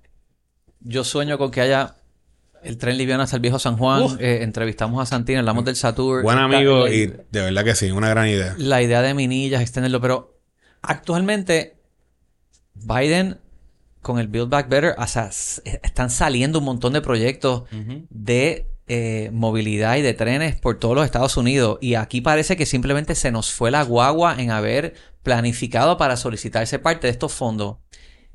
Yo 0.79 1.03
sueño 1.03 1.39
con 1.39 1.51
que 1.51 1.61
haya 1.61 1.97
el 2.63 2.79
tren 2.79 2.99
liviano 2.99 3.25
hasta 3.25 3.35
el 3.35 3.43
viejo 3.43 3.59
San 3.59 3.77
Juan. 3.77 4.17
Eh, 4.21 4.43
entrevistamos 4.43 5.03
a 5.03 5.07
Santino, 5.07 5.41
hablamos 5.41 5.65
del 5.65 5.75
Satur. 5.75 6.23
Buen 6.23 6.39
amigo 6.39 6.87
y 6.87 7.07
de 7.07 7.41
verdad 7.41 7.65
que 7.65 7.75
sí, 7.75 7.91
una 7.91 8.09
gran 8.11 8.29
idea. 8.29 8.55
La 8.59 8.81
idea 8.81 9.03
de 9.03 9.13
Minillas, 9.13 9.61
extenderlo, 9.61 10.01
pero 10.01 10.39
actualmente 10.83 11.79
Biden 12.75 13.39
con 14.03 14.21
el 14.21 14.29
Build 14.29 14.49
Back 14.49 14.69
Better, 14.69 14.95
o 14.97 15.07
sea, 15.09 15.31
están 15.65 16.09
saliendo 16.09 16.61
un 16.61 16.65
montón 16.67 16.93
de 16.93 17.01
proyectos 17.01 17.65
de 18.09 18.69
eh, 18.87 19.31
movilidad 19.33 19.97
y 19.97 20.03
de 20.03 20.15
trenes 20.15 20.55
por 20.55 20.79
todos 20.79 20.95
los 20.95 21.05
Estados 21.05 21.37
Unidos. 21.37 21.79
Y 21.81 21.97
aquí 21.97 22.21
parece 22.21 22.57
que 22.57 22.67
simplemente 22.67 23.17
se 23.17 23.33
nos 23.33 23.51
fue 23.51 23.73
la 23.73 23.83
guagua 23.83 24.37
en 24.39 24.53
haber 24.53 24.95
planificado 25.25 25.97
para 25.97 26.17
solicitarse 26.17 26.79
parte 26.79 27.09
de 27.09 27.11
estos 27.11 27.33
fondos 27.33 27.79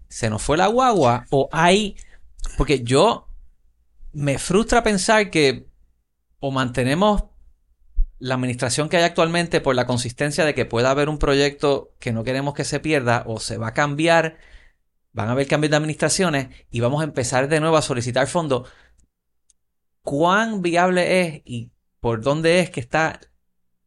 se 0.07 0.29
nos 0.29 0.41
fue 0.41 0.57
la 0.57 0.67
guagua 0.67 1.25
o 1.29 1.49
hay... 1.51 1.95
Porque 2.57 2.83
yo 2.83 3.27
me 4.13 4.37
frustra 4.37 4.83
pensar 4.83 5.29
que 5.29 5.67
o 6.39 6.51
mantenemos 6.51 7.25
la 8.19 8.35
administración 8.35 8.87
que 8.87 8.97
hay 8.97 9.03
actualmente 9.03 9.61
por 9.61 9.75
la 9.75 9.85
consistencia 9.85 10.45
de 10.45 10.53
que 10.53 10.65
pueda 10.65 10.91
haber 10.91 11.09
un 11.09 11.17
proyecto 11.17 11.93
que 11.99 12.13
no 12.13 12.23
queremos 12.23 12.53
que 12.53 12.63
se 12.63 12.79
pierda 12.79 13.23
o 13.25 13.39
se 13.39 13.57
va 13.57 13.69
a 13.69 13.73
cambiar, 13.73 14.37
van 15.11 15.27
a 15.27 15.31
haber 15.31 15.47
cambios 15.47 15.71
de 15.71 15.77
administraciones 15.77 16.47
y 16.69 16.79
vamos 16.79 17.01
a 17.01 17.05
empezar 17.05 17.49
de 17.49 17.59
nuevo 17.59 17.77
a 17.77 17.81
solicitar 17.81 18.27
fondos. 18.27 18.69
¿Cuán 20.01 20.61
viable 20.61 21.21
es 21.21 21.41
y 21.45 21.71
por 21.99 22.21
dónde 22.21 22.59
es 22.59 22.69
que 22.69 22.79
está 22.79 23.19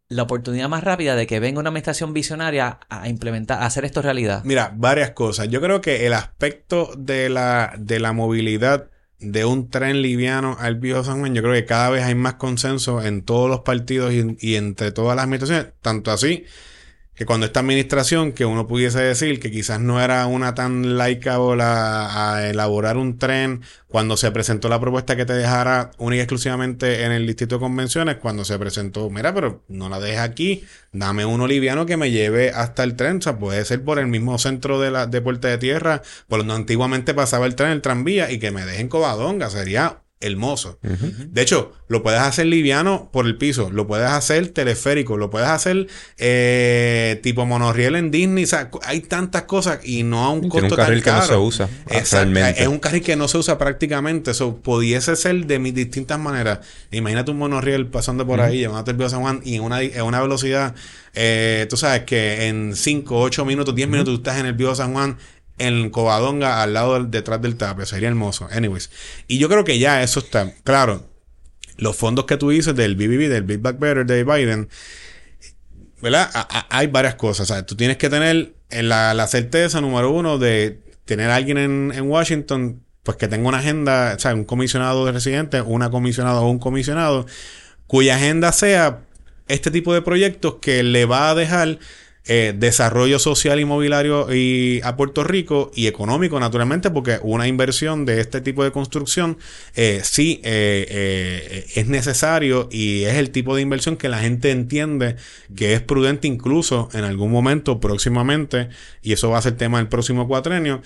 la 0.08 0.22
oportunidad 0.22 0.68
más 0.68 0.84
rápida 0.84 1.16
de 1.16 1.26
que 1.26 1.40
venga 1.40 1.60
una 1.60 1.68
administración 1.68 2.14
visionaria 2.14 2.80
a 2.88 3.08
implementar, 3.08 3.62
a 3.62 3.66
hacer 3.66 3.84
esto 3.84 4.00
realidad? 4.00 4.42
Mira, 4.44 4.72
varias 4.74 5.10
cosas. 5.10 5.48
Yo 5.48 5.60
creo 5.60 5.80
que 5.80 6.06
el 6.06 6.14
aspecto 6.14 6.90
de 6.96 7.28
la, 7.28 7.74
de 7.78 8.00
la 8.00 8.12
movilidad 8.12 8.90
de 9.20 9.44
un 9.44 9.68
tren 9.68 10.00
liviano 10.00 10.56
al 10.60 10.76
viejo 10.76 11.04
San 11.04 11.20
Juan, 11.20 11.34
yo 11.34 11.42
creo 11.42 11.54
que 11.54 11.64
cada 11.64 11.90
vez 11.90 12.04
hay 12.04 12.14
más 12.14 12.34
consenso 12.34 13.02
en 13.02 13.22
todos 13.22 13.50
los 13.50 13.60
partidos 13.60 14.12
y, 14.12 14.36
y 14.40 14.54
entre 14.54 14.92
todas 14.92 15.16
las 15.16 15.24
administraciones. 15.24 15.72
Tanto 15.82 16.10
así 16.10 16.44
que 17.18 17.26
cuando 17.26 17.46
esta 17.46 17.58
administración, 17.58 18.30
que 18.30 18.44
uno 18.44 18.68
pudiese 18.68 19.00
decir 19.00 19.40
que 19.40 19.50
quizás 19.50 19.80
no 19.80 20.00
era 20.00 20.24
una 20.26 20.54
tan 20.54 20.96
laica 20.96 21.34
a, 21.34 22.36
a 22.36 22.48
elaborar 22.48 22.96
un 22.96 23.18
tren, 23.18 23.62
cuando 23.88 24.16
se 24.16 24.30
presentó 24.30 24.68
la 24.68 24.78
propuesta 24.78 25.16
que 25.16 25.26
te 25.26 25.32
dejara 25.32 25.90
única 25.98 26.20
y 26.20 26.22
exclusivamente 26.22 27.02
en 27.02 27.10
el 27.10 27.26
distrito 27.26 27.56
de 27.56 27.60
convenciones, 27.60 28.18
cuando 28.18 28.44
se 28.44 28.56
presentó, 28.56 29.10
mira, 29.10 29.34
pero 29.34 29.64
no 29.66 29.88
la 29.88 29.98
dejes 29.98 30.20
aquí, 30.20 30.64
dame 30.92 31.26
uno 31.26 31.48
liviano 31.48 31.86
que 31.86 31.96
me 31.96 32.12
lleve 32.12 32.50
hasta 32.50 32.84
el 32.84 32.94
tren, 32.94 33.16
o 33.16 33.22
sea, 33.22 33.36
puede 33.36 33.64
ser 33.64 33.82
por 33.82 33.98
el 33.98 34.06
mismo 34.06 34.38
centro 34.38 34.78
de 34.80 34.92
la 34.92 35.06
de 35.08 35.20
Puerta 35.20 35.48
de 35.48 35.58
Tierra, 35.58 36.02
por 36.28 36.38
donde 36.38 36.54
antiguamente 36.54 37.14
pasaba 37.14 37.46
el 37.46 37.56
tren, 37.56 37.72
el 37.72 37.82
tranvía, 37.82 38.30
y 38.30 38.38
que 38.38 38.52
me 38.52 38.64
dejen 38.64 38.88
Covadonga, 38.88 39.50
sería 39.50 40.02
hermoso. 40.20 40.78
De 40.82 41.42
hecho, 41.42 41.72
lo 41.86 42.02
puedes 42.02 42.20
hacer 42.20 42.46
liviano 42.46 43.08
por 43.12 43.26
el 43.26 43.36
piso, 43.36 43.70
lo 43.70 43.86
puedes 43.86 44.08
hacer 44.08 44.48
teleférico, 44.48 45.16
lo 45.16 45.30
puedes 45.30 45.48
hacer 45.48 45.86
eh, 46.16 47.20
tipo 47.22 47.46
monorriel 47.46 47.94
en 47.96 48.10
Disney. 48.10 48.44
O 48.44 48.46
sea, 48.46 48.70
hay 48.84 49.00
tantas 49.00 49.42
cosas 49.42 49.80
y 49.84 50.02
no 50.02 50.24
a 50.24 50.30
un 50.30 50.48
costo 50.48 50.66
un 50.66 50.76
carril 50.76 51.02
que 51.02 51.12
no 51.12 51.22
se 51.22 51.36
usa. 51.36 51.68
Es 51.88 52.12
un 52.66 52.78
carril 52.78 53.02
que 53.02 53.16
no 53.16 53.28
se 53.28 53.38
usa 53.38 53.58
prácticamente. 53.58 54.32
Eso 54.32 54.56
pudiese 54.56 55.14
ser 55.16 55.46
de 55.46 55.58
mis 55.58 55.74
distintas 55.74 56.18
maneras. 56.18 56.60
Imagínate 56.90 57.30
un 57.30 57.38
monorriel 57.38 57.86
pasando 57.86 58.26
por 58.26 58.40
ahí, 58.40 58.58
llevándote 58.58 58.90
el 58.90 58.96
Bio 58.96 59.08
San 59.08 59.20
Juan 59.20 59.40
y 59.44 59.56
en 59.56 59.62
una, 59.62 59.82
en 59.82 60.02
una 60.02 60.20
velocidad, 60.20 60.74
eh, 61.14 61.66
tú 61.70 61.76
sabes 61.76 62.02
que 62.02 62.48
en 62.48 62.74
5, 62.74 63.20
8 63.20 63.44
minutos, 63.44 63.74
10 63.74 63.88
minutos 63.88 64.14
tú 64.14 64.18
estás 64.18 64.38
en 64.38 64.46
el 64.46 64.54
Bio 64.54 64.74
San 64.74 64.92
Juan 64.92 65.16
en 65.58 65.90
Covadonga, 65.90 66.62
al 66.62 66.74
lado 66.74 67.02
detrás 67.04 67.42
del 67.42 67.56
tapio. 67.56 67.86
Sería 67.86 68.08
hermoso. 68.08 68.48
Anyways. 68.50 68.90
Y 69.26 69.38
yo 69.38 69.48
creo 69.48 69.64
que 69.64 69.78
ya 69.78 70.02
eso 70.02 70.20
está. 70.20 70.52
Claro, 70.64 71.08
los 71.76 71.96
fondos 71.96 72.26
que 72.26 72.36
tú 72.36 72.50
dices 72.50 72.74
del 72.74 72.96
BBB, 72.96 73.28
del 73.28 73.44
Big 73.44 73.60
Back 73.60 73.78
Better 73.78 74.04
de 74.04 74.24
Biden, 74.24 74.68
¿verdad? 76.02 76.30
hay 76.68 76.86
varias 76.88 77.14
cosas. 77.14 77.48
sea, 77.48 77.64
Tú 77.64 77.76
tienes 77.76 77.96
que 77.96 78.10
tener 78.10 78.54
la, 78.70 79.14
la, 79.14 79.26
certeza, 79.26 79.80
número 79.80 80.10
uno, 80.10 80.38
de 80.38 80.80
tener 81.04 81.30
a 81.30 81.36
alguien 81.36 81.58
en, 81.58 81.92
en, 81.94 82.10
Washington, 82.10 82.82
pues 83.02 83.16
que 83.16 83.28
tenga 83.28 83.48
una 83.48 83.58
agenda, 83.58 84.14
o 84.16 84.18
sea, 84.18 84.34
un 84.34 84.44
comisionado 84.44 85.06
de 85.06 85.12
residentes, 85.12 85.62
una 85.64 85.90
comisionada 85.90 86.40
o 86.40 86.50
un 86.50 86.58
comisionado, 86.58 87.26
cuya 87.86 88.16
agenda 88.16 88.52
sea 88.52 89.00
este 89.46 89.70
tipo 89.70 89.94
de 89.94 90.02
proyectos 90.02 90.56
que 90.60 90.82
le 90.82 91.06
va 91.06 91.30
a 91.30 91.34
dejar 91.34 91.78
eh, 92.28 92.54
desarrollo 92.56 93.18
social 93.18 93.58
inmobiliario 93.58 94.32
y 94.34 94.80
a 94.84 94.96
Puerto 94.96 95.24
Rico 95.24 95.70
y 95.74 95.86
económico, 95.86 96.38
naturalmente, 96.38 96.90
porque 96.90 97.18
una 97.22 97.48
inversión 97.48 98.04
de 98.04 98.20
este 98.20 98.40
tipo 98.40 98.62
de 98.64 98.70
construcción 98.70 99.38
eh, 99.74 100.00
sí 100.04 100.40
eh, 100.44 100.86
eh, 100.90 101.66
es 101.74 101.88
necesario 101.88 102.68
y 102.70 103.04
es 103.04 103.14
el 103.14 103.30
tipo 103.30 103.56
de 103.56 103.62
inversión 103.62 103.96
que 103.96 104.08
la 104.08 104.18
gente 104.18 104.50
entiende 104.50 105.16
que 105.56 105.72
es 105.72 105.80
prudente 105.80 106.28
incluso 106.28 106.88
en 106.92 107.04
algún 107.04 107.30
momento 107.30 107.80
próximamente, 107.80 108.68
y 109.02 109.12
eso 109.12 109.30
va 109.30 109.38
a 109.38 109.42
ser 109.42 109.56
tema 109.56 109.78
del 109.78 109.88
próximo 109.88 110.28
cuatrenio, 110.28 110.82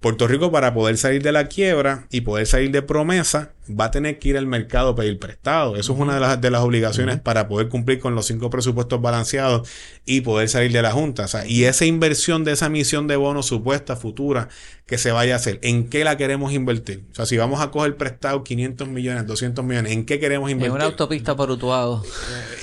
Puerto 0.00 0.28
Rico 0.28 0.52
para 0.52 0.74
poder 0.74 0.98
salir 0.98 1.22
de 1.22 1.32
la 1.32 1.48
quiebra 1.48 2.06
y 2.10 2.20
poder 2.20 2.46
salir 2.46 2.70
de 2.70 2.82
promesa 2.82 3.52
va 3.68 3.86
a 3.86 3.90
tener 3.90 4.18
que 4.18 4.28
ir 4.28 4.36
al 4.36 4.46
mercado 4.46 4.90
a 4.90 4.94
pedir 4.94 5.18
prestado. 5.18 5.76
Eso 5.76 5.94
es 5.94 5.98
una 5.98 6.14
de 6.14 6.20
las, 6.20 6.40
de 6.40 6.50
las 6.50 6.60
obligaciones 6.60 7.18
para 7.18 7.48
poder 7.48 7.68
cumplir 7.68 7.98
con 7.98 8.14
los 8.14 8.26
cinco 8.26 8.50
presupuestos 8.50 9.00
balanceados 9.00 9.68
y 10.04 10.20
poder 10.20 10.48
salir 10.48 10.70
de 10.70 10.82
la 10.82 10.92
Junta. 10.92 11.26
y 11.46 11.64
esa 11.64 11.86
inversión 11.86 12.44
de 12.44 12.52
esa 12.52 12.68
misión 12.68 13.08
de 13.08 13.16
bonos 13.16 13.46
supuesta, 13.46 13.96
futura, 13.96 14.48
que 14.86 14.98
se 14.98 15.12
vaya 15.12 15.32
a 15.32 15.36
hacer, 15.36 15.58
¿en 15.62 15.88
qué 15.88 16.04
la 16.04 16.16
queremos 16.16 16.52
invertir? 16.52 17.04
O 17.10 17.14
sea, 17.14 17.26
si 17.26 17.36
vamos 17.38 17.60
a 17.60 17.70
coger 17.70 17.96
prestado 17.96 18.44
500 18.44 18.88
millones, 18.88 19.26
200 19.26 19.64
millones, 19.64 19.92
¿en 19.92 20.04
qué 20.04 20.20
queremos 20.20 20.50
invertir? 20.50 20.70
En 20.70 20.76
una 20.76 20.84
autopista 20.84 21.34
por 21.34 21.50
Utuado. 21.50 22.04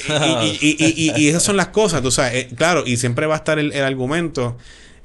y, 0.08 0.58
y, 0.62 1.12
y, 1.18 1.28
esas 1.30 1.44
son 1.44 1.58
las 1.58 1.70
cosas, 1.70 2.02
tú 2.02 2.12
sabes, 2.12 2.36
eh, 2.36 2.50
claro, 2.56 2.84
y 2.86 2.98
siempre 2.98 3.26
va 3.26 3.34
a 3.34 3.38
estar 3.38 3.60
el, 3.60 3.74
el 3.74 3.84
argumento, 3.84 4.58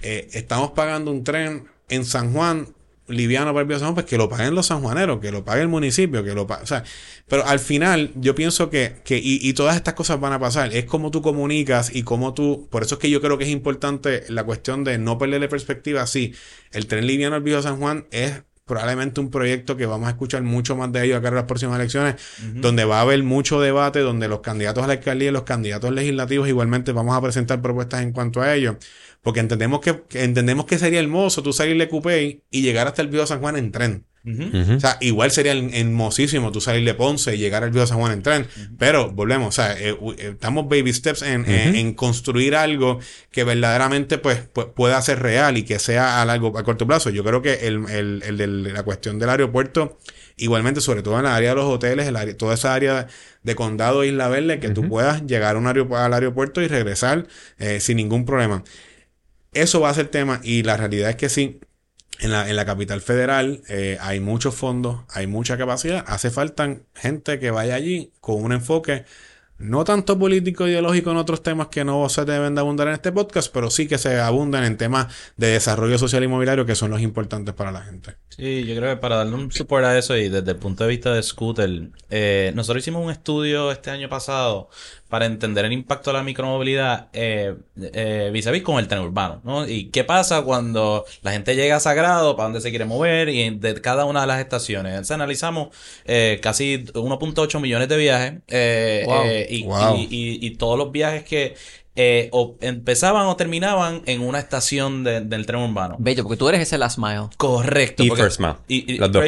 eh, 0.03 0.29
estamos 0.33 0.71
pagando 0.73 1.11
un 1.11 1.25
tren 1.25 1.67
en 1.89 2.05
San 2.05 2.33
Juan 2.33 2.69
liviano 3.09 3.53
para 3.55 3.67
el 3.67 3.73
San 3.73 3.81
Juan, 3.81 3.95
pues 3.95 4.07
que 4.07 4.19
lo 4.19 4.29
paguen 4.29 4.55
los 4.55 4.67
sanjuaneros, 4.67 5.19
que 5.21 5.33
lo 5.33 5.45
pague 5.45 5.63
el 5.63 5.69
municipio, 5.69 6.23
que 6.23 6.35
lo 6.35 6.47
pague. 6.47 6.63
O 6.63 6.67
sea, 6.67 6.85
pero 7.27 7.45
al 7.47 7.59
final, 7.59 8.13
yo 8.15 8.35
pienso 8.35 8.71
que, 8.71 8.97
que 9.05 9.19
y, 9.19 9.39
y, 9.43 9.53
todas 9.55 9.77
estas 9.77 9.95
cosas 9.95 10.21
van 10.21 10.33
a 10.33 10.39
pasar. 10.39 10.75
Es 10.75 10.85
como 10.85 11.11
tú 11.11 11.23
comunicas 11.23 11.95
y 11.95 12.03
cómo 12.03 12.35
tú. 12.35 12.69
Por 12.71 12.83
eso 12.83 12.97
es 12.97 13.01
que 13.01 13.11
yo 13.11 13.21
creo 13.21 13.39
que 13.39 13.45
es 13.45 13.51
importante 13.51 14.25
la 14.29 14.45
cuestión 14.45 14.85
de 14.85 14.99
no 14.99 15.19
perderle 15.19 15.49
perspectiva. 15.49 16.07
Sí, 16.07 16.35
el 16.73 16.87
tren 16.87 17.07
liviano 17.07 17.37
al 17.37 17.43
Viejo 17.43 17.63
San 17.63 17.79
Juan 17.79 18.07
es 18.11 18.43
probablemente 18.69 19.21
un 19.21 19.31
proyecto 19.31 19.77
que 19.77 19.87
vamos 19.87 20.07
a 20.07 20.11
escuchar 20.11 20.43
mucho 20.43 20.77
más 20.77 20.93
de 20.93 21.07
ello 21.07 21.17
acá 21.17 21.29
en 21.29 21.37
las 21.37 21.45
próximas 21.45 21.81
elecciones, 21.81 22.17
donde 22.55 22.85
va 22.85 22.99
a 22.99 23.01
haber 23.01 23.23
mucho 23.23 23.61
debate, 23.61 24.01
donde 24.01 24.29
los 24.29 24.41
candidatos 24.41 24.85
a 24.85 24.87
la 24.87 24.93
alcaldía 24.93 25.31
y 25.31 25.33
los 25.33 25.45
candidatos 25.45 25.91
legislativos 25.91 26.47
igualmente 26.47 26.93
vamos 26.93 27.17
a 27.17 27.23
presentar 27.23 27.63
propuestas 27.63 28.03
en 28.03 28.13
cuanto 28.13 28.43
a 28.43 28.55
ello, 28.55 28.77
porque 29.23 29.41
entendemos 29.41 29.81
que, 29.81 30.03
entendemos 30.15 30.67
que 30.67 30.79
sería 30.79 31.01
hermoso 31.01 31.43
tú 31.43 31.53
salirle 31.53 31.85
de 31.85 31.91
Cupey 31.91 32.43
y 32.51 32.63
llegar 32.63 32.87
hasta 32.87 33.03
el 33.03 33.09
Viejo 33.09 33.27
San 33.27 33.41
Juan 33.41 33.57
en 33.57 33.73
tren. 33.73 34.05
O 34.25 34.81
sea, 34.81 34.99
igual 35.01 35.31
sería 35.31 35.53
hermosísimo 35.53 36.53
tú 36.53 36.61
salir 36.61 36.85
de 36.85 36.93
Ponce 36.93 37.35
y 37.35 37.39
llegar 37.39 37.63
al 37.65 37.71
Viejo 37.71 37.87
San 37.87 37.99
Juan 37.99 38.13
en 38.13 38.23
tren. 38.23 38.47
Pero 38.79 39.11
volvemos, 39.11 39.49
o 39.49 39.53
sea, 39.53 39.73
eh, 39.79 39.97
eh, 40.19 40.31
estamos 40.33 40.69
baby 40.69 40.93
steps 40.93 41.23
en, 41.23 41.49
en, 41.49 41.95
construir 41.95 42.55
algo 42.55 42.99
que 43.31 43.45
verdaderamente 43.45 44.19
pues, 44.19 44.41
pueda 44.75 45.01
ser 45.01 45.21
real 45.21 45.57
y 45.57 45.63
que 45.63 45.79
sea 45.79 46.21
a 46.21 46.25
largo, 46.27 46.59
a 46.59 46.63
corto 46.63 46.87
plazo. 46.87 47.11
Yo 47.11 47.25
creo 47.25 47.41
que 47.41 47.67
el, 47.67 47.89
el, 47.89 48.23
el 48.27 48.37
de 48.37 48.73
la 48.73 48.83
cuestión 48.83 49.19
del 49.19 49.31
aeropuerto, 49.31 49.99
igualmente, 50.37 50.81
sobre 50.83 51.03
todo 51.03 51.17
en 51.17 51.25
la 51.25 51.35
área 51.35 51.51
de 51.51 51.57
los 51.57 51.65
hoteles, 51.65 52.07
el 52.07 52.17
área, 52.17 52.37
toda 52.37 52.55
esa 52.55 52.75
área 52.75 53.07
de 53.43 53.55
condado 53.55 54.03
e 54.03 54.09
Isla 54.09 54.29
Verde, 54.29 54.61
que 54.61 54.69
tú 54.71 54.89
puedas 54.89 55.25
llegar 55.27 55.57
a 55.57 55.59
un 55.59 55.67
al 55.67 56.13
aeropuerto 56.13 56.61
y 56.61 56.69
regresar 56.69 57.27
eh, 57.59 57.81
sin 57.81 57.97
ningún 57.97 58.27
problema. 58.27 58.63
Eso 59.53 59.81
va 59.81 59.91
a 59.91 59.95
ser 59.95 60.09
tema 60.09 60.41
y 60.43 60.63
la 60.63 60.77
realidad 60.77 61.11
es 61.11 61.17
que 61.17 61.29
sí, 61.29 61.61
en 62.21 62.33
la, 62.33 62.49
en 62.49 62.57
la 62.57 62.65
capital 62.65 63.01
federal 63.01 63.63
eh, 63.69 63.97
hay 64.01 64.21
muchos 64.21 64.55
fondos, 64.55 65.01
hay 65.11 65.27
mucha 65.27 65.57
capacidad. 65.57 66.05
Hace 66.07 66.31
falta 66.31 66.79
gente 66.95 67.39
que 67.39 67.51
vaya 67.51 67.75
allí 67.75 68.13
con 68.21 68.43
un 68.43 68.53
enfoque 68.53 69.05
no 69.59 69.83
tanto 69.83 70.17
político 70.17 70.69
ideológico 70.69 71.11
en 71.11 71.17
otros 71.17 71.43
temas 71.43 71.67
que 71.67 71.85
no 71.85 72.09
se 72.09 72.25
deben 72.25 72.55
de 72.55 72.61
abundar 72.61 72.87
en 72.89 72.95
este 72.95 73.11
podcast, 73.11 73.53
pero 73.53 73.71
sí 73.71 73.89
que 73.89 73.99
se 73.99 74.21
abundan 74.21 74.65
en 74.65 74.77
temas 74.77 75.13
de 75.37 75.49
desarrollo 75.49 75.99
social 75.99 76.23
inmobiliario 76.23 76.65
que 76.65 76.77
son 76.77 76.93
los 76.93 77.01
importantes 77.01 77.55
para 77.55 77.73
la 77.73 77.83
gente. 77.83 78.15
Sí, 78.29 78.65
yo 78.65 78.77
creo 78.77 78.95
que 78.95 79.01
para 79.01 79.17
darle 79.17 79.35
un 79.35 79.51
support 79.51 79.85
a 79.85 79.99
eso 79.99 80.17
y 80.17 80.29
desde 80.29 80.53
el 80.53 80.57
punto 80.59 80.85
de 80.85 80.91
vista 80.91 81.13
de 81.13 81.23
Scooter, 81.23 81.91
eh, 82.09 82.53
nosotros 82.55 82.85
hicimos 82.85 83.05
un 83.05 83.11
estudio 83.11 83.73
este 83.73 83.91
año 83.91 84.09
pasado 84.09 84.71
para 85.09 85.27
entender 85.27 85.65
el 85.65 85.73
impacto 85.73 86.11
de 86.11 86.19
la 86.19 86.23
micromovilidad 86.23 87.09
eh, 87.13 87.57
eh, 87.81 88.31
vis 88.33 88.47
a 88.47 88.51
vis 88.51 88.63
con 88.63 88.79
el 88.79 88.89
tren 88.89 89.01
urbano, 89.01 89.41
¿no? 89.43 89.67
Y 89.67 89.87
qué 89.87 90.05
pasa 90.05 90.43
cuando 90.43 91.05
la 91.23 91.33
gente 91.33 91.57
llega 91.57 91.77
a 91.77 91.81
Sagrado, 91.81 92.37
para 92.37 92.45
dónde 92.45 92.61
se 92.61 92.71
quiere 92.71 92.85
mover 92.85 93.31
y 93.31 93.51
de 93.51 93.81
cada 93.81 94.05
una 94.05 94.21
de 94.21 94.27
las 94.27 94.41
estaciones. 94.41 94.93
Entonces 94.93 95.13
analizamos 95.13 95.69
eh, 96.05 96.39
casi 96.43 96.85
1.8 96.93 97.61
millones 97.61 97.89
de 97.89 97.97
viajes 97.97 98.35
eh, 98.49 99.47
y, 99.51 99.65
y, 99.65 100.47
y, 100.47 100.51
todos 100.57 100.79
los 100.79 100.93
viajes 100.93 101.25
que 101.25 101.55
eh, 102.01 102.29
o 102.31 102.57
empezaban 102.61 103.27
o 103.27 103.35
terminaban 103.35 104.03
en 104.07 104.21
una 104.21 104.39
estación 104.39 105.03
del 105.03 105.47
tren 105.47 105.61
urbano. 105.63 105.97
Bello, 105.99 106.23
porque 106.23 106.37
tú 106.37 106.49
eres 106.49 106.61
ese 106.61 106.79
last 106.79 106.97
mile. 106.97 107.27
Correcto. 107.37 108.05
Y 108.05 108.11
first 108.11 108.39
mile. 108.39 108.55
Y, 108.69 108.99
dos. 108.99 109.25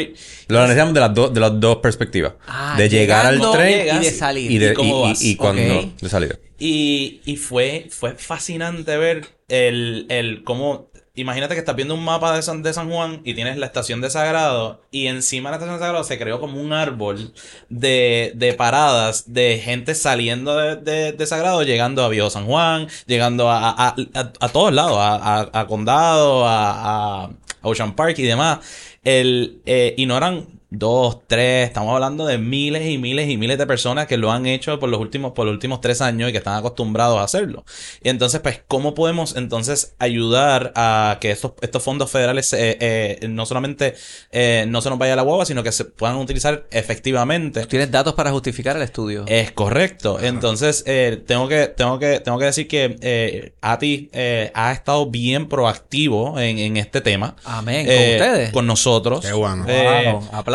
Lo 0.47 0.61
analizamos 0.61 0.95
de 0.95 1.01
las, 1.01 1.13
dos 1.13 1.35
de 1.35 1.41
las 1.41 1.59
dos 1.59 1.79
perspectivas. 1.79 2.35
Ah, 2.47 2.77
de 2.79 2.89
llegar 2.89 3.27
al 3.27 3.41
tren 3.51 3.97
y 3.97 4.05
de 4.05 4.11
salir. 4.13 4.53
Y, 4.53 4.59
de, 4.59 4.75
y, 5.21 5.35
cuando 5.35 5.91
de 6.01 6.09
salir. 6.09 6.39
Y, 6.61 7.21
y 7.25 7.37
fue, 7.39 7.89
fue 7.91 8.15
fascinante 8.15 8.97
ver 8.97 9.27
el, 9.49 10.07
el 10.09 10.45
cómo 10.45 10.90
imagínate 11.15 11.55
que 11.55 11.61
estás 11.61 11.77
viendo 11.77 11.95
un 11.95 12.05
mapa 12.05 12.35
de 12.35 12.43
San, 12.43 12.63
de 12.63 12.73
San 12.73 12.91
Juan 12.91 13.21
y 13.25 13.35
tienes 13.35 13.57
la 13.59 13.67
estación 13.67 14.01
de 14.01 14.11
Sagrado 14.11 14.81
y 14.91 15.07
encima 15.07 15.49
de 15.49 15.53
la 15.53 15.57
estación 15.57 15.79
de 15.79 15.85
Sagrado 15.85 16.05
se 16.05 16.19
creó 16.19 16.41
como 16.41 16.61
un 16.61 16.73
árbol 16.73 17.33
de, 17.69 18.33
de 18.37 18.55
paradas 18.55 19.33
de 19.33 19.59
gente 19.59 19.95
saliendo 19.95 20.57
de, 20.57 21.13
de, 21.13 21.27
Sagrado, 21.27 21.63
llegando 21.63 22.05
a 22.05 22.09
Viejo 22.09 22.31
San 22.31 22.47
Juan, 22.47 22.89
llegando 23.07 23.51
a, 23.51 23.71
a, 23.71 23.95
a, 24.15 24.49
todos 24.51 24.73
lados, 24.73 24.99
a, 25.01 25.49
a, 25.53 25.67
Condado, 25.67 26.45
a, 26.47 27.31
Ocean 27.63 27.95
Park 27.95 28.19
y 28.19 28.25
demás. 28.25 28.61
El, 29.03 29.61
eh, 29.67 29.95
y 29.97 30.07
no 30.07 30.17
eran 30.17 30.60
dos, 30.71 31.19
tres, 31.27 31.67
estamos 31.67 31.93
hablando 31.93 32.27
de 32.27 32.39
miles 32.39 32.89
y 32.89 32.97
miles 32.97 33.29
y 33.29 33.37
miles 33.37 33.59
de 33.59 33.67
personas 33.67 34.07
que 34.07 34.17
lo 34.17 34.31
han 34.31 34.47
hecho 34.47 34.79
por 34.79 34.89
los 34.89 35.01
últimos, 35.01 35.33
por 35.33 35.47
los 35.47 35.53
últimos 35.53 35.81
tres 35.81 36.01
años 36.01 36.29
y 36.29 36.33
que 36.33 36.39
están 36.39 36.57
acostumbrados 36.57 37.19
a 37.19 37.25
hacerlo. 37.25 37.65
Y 38.03 38.09
entonces, 38.09 38.41
pues, 38.41 38.63
¿cómo 38.69 38.95
podemos 38.95 39.37
entonces 39.37 39.95
ayudar 39.99 40.73
a 40.77 41.19
que 41.21 41.33
estos, 41.33 41.53
estos 41.61 41.83
fondos 41.83 42.11
federales 42.11 42.53
eh, 42.53 42.79
eh, 42.81 43.29
no 43.29 43.47
solamente 43.47 43.95
eh, 44.31 44.65
no 44.69 44.81
se 44.81 44.91
nos 44.91 44.99
vaya 44.99 45.15
a 45.15 45.17
la 45.17 45.23
guagua, 45.23 45.45
sino 45.45 45.63
que 45.65 45.73
se 45.73 45.85
puedan 45.85 46.17
utilizar 46.17 46.67
efectivamente? 46.71 47.67
¿Tienes 47.67 47.91
datos 47.91 48.15
para 48.15 48.31
justificar 48.31 48.77
el 48.77 48.83
estudio? 48.83 49.25
Es 49.27 49.51
correcto. 49.51 50.19
Entonces, 50.21 50.85
tengo 51.27 51.49
que, 51.49 51.67
tengo 51.67 51.99
que, 51.99 52.21
tengo 52.21 52.39
que 52.39 52.45
decir 52.45 52.69
que 52.69 53.53
a 53.61 53.79
ti 53.79 54.09
ha 54.55 54.73
estado 54.73 55.07
bien 55.07 55.49
proactivo 55.49 56.39
en, 56.39 56.59
en 56.59 56.77
este 56.77 57.01
tema. 57.01 57.35
Amén. 57.45 57.87
Con 57.87 57.95
ustedes. 57.95 58.53
Con 58.53 58.67
nosotros. 58.67 59.27
Qué 59.27 59.33
bueno. 59.33 59.65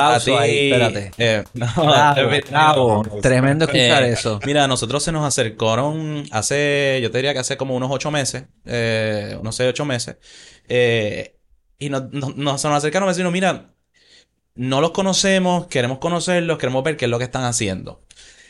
Aplauso 0.06 0.38
ahí, 0.40 0.72
espérate. 0.72 1.12
Eh, 1.18 1.44
Tremendo 3.22 3.66
escuchar 3.66 4.04
eh, 4.04 4.12
eso. 4.12 4.40
Mira, 4.46 4.64
a 4.64 4.68
nosotros 4.68 5.04
se 5.04 5.12
nos 5.12 5.26
acercaron 5.26 6.26
hace, 6.32 7.00
yo 7.02 7.12
te 7.12 7.18
diría 7.18 7.34
que 7.34 7.40
hace 7.40 7.58
como 7.58 7.76
unos 7.76 7.90
ocho 7.92 8.12
meses, 8.12 8.46
eh, 8.66 9.38
unos 9.40 9.56
seis, 9.56 9.70
ocho 9.70 9.86
meses, 9.86 10.18
eh, 10.68 11.36
y 11.78 11.90
nos, 11.90 12.12
nos, 12.12 12.62
se 12.62 12.68
nos 12.68 12.78
acercaron 12.78 13.14
y 13.20 13.32
mira, 13.32 13.74
no 14.56 14.82
los 14.82 14.92
conocemos, 14.92 15.68
queremos 15.68 16.00
conocerlos, 16.00 16.58
queremos 16.58 16.84
ver 16.84 16.98
qué 16.98 17.06
es 17.06 17.12
lo 17.12 17.18
que 17.18 17.26
están 17.26 17.44
haciendo. 17.44 18.02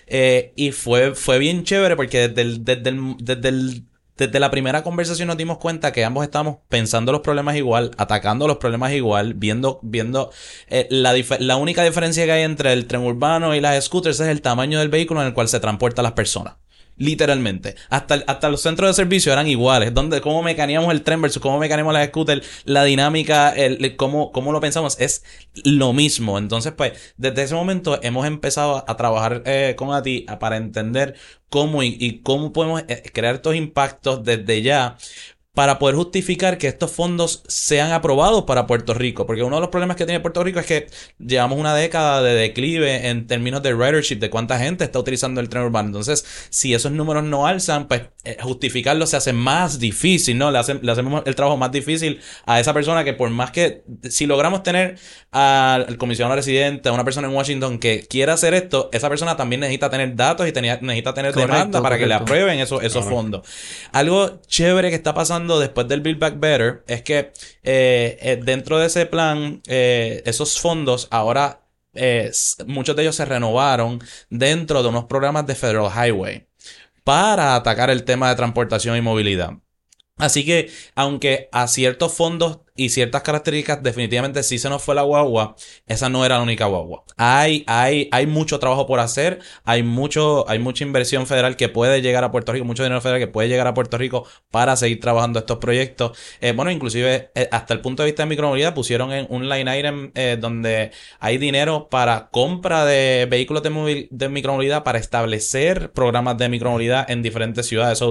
Eh, 0.08 0.54
y 0.56 0.72
fue, 0.72 1.16
fue 1.16 1.40
bien 1.40 1.64
chévere 1.64 1.96
porque 1.96 2.28
desde 2.30 2.42
el, 2.42 2.64
desde 2.64 2.90
el, 2.90 3.16
desde 3.20 3.50
el 3.50 3.86
desde 4.18 4.40
la 4.40 4.52
primera 4.52 4.84
conversación 4.84 5.28
nos 5.28 5.38
dimos 5.38 5.58
cuenta 5.58 5.92
que 5.92 6.06
ambos 6.06 6.24
estábamos 6.24 6.58
pensando 6.70 7.12
los 7.12 7.22
problemas 7.22 7.56
igual, 7.56 7.92
atacando 7.98 8.48
los 8.48 8.58
problemas 8.58 8.94
igual, 8.94 9.34
viendo, 9.34 9.80
viendo 9.84 10.32
eh, 10.68 10.88
la, 10.90 11.14
la 11.40 11.58
única 11.58 11.84
diferencia 11.84 12.26
que 12.26 12.32
hay 12.32 12.44
entre 12.44 12.74
el 12.74 12.88
tren 12.88 13.02
urbano 13.02 13.56
y 13.56 13.62
las 13.62 13.84
scooters 13.86 14.20
es 14.20 14.28
el 14.28 14.42
tamaño 14.42 14.80
del 14.80 14.90
vehículo 14.90 15.22
en 15.22 15.28
el 15.28 15.34
cual 15.34 15.48
se 15.48 15.60
transportan 15.60 16.04
las 16.04 16.14
personas. 16.14 16.56
Literalmente. 16.98 17.76
Hasta, 17.90 18.24
hasta 18.26 18.50
los 18.50 18.62
centros 18.62 18.90
de 18.90 18.94
servicio 18.94 19.34
eran 19.34 19.48
iguales. 19.48 19.94
Donde, 19.94 20.22
cómo 20.22 20.42
mecaníamos 20.44 20.92
el 20.92 21.02
tren 21.02 21.22
versus 21.22 21.42
cómo 21.42 21.60
mecaníamos 21.60 21.94
la 21.94 22.06
scooter, 22.06 22.42
la 22.64 22.84
dinámica, 22.84 23.50
el, 23.50 23.96
cómo, 23.98 24.32
cómo 24.32 24.52
lo 24.52 24.62
pensamos, 24.62 25.00
es 25.00 25.24
lo 25.66 25.92
mismo. 25.92 26.38
Entonces, 26.38 26.72
pues, 26.72 26.94
desde 27.18 27.44
ese 27.44 27.56
momento 27.56 28.00
hemos 28.02 28.26
empezado 28.26 28.86
a, 28.88 28.96
trabajar 28.96 29.44
eh, 29.46 29.74
con 29.78 29.94
ATI 29.94 30.26
para 30.40 30.56
entender 30.56 31.16
cómo 31.50 31.84
y, 31.84 31.98
y 32.00 32.20
cómo 32.22 32.54
podemos 32.54 32.84
eh, 32.88 33.04
crear 33.14 33.36
estos 33.36 33.56
impactos 33.56 34.24
desde 34.24 34.62
ya 34.62 34.98
para 35.56 35.80
poder 35.80 35.96
justificar 35.96 36.58
que 36.58 36.68
estos 36.68 36.92
fondos 36.92 37.42
sean 37.48 37.94
aprobados 37.94 38.44
para 38.44 38.68
Puerto 38.68 38.94
Rico. 38.94 39.26
Porque 39.26 39.42
uno 39.42 39.56
de 39.56 39.62
los 39.62 39.70
problemas 39.70 39.96
que 39.96 40.06
tiene 40.06 40.20
Puerto 40.20 40.44
Rico 40.44 40.60
es 40.60 40.66
que 40.66 40.88
llevamos 41.18 41.58
una 41.58 41.74
década 41.74 42.22
de 42.22 42.36
declive 42.36 43.08
en 43.08 43.26
términos 43.26 43.64
de 43.64 43.74
ridership, 43.74 44.18
de 44.18 44.30
cuánta 44.30 44.60
gente 44.60 44.84
está 44.84 45.00
utilizando 45.00 45.40
el 45.40 45.48
tren 45.48 45.64
urbano. 45.64 45.88
Entonces, 45.88 46.26
si 46.50 46.74
esos 46.74 46.92
números 46.92 47.24
no 47.24 47.48
alzan, 47.48 47.88
pues 47.88 48.02
eh, 48.26 48.38
justificarlo 48.42 49.08
se 49.08 49.16
hace 49.16 49.32
más 49.32 49.80
difícil, 49.80 50.38
¿no? 50.38 50.52
Le, 50.52 50.60
le 50.82 50.92
hacemos 50.92 51.24
el 51.26 51.36
trabajo 51.36 51.56
más 51.56 51.72
difícil 51.72 52.20
a 52.46 52.60
esa 52.60 52.74
persona 52.74 53.06
que 53.06 53.14
por 53.14 53.30
más 53.30 53.52
que, 53.52 53.84
si 54.10 54.26
logramos 54.26 54.62
tener 54.62 54.98
al 55.32 55.98
comisionado 55.98 56.36
residente, 56.36 56.90
a 56.90 56.92
una 56.92 57.06
persona 57.06 57.30
en 57.30 57.34
Washington 57.34 57.80
que 57.80 58.06
quiera 58.10 58.34
hacer 58.34 58.54
esto, 58.54 58.90
esa 58.92 59.08
persona 59.08 59.38
también 59.38 59.62
necesita 59.62 59.90
tener 59.90 60.16
datos 60.18 60.48
y 60.50 60.52
necesita 60.52 61.14
tener 61.14 61.34
demanda 61.34 61.82
para 61.82 61.98
que 61.98 62.08
le 62.08 62.14
aprueben 62.14 62.60
esos, 62.60 62.84
esos 62.84 63.06
fondos. 63.06 63.48
Algo 63.94 64.42
chévere 64.48 64.90
que 64.90 64.96
está 64.96 65.14
pasando 65.14 65.45
después 65.48 65.88
del 65.88 66.02
Build 66.02 66.20
Back 66.20 66.40
Better 66.40 66.84
es 66.88 67.02
que 67.04 67.32
eh, 67.64 68.18
eh, 68.22 68.40
dentro 68.44 68.80
de 68.80 68.88
ese 68.88 69.06
plan, 69.06 69.62
eh, 69.68 70.24
esos 70.26 70.60
fondos 70.60 71.08
ahora, 71.12 71.62
muchos 72.68 72.96
de 72.96 73.04
ellos 73.04 73.16
se 73.16 73.24
renovaron 73.24 74.04
dentro 74.30 74.84
de 74.84 74.90
unos 74.90 75.06
programas 75.06 75.48
de 75.48 75.56
Federal 75.56 75.90
Highway 75.90 76.46
para 77.06 77.56
atacar 77.56 77.90
el 77.90 78.04
tema 78.04 78.28
de 78.30 78.36
transportación 78.36 78.98
y 78.98 79.02
movilidad. 79.02 79.54
Así 80.18 80.46
que, 80.46 80.72
aunque 80.96 81.48
a 81.54 81.68
ciertos 81.68 82.14
fondos 82.14 82.60
y 82.76 82.90
ciertas 82.90 83.22
características, 83.22 83.82
definitivamente 83.82 84.44
si 84.44 84.60
se 84.60 84.70
nos 84.70 84.84
fue 84.84 84.96
la 84.96 85.04
guagua, 85.04 85.56
esa 85.88 86.10
no 86.10 86.26
era 86.26 86.38
la 86.38 86.44
única 86.44 86.66
guagua. 86.66 87.06
Hay, 87.16 87.64
hay, 87.68 88.10
hay 88.12 88.28
mucho 88.28 88.60
trabajo 88.60 88.86
por 88.86 89.00
hacer, 89.00 89.40
hay 89.64 89.82
mucho, 89.82 90.48
hay 90.50 90.60
mucha 90.60 90.84
inversión 90.84 91.26
federal 91.26 91.56
que 91.56 91.70
puede 91.70 92.02
llegar 92.02 92.26
a 92.26 92.32
Puerto 92.32 92.52
Rico, 92.52 92.66
mucho 92.66 92.84
dinero 92.84 93.00
federal 93.00 93.22
que 93.22 93.28
puede 93.28 93.48
llegar 93.48 93.68
a 93.68 93.74
Puerto 93.74 93.98
Rico 93.98 94.26
para 94.52 94.76
seguir 94.76 95.00
trabajando 95.00 95.40
estos 95.40 95.58
proyectos. 95.60 96.18
Eh, 96.42 96.52
bueno, 96.52 96.70
inclusive 96.70 97.32
eh, 97.34 97.48
hasta 97.52 97.74
el 97.74 97.80
punto 97.80 98.04
de 98.04 98.08
vista 98.08 98.24
de 98.24 98.30
micromovilidad 98.30 98.74
pusieron 98.74 99.14
en 99.14 99.26
un 99.30 99.48
line 99.48 99.80
item 99.80 100.12
eh, 100.14 100.38
donde 100.40 100.92
hay 101.20 101.38
dinero 101.38 101.88
para 101.90 102.28
compra 102.30 102.84
de 102.84 103.28
vehículos 103.30 103.64
de, 103.64 104.08
de 104.12 104.30
micromovilidad 104.30 104.84
para 104.84 105.00
establecer 105.00 105.92
programas 105.94 106.38
de 106.38 106.50
micromovilidad 106.50 107.10
en 107.10 107.22
diferentes 107.22 107.68
ciudades. 107.68 108.04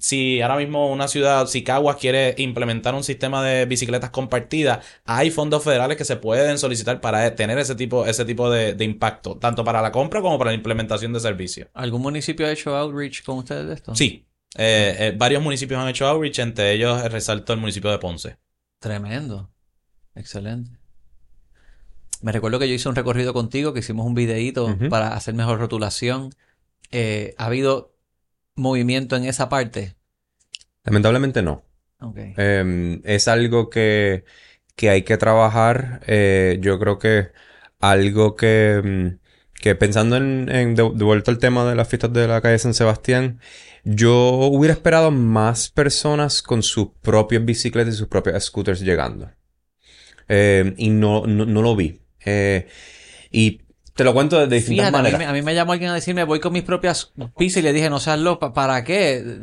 si 0.00 0.40
ahora 0.40 0.56
mismo 0.56 0.90
una 0.90 1.06
ciudad, 1.06 1.46
si 1.46 1.62
Caguas 1.62 1.96
quiere 1.96 2.34
implementar 2.38 2.94
un 2.94 3.04
sistema 3.04 3.44
de 3.44 3.66
bicicletas 3.66 4.07
compartidas, 4.10 4.84
hay 5.04 5.30
fondos 5.30 5.62
federales 5.62 5.96
que 5.96 6.04
se 6.04 6.16
pueden 6.16 6.58
solicitar 6.58 7.00
para 7.00 7.34
tener 7.34 7.58
ese 7.58 7.74
tipo, 7.74 8.06
ese 8.06 8.24
tipo 8.24 8.50
de, 8.50 8.76
impacto, 8.84 9.36
tanto 9.36 9.64
para 9.64 9.82
la 9.82 9.92
compra 9.92 10.20
como 10.20 10.38
para 10.38 10.50
la 10.50 10.56
implementación 10.56 11.12
de 11.12 11.20
servicios. 11.20 11.68
¿Algún 11.74 12.02
municipio 12.02 12.46
ha 12.46 12.52
hecho 12.52 12.76
outreach 12.76 13.22
con 13.24 13.38
ustedes 13.38 13.66
de 13.66 13.74
esto? 13.74 13.94
Sí. 13.94 14.24
Eh, 14.56 14.96
eh, 14.98 15.14
varios 15.16 15.42
municipios 15.42 15.80
han 15.80 15.88
hecho 15.88 16.06
outreach, 16.06 16.38
entre 16.38 16.72
ellos 16.72 17.02
resalto 17.12 17.52
el 17.52 17.60
municipio 17.60 17.90
de 17.90 17.98
Ponce. 17.98 18.36
Tremendo. 18.78 19.50
Excelente. 20.14 20.78
Me 22.20 22.32
recuerdo 22.32 22.58
que 22.58 22.68
yo 22.68 22.74
hice 22.74 22.88
un 22.88 22.96
recorrido 22.96 23.32
contigo, 23.32 23.72
que 23.72 23.80
hicimos 23.80 24.06
un 24.06 24.14
videíto 24.14 24.76
para 24.90 25.14
hacer 25.14 25.34
mejor 25.34 25.58
rotulación. 25.60 26.34
Eh, 26.90 27.34
¿Ha 27.38 27.46
habido 27.46 27.94
movimiento 28.56 29.14
en 29.16 29.24
esa 29.24 29.48
parte? 29.48 29.94
Lamentablemente 30.82 31.42
no. 31.42 31.62
Em, 32.36 33.00
es 33.04 33.28
algo 33.28 33.70
que, 33.70 34.24
hay 34.82 35.02
que 35.02 35.16
trabajar. 35.16 36.00
Eh, 36.06 36.58
yo 36.60 36.78
creo 36.78 36.98
que 36.98 37.28
algo 37.80 38.36
que, 38.36 38.80
mm, 38.84 39.60
que 39.60 39.74
pensando 39.74 40.16
en, 40.16 40.48
en 40.48 40.74
de, 40.74 40.82
vuelta 40.82 41.30
al 41.30 41.38
tema 41.38 41.68
de 41.68 41.74
las 41.74 41.88
fiestas 41.88 42.12
de 42.12 42.28
la 42.28 42.40
calle 42.40 42.58
San 42.58 42.74
Sebastián, 42.74 43.40
yo 43.84 44.14
hubiera 44.50 44.74
esperado 44.74 45.10
más 45.10 45.70
personas 45.70 46.42
con 46.42 46.62
sus 46.62 46.88
propias 47.02 47.44
bicicletas 47.44 47.94
y 47.94 47.96
sus 47.96 48.08
propios 48.08 48.44
scooters 48.44 48.80
llegando. 48.80 49.30
Em, 50.28 50.74
y 50.76 50.90
no, 50.90 51.26
no, 51.26 51.62
lo 51.62 51.74
vi. 51.74 52.00
Eh, 52.24 52.68
y 53.30 53.62
te 53.98 54.04
lo 54.04 54.14
cuento 54.14 54.46
de 54.46 54.54
distintas 54.54 54.92
maneras. 54.92 55.20
A 55.26 55.32
mí, 55.32 55.42
me 55.42 55.56
llamó 55.56 55.72
alguien 55.72 55.90
a 55.90 55.94
decirme, 55.94 56.22
voy 56.22 56.38
con 56.38 56.52
mis 56.52 56.62
propias 56.62 57.12
pizzas 57.36 57.56
y 57.56 57.62
le 57.62 57.72
dije, 57.72 57.90
no 57.90 57.98
seas 57.98 58.20
loco, 58.20 58.52
¿para 58.52 58.84
qué? 58.84 59.40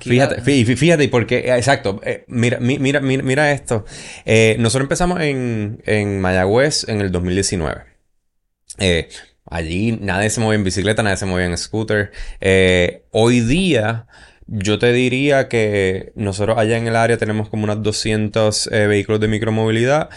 Fíjate, 0.00 0.40
fíjate, 0.40 1.06
porque, 1.10 1.40
eh, 1.40 1.54
exacto, 1.54 2.00
eh, 2.02 2.24
mira, 2.26 2.58
mira, 2.60 3.00
mira, 3.00 3.22
mira 3.22 3.52
esto. 3.52 3.84
Eh, 4.24 4.56
nosotros 4.58 4.86
empezamos 4.86 5.20
en, 5.20 5.82
en 5.84 6.18
Mayagüez 6.18 6.88
en 6.88 7.02
el 7.02 7.12
2019. 7.12 7.82
allí 9.44 9.98
nadie 10.00 10.30
se 10.30 10.40
movía 10.40 10.56
en 10.56 10.64
bicicleta, 10.64 11.02
nadie 11.02 11.18
se 11.18 11.26
movía 11.26 11.44
en 11.44 11.58
scooter. 11.58 12.10
hoy 13.10 13.40
día, 13.40 14.06
yo 14.46 14.78
te 14.78 14.94
diría 14.94 15.48
que 15.48 16.12
nosotros 16.14 16.56
allá 16.56 16.78
en 16.78 16.86
el 16.86 16.96
área 16.96 17.18
tenemos 17.18 17.50
como 17.50 17.64
unos 17.64 17.82
200 17.82 18.70
vehículos 18.70 19.20
de 19.20 19.28
micromovilidad. 19.28 20.08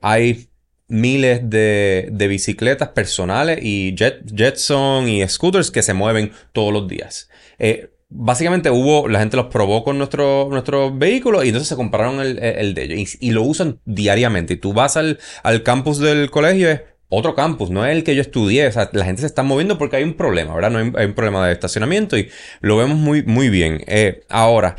hay 0.00 0.48
miles 0.88 1.48
de, 1.48 2.08
de 2.12 2.28
bicicletas 2.28 2.88
personales 2.88 3.58
y 3.62 3.94
jet, 3.94 4.22
Jetson 4.34 5.08
y 5.08 5.26
scooters 5.26 5.70
que 5.70 5.82
se 5.82 5.94
mueven 5.94 6.32
todos 6.52 6.72
los 6.72 6.88
días. 6.88 7.28
Eh, 7.58 7.90
básicamente 8.08 8.70
hubo, 8.70 9.08
la 9.08 9.20
gente 9.20 9.36
los 9.36 9.46
probó 9.46 9.84
con 9.84 9.98
nuestros 9.98 10.48
nuestro 10.50 10.94
vehículos 10.94 11.44
y 11.44 11.48
entonces 11.48 11.68
se 11.68 11.76
compraron 11.76 12.20
el, 12.20 12.38
el 12.38 12.74
de 12.74 12.84
ellos 12.84 13.16
y, 13.20 13.30
lo 13.30 13.42
usan 13.42 13.80
diariamente. 13.84 14.54
Y 14.54 14.56
tú 14.56 14.72
vas 14.72 14.96
al, 14.96 15.18
al 15.42 15.62
campus 15.62 15.98
del 15.98 16.30
colegio, 16.30 16.70
es 16.70 16.80
otro 17.08 17.34
campus, 17.34 17.70
no 17.70 17.84
es 17.84 17.92
el 17.92 18.04
que 18.04 18.14
yo 18.14 18.22
estudié. 18.22 18.66
O 18.66 18.72
sea, 18.72 18.90
la 18.92 19.04
gente 19.04 19.20
se 19.20 19.26
está 19.26 19.42
moviendo 19.42 19.78
porque 19.78 19.96
hay 19.96 20.04
un 20.04 20.14
problema, 20.14 20.54
¿verdad? 20.54 20.70
No 20.70 20.78
hay, 20.78 21.06
un 21.06 21.14
problema 21.14 21.46
de 21.46 21.52
estacionamiento 21.52 22.16
y 22.18 22.30
lo 22.60 22.76
vemos 22.76 22.96
muy, 22.96 23.22
muy 23.22 23.48
bien. 23.48 23.82
Eh, 23.86 24.24
ahora, 24.28 24.76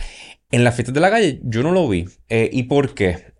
en 0.51 0.63
las 0.63 0.75
fiestas 0.75 0.93
de 0.93 0.99
la 0.99 1.09
calle 1.09 1.39
yo 1.43 1.63
no 1.63 1.71
lo 1.71 1.87
vi. 1.87 2.05
Eh, 2.29 2.49
¿Y 2.51 2.63
por 2.63 2.93
qué? 2.93 3.33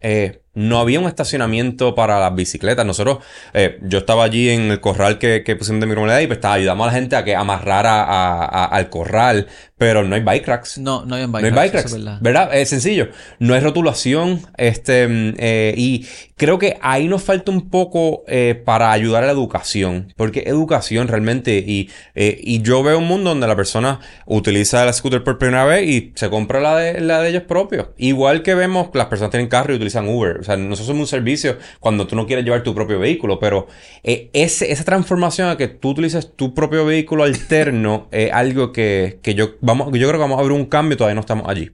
No 0.53 0.79
había 0.79 0.99
un 0.99 1.07
estacionamiento 1.07 1.95
para 1.95 2.19
las 2.19 2.35
bicicletas. 2.35 2.85
Nosotros, 2.85 3.19
eh, 3.53 3.79
yo 3.81 3.99
estaba 3.99 4.23
allí 4.23 4.49
en 4.49 4.71
el 4.71 4.79
corral 4.79 5.17
que, 5.17 5.43
que 5.43 5.55
pusimos 5.55 5.81
de 5.81 5.87
micromovilidad 5.87 6.21
y 6.21 6.27
pues 6.27 6.37
estaba, 6.37 6.55
ayudamos 6.55 6.85
a 6.85 6.91
la 6.91 6.93
gente 6.93 7.15
a 7.15 7.23
que 7.23 7.35
amarrara 7.35 8.03
a, 8.03 8.65
al 8.65 8.89
corral, 8.89 9.47
pero 9.77 10.03
no 10.03 10.15
hay 10.15 10.21
bike 10.21 10.47
racks. 10.47 10.77
No, 10.77 11.05
no 11.05 11.15
hay 11.15 11.25
bike, 11.25 11.41
no 11.41 11.47
hay 11.47 11.69
bike 11.69 11.73
racks. 11.73 12.21
verdad. 12.21 12.55
Es 12.55 12.69
sencillo. 12.69 13.09
No 13.39 13.53
hay 13.53 13.59
rotulación. 13.59 14.41
Este, 14.57 15.07
mm, 15.07 15.33
eh, 15.37 15.73
y 15.75 16.07
creo 16.37 16.57
que 16.59 16.77
ahí 16.81 17.07
nos 17.07 17.23
falta 17.23 17.51
un 17.51 17.69
poco 17.69 18.23
eh, 18.27 18.61
para 18.63 18.91
ayudar 18.91 19.23
a 19.23 19.25
la 19.25 19.33
educación. 19.33 20.13
Porque 20.15 20.43
educación 20.45 21.07
realmente, 21.07 21.63
y, 21.65 21.89
eh, 22.15 22.39
y 22.41 22.61
yo 22.61 22.83
veo 22.83 22.99
un 22.99 23.07
mundo 23.07 23.31
donde 23.31 23.47
la 23.47 23.55
persona 23.55 23.99
utiliza 24.25 24.85
el 24.85 24.93
scooter 24.93 25.23
por 25.23 25.37
primera 25.37 25.65
vez 25.65 25.87
y 25.87 26.13
se 26.15 26.29
compra 26.29 26.59
la 26.59 26.77
de, 26.77 27.01
la 27.01 27.21
de 27.21 27.29
ellos 27.29 27.43
propios. 27.43 27.87
Igual 27.97 28.43
que 28.43 28.55
vemos 28.55 28.89
que 28.89 28.97
las 28.97 29.07
personas 29.07 29.31
tienen 29.31 29.49
carro 29.49 29.73
y 29.73 29.75
utilizan 29.75 30.07
Uber. 30.07 30.42
O 30.43 30.45
sea, 30.45 30.57
nosotros 30.57 30.87
somos 30.87 31.01
un 31.01 31.07
servicio 31.07 31.57
cuando 31.79 32.07
tú 32.07 32.15
no 32.15 32.27
quieres 32.27 32.45
llevar 32.45 32.63
tu 32.63 32.75
propio 32.75 32.99
vehículo, 32.99 33.39
pero 33.39 33.67
eh, 34.03 34.29
esa 34.33 34.83
transformación 34.83 35.49
a 35.49 35.57
que 35.57 35.67
tú 35.67 35.89
utilices 35.89 36.35
tu 36.35 36.53
propio 36.53 36.85
vehículo 36.85 37.23
alterno 37.23 38.07
es 38.11 38.31
algo 38.31 38.71
que, 38.71 39.19
yo, 39.35 39.55
vamos, 39.61 39.87
yo 39.87 40.07
creo 40.07 40.13
que 40.13 40.17
vamos 40.17 40.39
a 40.39 40.43
ver 40.43 40.51
un 40.51 40.65
cambio 40.65 40.95
y 40.95 40.97
todavía 40.97 41.15
no 41.15 41.21
estamos 41.21 41.47
allí. 41.47 41.71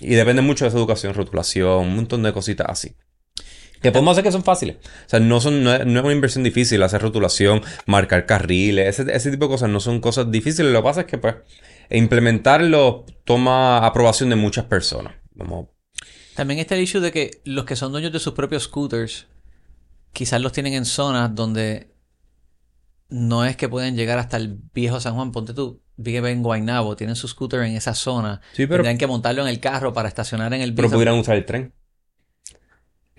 Y 0.00 0.14
depende 0.14 0.42
mucho 0.42 0.64
de 0.64 0.70
esa 0.70 0.78
educación, 0.78 1.14
rotulación, 1.14 1.86
un 1.86 1.96
montón 1.96 2.22
de 2.22 2.32
cositas 2.32 2.66
así. 2.70 2.96
Que 3.82 3.92
podemos 3.92 4.12
hacer 4.12 4.24
que 4.24 4.32
son 4.32 4.44
fáciles. 4.44 4.76
O 4.76 5.08
sea, 5.08 5.20
no, 5.20 5.40
son, 5.40 5.62
no, 5.64 5.74
es, 5.74 5.84
una 5.84 6.12
inversión 6.12 6.44
difícil 6.44 6.82
hacer 6.82 7.00
rotulación, 7.00 7.62
marcar 7.86 8.26
carriles, 8.26 8.98
ese, 8.98 9.14
ese, 9.14 9.30
tipo 9.30 9.46
de 9.46 9.52
cosas 9.52 9.70
no 9.70 9.80
son 9.80 10.00
cosas 10.00 10.30
difíciles. 10.30 10.72
Lo 10.72 10.80
que 10.80 10.84
pasa 10.84 11.00
es 11.02 11.06
que, 11.06 11.18
pues, 11.18 11.36
implementarlo 11.90 13.06
toma 13.24 13.86
aprobación 13.86 14.30
de 14.30 14.36
muchas 14.36 14.66
personas. 14.66 15.14
Vamos 15.34 15.68
también 16.34 16.60
está 16.60 16.74
el 16.74 16.82
issue 16.82 17.00
de 17.00 17.12
que 17.12 17.42
los 17.44 17.64
que 17.64 17.76
son 17.76 17.92
dueños 17.92 18.12
de 18.12 18.18
sus 18.18 18.34
propios 18.34 18.64
scooters, 18.64 19.26
quizás 20.12 20.40
los 20.40 20.52
tienen 20.52 20.74
en 20.74 20.84
zonas 20.84 21.34
donde 21.34 21.94
no 23.08 23.44
es 23.44 23.56
que 23.56 23.68
pueden 23.68 23.96
llegar 23.96 24.18
hasta 24.18 24.36
el 24.36 24.58
viejo 24.72 25.00
San 25.00 25.14
Juan. 25.14 25.32
Ponte 25.32 25.52
tú, 25.54 25.82
vive 25.96 26.30
en 26.30 26.42
Guaynabo, 26.42 26.96
tienen 26.96 27.16
su 27.16 27.28
scooter 27.28 27.62
en 27.62 27.76
esa 27.76 27.94
zona. 27.94 28.40
Sí, 28.52 28.66
pero... 28.66 28.82
Tendrían 28.82 28.98
que 28.98 29.06
montarlo 29.06 29.42
en 29.42 29.48
el 29.48 29.60
carro 29.60 29.92
para 29.92 30.08
estacionar 30.08 30.54
en 30.54 30.60
el 30.62 30.74
Pero 30.74 30.90
pudieran 30.90 31.18
usar 31.18 31.36
el 31.36 31.44
tren. 31.44 31.74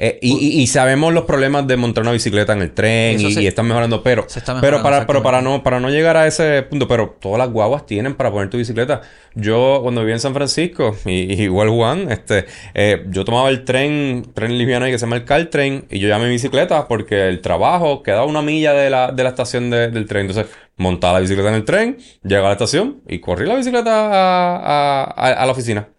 Eh, 0.03 0.17
y, 0.23 0.65
sabemos 0.65 1.13
los 1.13 1.25
problemas 1.25 1.67
de 1.67 1.77
montar 1.77 2.01
una 2.01 2.11
bicicleta 2.11 2.53
en 2.53 2.63
el 2.63 2.71
tren 2.71 3.21
y, 3.21 3.45
están 3.45 3.67
mejorando, 3.67 4.01
pero, 4.01 4.25
pero, 4.59 4.81
para, 4.81 5.05
pero 5.05 5.21
para, 5.21 5.43
no, 5.43 5.61
para 5.61 5.79
no 5.79 5.91
llegar 5.91 6.17
a 6.17 6.25
ese 6.25 6.63
punto, 6.63 6.87
pero 6.87 7.15
todas 7.21 7.37
las 7.37 7.51
guaguas 7.51 7.85
tienen 7.85 8.15
para 8.15 8.31
poner 8.31 8.49
tu 8.49 8.57
bicicleta. 8.57 9.01
Yo 9.35 9.77
cuando 9.83 10.01
vivía 10.01 10.15
en 10.15 10.19
San 10.19 10.33
Francisco, 10.33 10.97
y, 11.05 11.43
igual 11.43 11.69
Juan, 11.69 12.11
este, 12.11 12.45
eh, 12.73 13.05
yo 13.09 13.23
tomaba 13.25 13.49
el 13.49 13.63
tren, 13.63 14.25
tren 14.33 14.57
liviano 14.57 14.87
que 14.87 14.97
se 14.97 15.05
llama 15.05 15.17
el 15.17 15.23
Caltrain, 15.23 15.85
y 15.91 15.99
yo 15.99 16.07
llamé 16.07 16.25
mi 16.25 16.31
bicicleta 16.31 16.87
porque 16.87 17.27
el 17.27 17.39
trabajo 17.41 18.01
quedaba 18.01 18.25
una 18.25 18.41
milla 18.41 18.73
de 18.73 18.89
la, 18.89 19.11
de 19.11 19.21
la 19.21 19.29
estación 19.29 19.69
del 19.69 20.07
tren. 20.07 20.25
Entonces, 20.25 20.51
montaba 20.77 21.13
la 21.13 21.19
bicicleta 21.19 21.49
en 21.49 21.55
el 21.55 21.63
tren, 21.63 21.97
llegaba 22.23 22.47
a 22.47 22.49
la 22.49 22.53
estación 22.53 23.01
y 23.07 23.19
corrí 23.19 23.45
la 23.45 23.55
bicicleta 23.55 23.91
a, 23.93 25.03
a 25.03 25.45
la 25.45 25.51
oficina. 25.51 25.89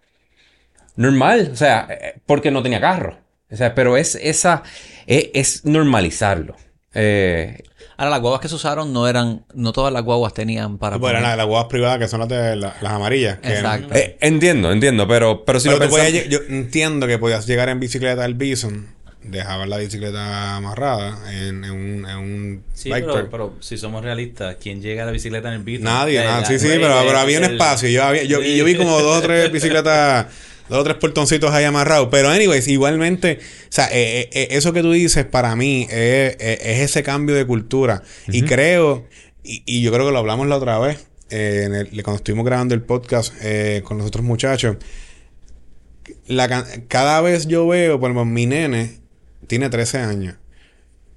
Normal, 0.97 1.51
o 1.53 1.55
sea, 1.55 1.87
eh, 1.89 2.19
porque 2.25 2.51
no 2.51 2.61
tenía 2.61 2.81
carro. 2.81 3.23
O 3.53 3.55
sea, 3.55 3.75
pero 3.75 3.95
es 3.95 4.15
esa, 4.15 4.63
e, 5.05 5.31
es, 5.35 5.63
normalizarlo. 5.63 6.55
Eh, 6.93 7.63
Ahora, 7.97 8.09
las 8.09 8.21
guaguas 8.21 8.41
que 8.41 8.49
se 8.49 8.55
usaron 8.55 8.91
no 8.91 9.07
eran, 9.07 9.45
no 9.53 9.71
todas 9.71 9.93
las 9.93 10.03
guaguas 10.03 10.33
tenían 10.33 10.79
para. 10.79 10.97
Pues 10.97 11.11
eran 11.11 11.23
las, 11.23 11.45
guaguas 11.45 11.65
privadas 11.69 11.99
que 11.99 12.07
son 12.07 12.21
las 12.21 12.29
de 12.29 12.55
las 12.55 12.83
amarillas. 12.83 13.37
Exacto. 13.43 13.93
Eh, 13.93 14.17
entiendo, 14.19 14.71
entiendo, 14.71 15.07
pero, 15.07 15.45
pero 15.45 15.59
si 15.59 15.69
lo 15.69 15.77
yo 15.77 16.39
entiendo 16.49 17.05
que 17.05 17.19
podías 17.19 17.45
llegar 17.45 17.69
en 17.69 17.79
bicicleta 17.79 18.23
al 18.23 18.33
Bison, 18.33 18.87
dejar 19.21 19.67
la 19.67 19.77
bicicleta 19.77 20.55
amarrada 20.55 21.31
en, 21.31 21.63
un, 21.69 22.09
en 22.09 22.17
un 22.17 22.63
sí, 22.73 22.89
pero, 22.91 23.29
pero, 23.29 23.53
si 23.59 23.77
somos 23.77 24.03
realistas, 24.03 24.57
¿quién 24.59 24.81
llega 24.81 25.03
a 25.03 25.05
la 25.05 25.11
bicicleta 25.11 25.49
en 25.49 25.55
el 25.55 25.63
Bison? 25.63 25.85
Nadie, 25.85 26.21
eh, 26.21 26.25
nadie. 26.25 26.45
Sí, 26.47 26.59
sí, 26.59 26.73
pero, 26.79 26.95
pero 27.05 27.19
había 27.19 27.37
un 27.37 27.45
espacio. 27.45 27.89
Yo, 27.89 28.03
había, 28.03 28.23
yo, 28.23 28.41
yo 28.41 28.65
vi 28.65 28.75
como 28.75 28.99
dos 28.99 29.19
o 29.19 29.21
tres 29.21 29.51
bicicletas 29.51 30.27
dos 30.69 30.79
o 30.79 30.83
tres 30.83 30.97
portoncitos 30.97 31.51
ahí 31.51 31.65
amarrados. 31.65 32.09
Pero, 32.11 32.29
anyways, 32.29 32.67
igualmente, 32.67 33.39
o 33.41 33.65
sea, 33.69 33.85
eh, 33.87 34.21
eh, 34.21 34.29
eh, 34.31 34.47
eso 34.51 34.73
que 34.73 34.81
tú 34.81 34.91
dices 34.91 35.25
para 35.25 35.55
mí 35.55 35.87
es, 35.89 36.35
ese 36.39 37.03
cambio 37.03 37.35
de 37.35 37.45
cultura. 37.45 38.03
Y 38.27 38.43
creo, 38.43 39.07
y, 39.43 39.81
yo 39.81 39.91
creo 39.91 40.05
que 40.07 40.11
lo 40.11 40.19
hablamos 40.19 40.47
la 40.47 40.57
otra 40.57 40.79
vez, 40.79 41.05
cuando 41.29 42.15
estuvimos 42.17 42.45
grabando 42.45 42.75
el 42.75 42.81
podcast 42.81 43.33
con 43.83 43.97
los 43.97 44.07
otros 44.07 44.23
muchachos. 44.23 44.77
La, 46.27 46.65
cada 46.87 47.21
vez 47.21 47.47
yo 47.47 47.67
veo, 47.67 47.99
por 47.99 48.11
ejemplo, 48.11 48.25
mi 48.25 48.45
nene 48.45 48.99
tiene 49.47 49.69
13 49.69 49.99
años. 49.99 50.35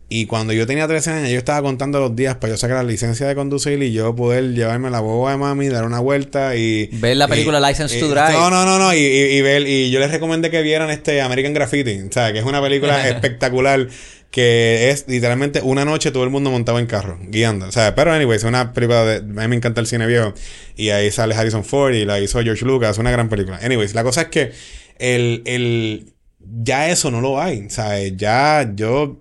Y 0.08 0.26
cuando 0.26 0.52
yo 0.52 0.68
tenía 0.68 0.86
13 0.86 1.10
años, 1.10 1.30
yo 1.30 1.38
estaba 1.38 1.62
contando 1.62 1.98
los 1.98 2.14
días 2.14 2.36
para 2.36 2.52
yo 2.52 2.56
sacar 2.56 2.76
la 2.76 2.84
licencia 2.84 3.26
de 3.26 3.34
conducir 3.34 3.82
y 3.82 3.92
yo 3.92 4.14
poder 4.14 4.54
llevarme 4.54 4.88
la 4.88 5.00
boba 5.00 5.32
de 5.32 5.36
mami, 5.36 5.68
dar 5.68 5.84
una 5.84 5.98
vuelta 5.98 6.54
y... 6.54 6.88
Ver 6.92 7.16
la 7.16 7.26
película 7.26 7.58
License 7.58 7.98
to 7.98 8.08
Drive. 8.08 8.32
No, 8.32 8.48
no, 8.48 8.64
no, 8.64 8.78
no. 8.78 8.94
Y, 8.94 8.98
y, 8.98 9.42
ver, 9.42 9.66
y 9.66 9.90
yo 9.90 9.98
les 9.98 10.12
recomendé 10.12 10.48
que 10.50 10.62
vieran 10.62 10.90
este 10.90 11.20
American 11.20 11.54
Graffiti. 11.54 12.02
O 12.02 12.12
sea, 12.12 12.32
que 12.32 12.38
es 12.38 12.44
una 12.44 12.62
película 12.62 13.08
espectacular 13.08 13.88
que 14.30 14.90
es 14.90 15.06
literalmente 15.08 15.60
una 15.62 15.84
noche 15.84 16.12
todo 16.12 16.22
el 16.22 16.30
mundo 16.30 16.52
montado 16.52 16.78
en 16.78 16.86
carro, 16.86 17.18
guiando. 17.22 17.66
O 17.66 17.72
sea, 17.72 17.96
pero 17.96 18.12
anyway, 18.12 18.36
es 18.36 18.44
una 18.44 18.72
película 18.72 19.04
de... 19.04 19.16
A 19.16 19.20
mí 19.20 19.48
me 19.48 19.56
encanta 19.56 19.80
el 19.80 19.88
cine 19.88 20.06
viejo. 20.06 20.34
Y 20.76 20.90
ahí 20.90 21.10
sale 21.10 21.34
Harrison 21.34 21.64
Ford 21.64 21.94
y 21.94 22.04
la 22.04 22.20
hizo 22.20 22.40
George 22.42 22.64
Lucas. 22.64 22.98
Una 22.98 23.10
gran 23.10 23.28
película. 23.28 23.58
Anyways, 23.60 23.94
la 23.94 24.04
cosa 24.04 24.22
es 24.22 24.28
que 24.28 24.52
el... 24.98 25.42
el 25.46 26.12
ya 26.38 26.90
eso 26.90 27.10
no 27.10 27.20
lo 27.20 27.40
hay. 27.40 27.66
O 27.66 27.70
sea, 27.70 27.98
ya 28.06 28.70
yo 28.72 29.18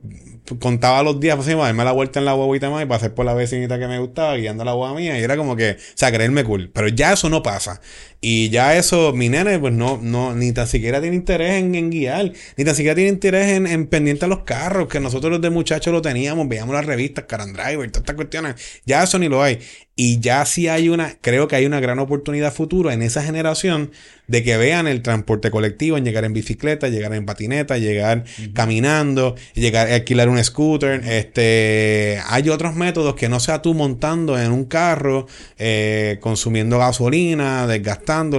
contaba 0.60 1.04
los 1.04 1.20
días, 1.20 1.36
pues, 1.36 1.48
darme 1.48 1.84
la 1.84 1.92
vuelta 1.92 2.20
en 2.20 2.26
la 2.26 2.34
guaguita 2.34 2.70
más 2.70 2.84
y 2.84 2.86
pasar 2.86 3.14
por 3.14 3.26
la 3.26 3.34
vecinita 3.34 3.80
que 3.80 3.88
me 3.88 4.00
gustaba 4.00 4.36
guiando 4.36 4.64
la 4.64 4.74
guagua 4.74 4.98
mía 4.98 5.18
y 5.20 5.24
era 5.24 5.38
como 5.38 5.56
que, 5.56 5.72
o 5.72 5.94
sea, 5.96 6.12
creerme 6.12 6.44
cool. 6.44 6.70
Pero 6.74 6.88
ya 6.88 7.14
eso 7.14 7.30
no 7.30 7.42
pasa. 7.42 7.82
Y 8.28 8.50
ya 8.50 8.76
eso, 8.76 9.14
mi 9.14 9.30
nene, 9.30 9.60
pues 9.60 9.72
no, 9.72 10.00
no, 10.02 10.34
ni 10.34 10.52
tan 10.52 10.66
siquiera 10.66 11.00
tiene 11.00 11.16
interés 11.16 11.62
en, 11.62 11.92
guiar, 11.92 12.34
ni 12.58 12.66
tan 12.66 12.74
siquiera 12.74 12.96
tiene 12.96 13.12
interés 13.12 13.50
en, 13.50 13.68
en 13.68 13.86
pendiente 13.86 14.26
a 14.26 14.28
los 14.28 14.40
carros, 14.40 14.88
que 14.88 15.00
nosotros 15.00 15.40
de 15.40 15.52
muchachos 15.52 15.94
lo 15.94 16.02
teníamos, 16.02 16.50
veíamos 16.50 16.74
las 16.74 16.88
revistas, 16.88 17.26
Caran 17.26 17.54
Driver, 17.54 17.88
todas 17.92 18.02
estas 18.02 18.16
cuestiones. 18.16 18.56
Ya 18.84 19.04
eso 19.04 19.20
ni 19.20 19.30
lo 19.30 19.44
hay. 19.44 19.60
Y 19.98 20.20
ya 20.20 20.46
sí 20.46 20.68
hay 20.68 20.90
una, 20.90 21.16
creo 21.22 21.48
que 21.48 21.56
hay 21.56 21.66
una 21.66 21.80
gran 21.80 22.00
oportunidad 22.00 22.52
futura 22.52 22.94
en 22.94 23.02
esa 23.02 23.24
generación 23.24 23.92
de 24.28 24.44
que 24.44 24.58
vean 24.58 24.88
el 24.88 25.02
transporte 25.02 25.52
colectivo, 25.52 25.98
en 25.98 26.04
llegar 26.04 26.26
en 26.26 26.34
bicicleta, 26.34 26.90
llegar 26.90 27.14
en 27.14 27.26
patineta, 27.26 27.78
llegar 27.78 28.26
caminando, 28.54 29.36
llegar 29.54 29.88
a 29.88 29.96
alquilar 29.96 30.28
un 30.28 30.44
scooter. 30.44 31.02
Este, 31.06 32.20
hay 32.28 32.50
otros 32.50 32.76
métodos 32.76 33.16
que 33.16 33.30
no 33.30 33.40
sea 33.40 33.62
tú 33.62 33.74
montando 33.74 34.38
en 34.38 34.52
un 34.52 34.66
carro, 34.66 35.28
eh, 35.58 36.18
consumiendo 36.20 36.78
gasolina, 36.78 37.66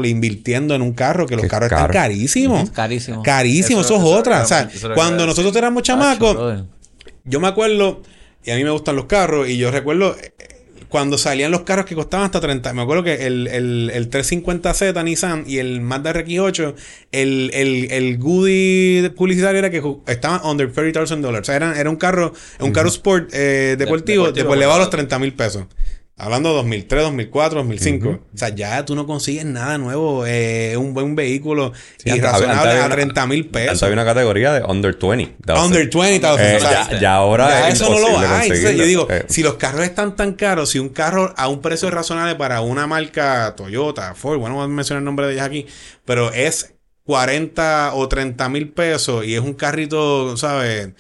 invirtiendo 0.05 0.75
en 0.75 0.83
un 0.83 0.93
carro, 0.93 1.27
que 1.27 1.37
los 1.37 1.47
carros 1.47 1.71
están 1.71 1.91
carísimos. 1.91 2.71
Carísimo. 2.71 3.23
Carísimo, 3.23 3.81
eso, 3.81 3.97
es 3.97 4.03
otra. 4.03 4.43
o 4.43 4.47
sea, 4.47 4.69
cuando 4.95 5.27
nosotros 5.27 5.55
éramos 5.57 5.83
chamacos, 5.83 6.65
yo 7.25 7.41
me 7.41 7.49
acuerdo, 7.49 8.03
y 8.45 8.51
a 8.51 8.57
mí 8.57 8.65
me 8.65 8.71
gustan 8.71 8.97
los 8.97 9.07
carros, 9.07 9.49
y 9.49 9.57
yo 9.57 9.71
recuerdo 9.71 10.17
cuando 10.89 11.19
salían 11.19 11.51
los 11.51 11.63
carros 11.63 11.85
que 11.85 11.95
costaban 11.95 12.27
hasta 12.27 12.41
30. 12.41 12.73
Me 12.73 12.83
acuerdo 12.83 13.03
que 13.03 13.27
el, 13.27 13.49
el, 13.49 13.91
el 13.93 14.11
350Z 14.11 15.05
Nissan 15.05 15.45
y 15.47 15.59
el 15.59 15.81
Mazda 15.81 16.13
RX8, 16.15 16.75
el, 17.13 17.51
el, 17.53 17.91
el 17.91 18.19
goodie 18.19 19.11
publicitario 19.11 19.59
era 19.59 19.71
que 19.71 19.83
estaban 20.07 20.41
under 20.45 20.73
$30,000 20.73 21.21
dólares. 21.21 21.43
O 21.43 21.45
sea, 21.47 21.57
era, 21.57 21.79
era 21.79 21.91
un 21.91 21.97
carro, 21.97 22.33
un 22.61 22.73
carro 22.73 22.89
sport 22.89 23.31
eh, 23.33 23.77
deportivo, 23.79 24.33
después 24.33 24.59
le 24.59 24.67
va 24.67 24.77
a 24.77 24.79
los 24.79 24.91
30 24.91 25.19
mil 25.19 25.33
pesos. 25.33 25.65
Hablando 26.19 26.49
de 26.49 26.55
2003, 26.55 27.03
2004, 27.03 27.59
2005. 27.59 28.09
O 28.09 28.39
sea, 28.39 28.49
ya 28.49 28.83
tú 28.87 28.95
no 28.95 29.07
consigues 29.07 29.45
nada 29.45 29.77
nuevo. 29.77 30.25
Eh, 30.27 30.75
un 30.79 30.95
buen 30.95 31.15
vehículo 31.15 31.75
y 32.07 32.19
razonable 32.19 32.73
a 32.73 32.89
30 32.89 33.27
mil 33.27 33.47
pesos. 33.49 33.83
hay 33.83 33.93
una 33.93 34.07
categoría 34.07 34.55
de 34.55 34.65
under 34.65 34.97
20. 34.97 35.53
Under 35.53 35.91
20, 35.91 36.27
eh, 36.39 36.59
ya, 37.03 37.15
ahora 37.17 37.69
eso 37.69 37.91
no 37.91 37.99
lo 37.99 38.19
hay. 38.19 38.49
yo 38.49 38.85
digo, 38.87 39.07
eh. 39.11 39.27
si 39.29 39.43
los 39.43 39.57
carros 39.57 39.83
están 39.83 40.17
tan 40.17 40.33
caros, 40.33 40.71
si 40.71 40.79
un 40.79 40.89
carro 40.89 41.35
a 41.37 41.49
un 41.49 41.61
precio 41.61 41.91
razonable 41.91 42.35
para 42.35 42.63
una 42.63 42.87
marca 42.87 43.55
Toyota, 43.55 44.15
Ford, 44.15 44.39
bueno, 44.39 44.55
voy 44.55 44.65
a 44.65 44.69
mencionar 44.69 45.03
el 45.03 45.05
nombre 45.05 45.27
de 45.27 45.35
ellas 45.35 45.47
aquí, 45.47 45.67
pero 46.07 46.33
es 46.33 46.77
40 47.05 47.93
o 47.93 48.09
30 48.09 48.49
mil 48.49 48.71
pesos 48.71 49.23
y 49.27 49.35
es 49.35 49.41
un 49.41 49.53
carrito, 49.53 50.35
¿sabes? 50.39 50.95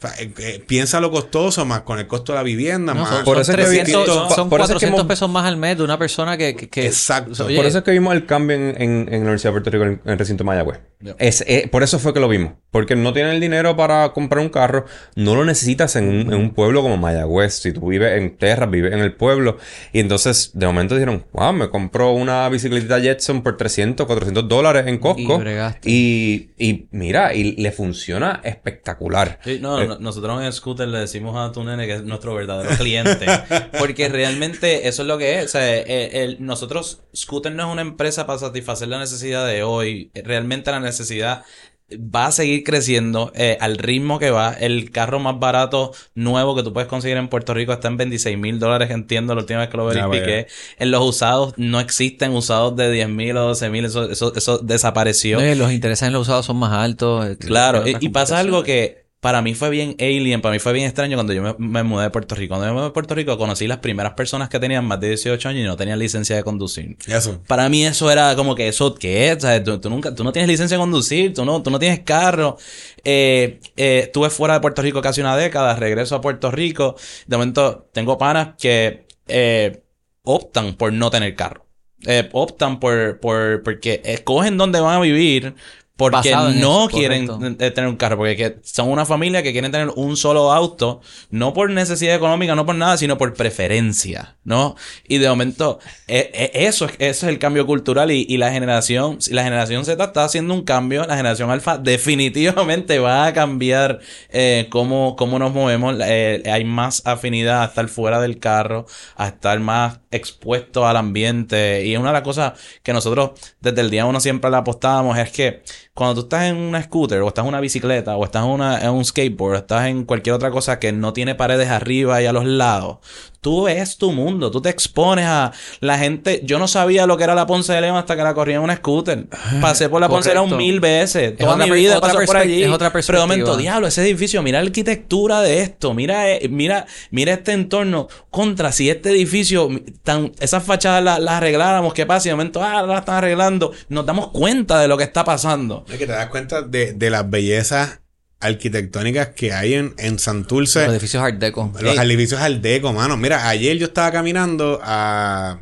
Eh, 0.00 0.32
eh, 0.38 0.64
piensa 0.64 1.00
lo 1.00 1.10
costoso 1.10 1.64
más 1.64 1.80
con 1.80 1.98
el 1.98 2.06
costo 2.06 2.30
de 2.30 2.36
la 2.36 2.44
vivienda. 2.44 2.94
más, 2.94 3.08
son, 3.08 3.24
por 3.24 3.38
eso 3.38 3.50
300, 3.50 4.32
son, 4.32 4.48
400 4.48 5.04
pesos 5.06 5.28
más 5.28 5.44
al 5.44 5.56
mes 5.56 5.76
de 5.76 5.82
una 5.82 5.98
persona 5.98 6.36
que... 6.36 6.54
que, 6.54 6.86
Exacto. 6.86 7.32
por 7.32 7.66
eso 7.66 7.78
es 7.78 7.84
que 7.84 7.90
vimos 7.90 8.14
el 8.14 8.24
cambio 8.24 8.56
en, 8.56 8.80
en, 8.80 9.06
la 9.10 9.18
Universidad 9.18 9.50
de 9.50 9.60
Puerto 9.60 9.70
Rico, 9.70 9.84
en, 9.84 10.00
el 10.04 10.16
recinto 10.16 10.44
Mayagüez. 10.44 10.78
Es, 11.18 11.44
eh, 11.48 11.68
por 11.70 11.82
eso 11.82 11.98
fue 11.98 12.14
que 12.14 12.20
lo 12.20 12.28
vimos. 12.28 12.52
Porque 12.70 12.94
no 12.94 13.12
tienen 13.12 13.34
el 13.34 13.40
dinero 13.40 13.76
para 13.76 14.12
comprar 14.12 14.40
un 14.40 14.50
carro. 14.50 14.84
No 15.16 15.34
lo 15.34 15.44
necesitas 15.44 15.96
en 15.96 16.08
un, 16.08 16.32
en 16.32 16.34
un 16.34 16.50
pueblo 16.50 16.82
como 16.82 16.96
Mayagüez. 16.96 17.54
Si 17.54 17.72
tú 17.72 17.88
vives 17.88 18.20
en 18.20 18.36
tierra, 18.36 18.66
vives 18.66 18.92
en 18.92 19.00
el 19.00 19.14
pueblo. 19.14 19.58
Y 19.92 20.00
entonces, 20.00 20.50
de 20.54 20.66
momento 20.66 20.94
dijeron, 20.94 21.24
wow, 21.32 21.52
me 21.52 21.70
compró 21.70 22.12
una 22.12 22.48
bicicleta 22.48 23.00
Jetson 23.00 23.42
por 23.42 23.56
300, 23.56 24.06
400 24.06 24.48
dólares 24.48 24.86
en 24.86 24.98
Costco. 24.98 25.42
Y, 25.84 26.50
y, 26.58 26.86
mira, 26.90 27.34
y 27.34 27.56
le 27.56 27.72
funciona 27.72 28.40
espectacular. 28.44 29.40
Sí, 29.44 29.58
no, 29.60 29.87
nosotros 29.98 30.42
en 30.42 30.52
Scooter 30.52 30.88
le 30.88 30.98
decimos 30.98 31.36
a 31.36 31.52
tu 31.52 31.64
nene 31.64 31.86
que 31.86 31.94
es 31.94 32.04
nuestro 32.04 32.34
verdadero 32.34 32.70
cliente. 32.76 33.26
porque 33.78 34.08
realmente 34.08 34.88
eso 34.88 35.02
es 35.02 35.08
lo 35.08 35.18
que 35.18 35.38
es. 35.38 35.46
O 35.46 35.48
sea, 35.48 35.62
eh, 35.64 36.36
nosotros, 36.38 37.00
Scooter 37.14 37.52
no 37.52 37.66
es 37.66 37.72
una 37.72 37.82
empresa 37.82 38.26
para 38.26 38.38
satisfacer 38.38 38.88
la 38.88 38.98
necesidad 38.98 39.46
de 39.46 39.62
hoy. 39.62 40.10
Realmente 40.14 40.70
la 40.70 40.80
necesidad 40.80 41.44
va 41.92 42.26
a 42.26 42.32
seguir 42.32 42.64
creciendo 42.64 43.32
eh, 43.34 43.56
al 43.60 43.78
ritmo 43.78 44.18
que 44.18 44.30
va. 44.30 44.52
El 44.52 44.90
carro 44.90 45.20
más 45.20 45.38
barato 45.38 45.92
nuevo 46.14 46.54
que 46.54 46.62
tú 46.62 46.72
puedes 46.72 46.88
conseguir 46.88 47.16
en 47.16 47.28
Puerto 47.28 47.54
Rico 47.54 47.72
está 47.72 47.88
en 47.88 47.96
26 47.96 48.38
mil 48.38 48.58
dólares, 48.58 48.90
entiendo, 48.90 49.34
la 49.34 49.40
última 49.40 49.60
vez 49.60 49.68
que 49.68 49.76
lo 49.76 49.86
verifiqué. 49.86 50.48
En 50.78 50.90
los 50.90 51.02
usados 51.02 51.54
no 51.56 51.80
existen 51.80 52.32
usados 52.32 52.76
de 52.76 52.90
10 52.90 53.08
mil 53.08 53.36
o 53.36 53.46
12 53.48 53.70
mil, 53.70 53.84
eso, 53.86 54.10
eso, 54.10 54.34
eso 54.34 54.58
desapareció. 54.58 55.40
los 55.54 55.72
intereses 55.72 56.06
en 56.06 56.12
los 56.12 56.22
usados 56.22 56.46
son 56.46 56.58
más 56.58 56.72
altos. 56.72 57.36
Claro, 57.38 57.84
y 57.86 58.08
pasa 58.10 58.38
algo 58.38 58.62
que 58.62 59.07
para 59.20 59.42
mí 59.42 59.54
fue 59.54 59.68
bien 59.68 59.96
alien, 59.98 60.40
para 60.40 60.52
mí 60.52 60.60
fue 60.60 60.72
bien 60.72 60.86
extraño 60.86 61.16
cuando 61.16 61.32
yo 61.32 61.56
me, 61.58 61.82
mudé 61.82 62.04
de 62.04 62.10
Puerto 62.10 62.36
Rico. 62.36 62.50
Cuando 62.50 62.66
yo 62.66 62.72
me 62.72 62.76
mudé 62.78 62.88
de 62.88 62.92
Puerto 62.92 63.14
Rico 63.16 63.36
conocí 63.36 63.66
las 63.66 63.78
primeras 63.78 64.12
personas 64.12 64.48
que 64.48 64.60
tenían 64.60 64.84
más 64.84 65.00
de 65.00 65.08
18 65.08 65.48
años 65.48 65.62
y 65.62 65.64
no 65.64 65.76
tenían 65.76 65.98
licencia 65.98 66.36
de 66.36 66.44
conducir. 66.44 66.96
Eso. 67.06 67.42
Para 67.48 67.68
mí 67.68 67.84
eso 67.84 68.10
era 68.10 68.36
como 68.36 68.54
que 68.54 68.68
eso, 68.68 68.94
¿qué 68.94 69.30
es? 69.30 69.38
Tú, 69.64 69.90
nunca, 69.90 70.14
tú 70.14 70.22
no 70.22 70.32
tienes 70.32 70.48
licencia 70.48 70.76
de 70.76 70.80
conducir, 70.80 71.34
tú 71.34 71.44
no, 71.44 71.62
tú 71.62 71.70
no 71.70 71.80
tienes 71.80 72.00
carro. 72.00 72.58
Eh, 73.02 73.60
eh, 73.76 74.00
estuve 74.04 74.30
fuera 74.30 74.54
de 74.54 74.60
Puerto 74.60 74.82
Rico 74.82 75.02
casi 75.02 75.20
una 75.20 75.36
década, 75.36 75.74
regreso 75.74 76.14
a 76.14 76.20
Puerto 76.20 76.52
Rico. 76.52 76.94
De 77.26 77.36
momento 77.36 77.88
tengo 77.92 78.18
panas 78.18 78.54
que 78.56 79.06
eh, 79.26 79.82
optan 80.22 80.74
por 80.74 80.92
no 80.92 81.10
tener 81.10 81.34
carro. 81.34 81.66
Eh, 82.06 82.28
optan 82.32 82.78
por, 82.78 83.18
por, 83.18 83.62
porque 83.64 84.00
escogen 84.04 84.56
dónde 84.56 84.78
van 84.78 84.96
a 84.96 85.00
vivir 85.00 85.56
porque 85.98 86.30
no 86.54 86.86
quieren 86.88 87.28
eh, 87.58 87.72
tener 87.72 87.90
un 87.90 87.96
carro, 87.96 88.18
porque 88.18 88.60
son 88.62 88.88
una 88.88 89.04
familia 89.04 89.42
que 89.42 89.50
quieren 89.50 89.72
tener 89.72 89.88
un 89.96 90.16
solo 90.16 90.52
auto, 90.52 91.00
no 91.30 91.52
por 91.52 91.70
necesidad 91.70 92.14
económica, 92.14 92.54
no 92.54 92.64
por 92.64 92.76
nada, 92.76 92.96
sino 92.96 93.18
por 93.18 93.34
preferencia, 93.34 94.36
¿no? 94.44 94.76
Y 95.08 95.18
de 95.18 95.28
momento, 95.28 95.80
e, 96.06 96.30
e, 96.32 96.66
eso, 96.68 96.86
eso 96.86 96.96
es 97.00 97.22
el 97.24 97.40
cambio 97.40 97.66
cultural 97.66 98.12
y, 98.12 98.36
la 98.36 98.52
generación, 98.52 99.18
la 99.32 99.42
generación 99.42 99.84
Z 99.84 100.04
está 100.04 100.22
haciendo 100.22 100.54
un 100.54 100.62
cambio, 100.62 101.04
la 101.04 101.16
generación 101.16 101.50
Alfa 101.50 101.78
definitivamente 101.82 103.00
va 103.00 103.26
a 103.26 103.32
cambiar 103.32 103.98
eh, 104.30 104.68
cómo, 104.70 105.16
cómo 105.16 105.40
nos 105.40 105.52
movemos, 105.52 105.96
eh, 106.00 106.44
hay 106.46 106.62
más 106.62 107.02
afinidad 107.06 107.62
a 107.62 107.64
estar 107.64 107.88
fuera 107.88 108.20
del 108.20 108.38
carro, 108.38 108.86
a 109.16 109.26
estar 109.26 109.58
más 109.58 109.98
expuesto 110.12 110.86
al 110.86 110.96
ambiente, 110.96 111.84
y 111.84 111.94
es 111.94 111.98
una 111.98 112.10
de 112.10 112.14
las 112.14 112.22
cosas 112.22 112.52
que 112.84 112.92
nosotros 112.92 113.32
desde 113.60 113.80
el 113.80 113.90
día 113.90 114.06
uno 114.06 114.20
siempre 114.20 114.48
le 114.48 114.58
apostábamos, 114.58 115.18
es 115.18 115.32
que 115.32 115.64
cuando 115.98 116.14
tú 116.14 116.20
estás 116.26 116.44
en 116.44 116.56
una 116.56 116.80
scooter, 116.80 117.22
o 117.22 117.26
estás 117.26 117.42
en 117.42 117.48
una 117.48 117.60
bicicleta, 117.60 118.16
o 118.16 118.24
estás 118.24 118.44
en, 118.44 118.50
una, 118.50 118.78
en 118.78 118.90
un 118.90 119.04
skateboard, 119.04 119.54
o 119.54 119.58
estás 119.58 119.88
en 119.88 120.04
cualquier 120.04 120.32
otra 120.32 120.52
cosa 120.52 120.78
que 120.78 120.92
no 120.92 121.12
tiene 121.12 121.34
paredes 121.34 121.70
arriba 121.70 122.22
y 122.22 122.26
a 122.26 122.32
los 122.32 122.44
lados, 122.44 122.98
tú 123.40 123.64
ves 123.64 123.96
tu 123.96 124.12
mundo, 124.12 124.50
tú 124.50 124.60
te 124.60 124.68
expones 124.68 125.26
a 125.26 125.52
la 125.80 125.98
gente. 125.98 126.40
Yo 126.44 126.58
no 126.58 126.68
sabía 126.68 127.06
lo 127.06 127.16
que 127.16 127.24
era 127.24 127.34
la 127.34 127.46
Ponce 127.46 127.72
de 127.72 127.80
León 127.80 127.96
hasta 127.96 128.16
que 128.16 128.22
la 128.22 128.34
corría 128.34 128.56
en 128.56 128.62
una 128.62 128.76
scooter. 128.76 129.26
Pasé 129.60 129.88
por 129.88 130.00
la 130.00 130.08
Ponce 130.08 130.30
de 130.30 130.34
León 130.34 130.56
mil 130.56 130.80
veces. 130.80 131.36
Toda 131.36 131.56
mi 131.56 131.70
vida 131.70 132.00
pasó 132.00 132.18
por 132.24 132.36
allí. 132.36 132.62
Es 132.62 132.70
otra 132.70 132.92
Pero 132.92 133.18
de 133.18 133.18
momento, 133.18 133.56
diablo, 133.56 133.86
ese 133.86 134.02
edificio, 134.02 134.42
mira 134.42 134.60
la 134.60 134.66
arquitectura 134.66 135.40
de 135.40 135.62
esto, 135.62 135.94
mira, 135.94 136.30
eh, 136.30 136.48
mira, 136.48 136.86
mira 137.10 137.32
este 137.32 137.52
entorno. 137.52 138.08
Contra, 138.30 138.72
si 138.72 138.90
este 138.90 139.10
edificio, 139.10 139.68
tan, 140.02 140.32
esas 140.38 140.62
fachadas 140.62 141.02
las, 141.02 141.20
arregláramos, 141.28 141.94
¿qué 141.94 142.06
pasa? 142.06 142.28
Y 142.28 142.30
de 142.30 142.34
momento, 142.34 142.62
ah, 142.62 142.82
las 142.82 143.00
están 143.00 143.16
arreglando. 143.16 143.72
Nos 143.88 144.04
damos 144.06 144.28
cuenta 144.28 144.78
de 144.80 144.88
lo 144.88 144.96
que 144.96 145.04
está 145.04 145.24
pasando. 145.24 145.84
Es 145.90 145.98
que 145.98 146.06
te 146.06 146.12
das 146.12 146.28
cuenta 146.28 146.62
de, 146.62 146.92
de 146.92 147.10
las 147.10 147.28
bellezas 147.28 148.00
arquitectónicas 148.40 149.28
que 149.28 149.52
hay 149.52 149.74
en, 149.74 149.94
en 149.98 150.18
Santurce. 150.18 150.84
Los 150.84 150.92
edificios 150.92 151.22
Art 151.22 151.38
Deco. 151.38 151.72
Los 151.80 151.98
edificios 151.98 152.40
Art 152.40 152.56
Deco, 152.56 152.92
mano. 152.92 153.16
Mira, 153.16 153.48
ayer 153.48 153.76
yo 153.78 153.86
estaba 153.86 154.12
caminando 154.12 154.80
a... 154.82 155.60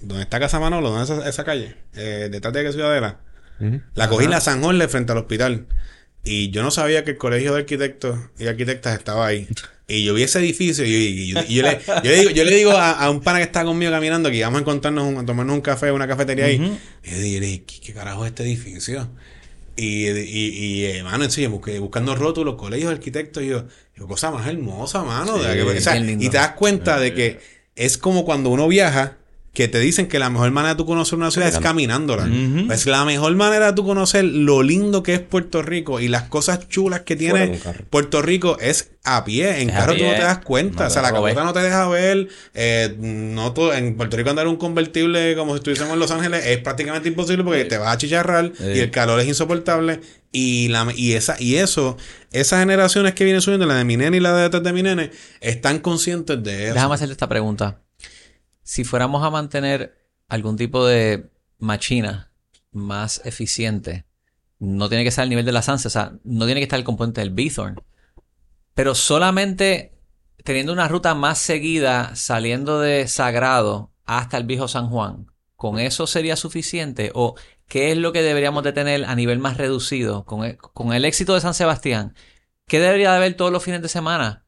¿Dónde 0.00 0.24
está 0.24 0.38
Casa 0.38 0.60
Manolo? 0.60 0.90
¿Dónde 0.90 1.04
es 1.04 1.26
esa, 1.26 1.44
calle? 1.44 1.74
Eh, 1.94 2.28
detrás 2.30 2.52
de 2.52 2.64
qué 2.64 2.72
ciudadela. 2.72 3.20
La 3.94 4.08
cogí 4.08 4.24
en 4.24 4.30
la 4.30 4.40
San 4.40 4.62
Jorge 4.62 4.86
frente 4.88 5.12
al 5.12 5.18
hospital. 5.18 5.66
Y 6.22 6.50
yo 6.50 6.62
no 6.62 6.70
sabía 6.70 7.04
que 7.04 7.12
el 7.12 7.16
colegio 7.16 7.54
de 7.54 7.60
arquitectos 7.60 8.18
y 8.38 8.46
arquitectas 8.46 8.98
estaba 8.98 9.26
ahí. 9.26 9.48
Y 9.88 10.04
yo 10.04 10.14
vi 10.14 10.24
ese 10.24 10.40
edificio 10.40 10.84
y, 10.84 11.28
yo, 11.28 11.62
le, 11.62 11.78
digo, 12.02 12.30
yo 12.30 12.44
le 12.44 12.56
digo 12.56 12.72
a, 12.72 13.08
un 13.08 13.20
pana 13.20 13.38
que 13.38 13.44
está 13.44 13.64
conmigo 13.64 13.92
caminando 13.92 14.28
que 14.30 14.36
íbamos 14.36 14.58
a 14.58 14.60
encontrarnos, 14.60 15.16
a 15.16 15.24
tomarnos 15.24 15.54
un 15.54 15.62
café, 15.62 15.92
una 15.92 16.08
cafetería 16.08 16.46
ahí. 16.46 16.78
Y 17.04 17.10
yo 17.10 17.18
dije, 17.18 17.62
¿qué, 17.64 17.94
carajo 17.94 18.24
es 18.24 18.30
este 18.30 18.42
edificio? 18.42 19.08
Y, 19.76 20.08
y, 20.08 20.96
y 20.96 21.02
mano, 21.02 21.24
en 21.24 21.50
busqué, 21.50 21.78
buscando 21.78 22.14
rótulos, 22.14 22.54
colegios 22.56 22.88
de 22.90 22.96
arquitectos, 22.96 23.42
y 23.42 23.48
yo, 23.48 23.66
cosa 24.08 24.30
más 24.30 24.46
hermosa, 24.46 25.02
mano. 25.02 25.36
y 25.38 26.28
te 26.28 26.36
das 26.36 26.52
cuenta 26.52 26.98
de 26.98 27.12
que 27.12 27.40
es 27.74 27.98
como 27.98 28.24
cuando 28.24 28.50
uno 28.50 28.68
viaja 28.68 29.18
que 29.56 29.68
te 29.68 29.80
dicen 29.80 30.06
que 30.06 30.18
la 30.18 30.28
mejor 30.28 30.50
manera 30.50 30.74
de 30.74 30.76
tú 30.76 30.84
conocer 30.84 31.18
una 31.18 31.30
ciudad 31.30 31.48
es 31.48 31.58
caminándola. 31.58 32.28
Es 32.74 32.84
la 32.84 33.06
mejor 33.06 33.34
manera 33.36 33.68
de 33.68 33.72
tú 33.72 33.86
conocer 33.86 34.22
lo 34.22 34.62
lindo 34.62 35.02
que 35.02 35.14
es 35.14 35.20
Puerto 35.20 35.62
Rico 35.62 35.98
y 35.98 36.08
las 36.08 36.24
cosas 36.24 36.68
chulas 36.68 37.00
que 37.00 37.16
tiene 37.16 37.58
Puerto 37.88 38.20
Rico 38.20 38.58
es 38.60 38.90
a 39.02 39.24
pie. 39.24 39.62
En 39.62 39.70
carro 39.70 39.96
tú 39.96 40.04
no 40.04 40.12
te 40.12 40.20
das 40.20 40.40
cuenta. 40.44 40.88
o 40.88 40.90
sea, 40.90 41.00
la 41.00 41.10
cabota 41.10 41.42
no 41.42 41.54
te 41.54 41.60
deja 41.60 41.88
ver. 41.88 42.28
Eh, 42.52 42.96
no 42.98 43.54
en 43.72 43.96
Puerto 43.96 44.18
Rico 44.18 44.28
andar 44.28 44.46
un 44.46 44.56
convertible 44.56 45.34
como 45.36 45.52
si 45.52 45.60
estuviésemos 45.60 45.94
en 45.94 46.00
Los 46.00 46.10
Ángeles 46.10 46.44
es 46.44 46.58
prácticamente 46.58 47.08
imposible 47.08 47.42
porque 47.42 47.64
te 47.64 47.78
vas 47.78 47.94
a 47.94 47.96
chicharrar 47.96 48.52
y 48.60 48.78
el 48.80 48.90
calor 48.90 49.20
es 49.20 49.26
insoportable. 49.26 50.02
Y, 50.32 50.68
la, 50.68 50.86
y, 50.94 51.14
esa, 51.14 51.36
y 51.38 51.54
eso, 51.54 51.96
esas 52.30 52.60
generaciones 52.60 53.14
que 53.14 53.24
vienen 53.24 53.40
subiendo, 53.40 53.64
la 53.64 53.76
de 53.76 53.84
mi 53.84 53.96
nene 53.96 54.18
y 54.18 54.20
la 54.20 54.36
de 54.36 54.42
detrás 54.42 54.62
de 54.62 54.74
mi 54.74 54.82
nene, 54.82 55.12
están 55.40 55.78
conscientes 55.78 56.42
de 56.42 56.64
eso. 56.66 56.74
Déjame 56.74 56.94
hacerte 56.94 57.12
esta 57.12 57.26
pregunta 57.26 57.85
si 58.66 58.82
fuéramos 58.82 59.22
a 59.22 59.30
mantener 59.30 59.96
algún 60.26 60.56
tipo 60.56 60.84
de 60.84 61.30
machina, 61.58 62.32
más 62.72 63.22
eficiente, 63.24 64.06
no 64.58 64.88
tiene 64.88 65.04
que 65.04 65.10
estar 65.10 65.22
al 65.22 65.28
nivel 65.28 65.46
de 65.46 65.52
la 65.52 65.62
Sansa, 65.62 65.86
o 65.86 65.90
sea, 65.90 66.18
no 66.24 66.46
tiene 66.46 66.60
que 66.60 66.64
estar 66.64 66.78
el 66.78 66.84
componente 66.84 67.20
del 67.20 67.30
Bithorn. 67.30 67.80
Pero 68.74 68.96
solamente 68.96 69.96
teniendo 70.42 70.72
una 70.72 70.88
ruta 70.88 71.14
más 71.14 71.38
seguida 71.38 72.16
saliendo 72.16 72.80
de 72.80 73.06
Sagrado 73.06 73.92
hasta 74.04 74.36
el 74.36 74.44
viejo 74.44 74.66
San 74.66 74.90
Juan, 74.90 75.30
¿con 75.54 75.78
eso 75.78 76.08
sería 76.08 76.34
suficiente? 76.34 77.12
¿O 77.14 77.36
qué 77.68 77.92
es 77.92 77.98
lo 77.98 78.12
que 78.12 78.22
deberíamos 78.22 78.64
de 78.64 78.72
tener 78.72 79.04
a 79.04 79.14
nivel 79.14 79.38
más 79.38 79.58
reducido? 79.58 80.24
Con 80.24 80.44
el, 80.44 80.56
con 80.56 80.92
el 80.92 81.04
éxito 81.04 81.34
de 81.34 81.40
San 81.40 81.54
Sebastián, 81.54 82.16
¿qué 82.66 82.80
debería 82.80 83.12
de 83.12 83.18
haber 83.18 83.34
todos 83.34 83.52
los 83.52 83.62
fines 83.62 83.80
de 83.80 83.88
semana? 83.88 84.44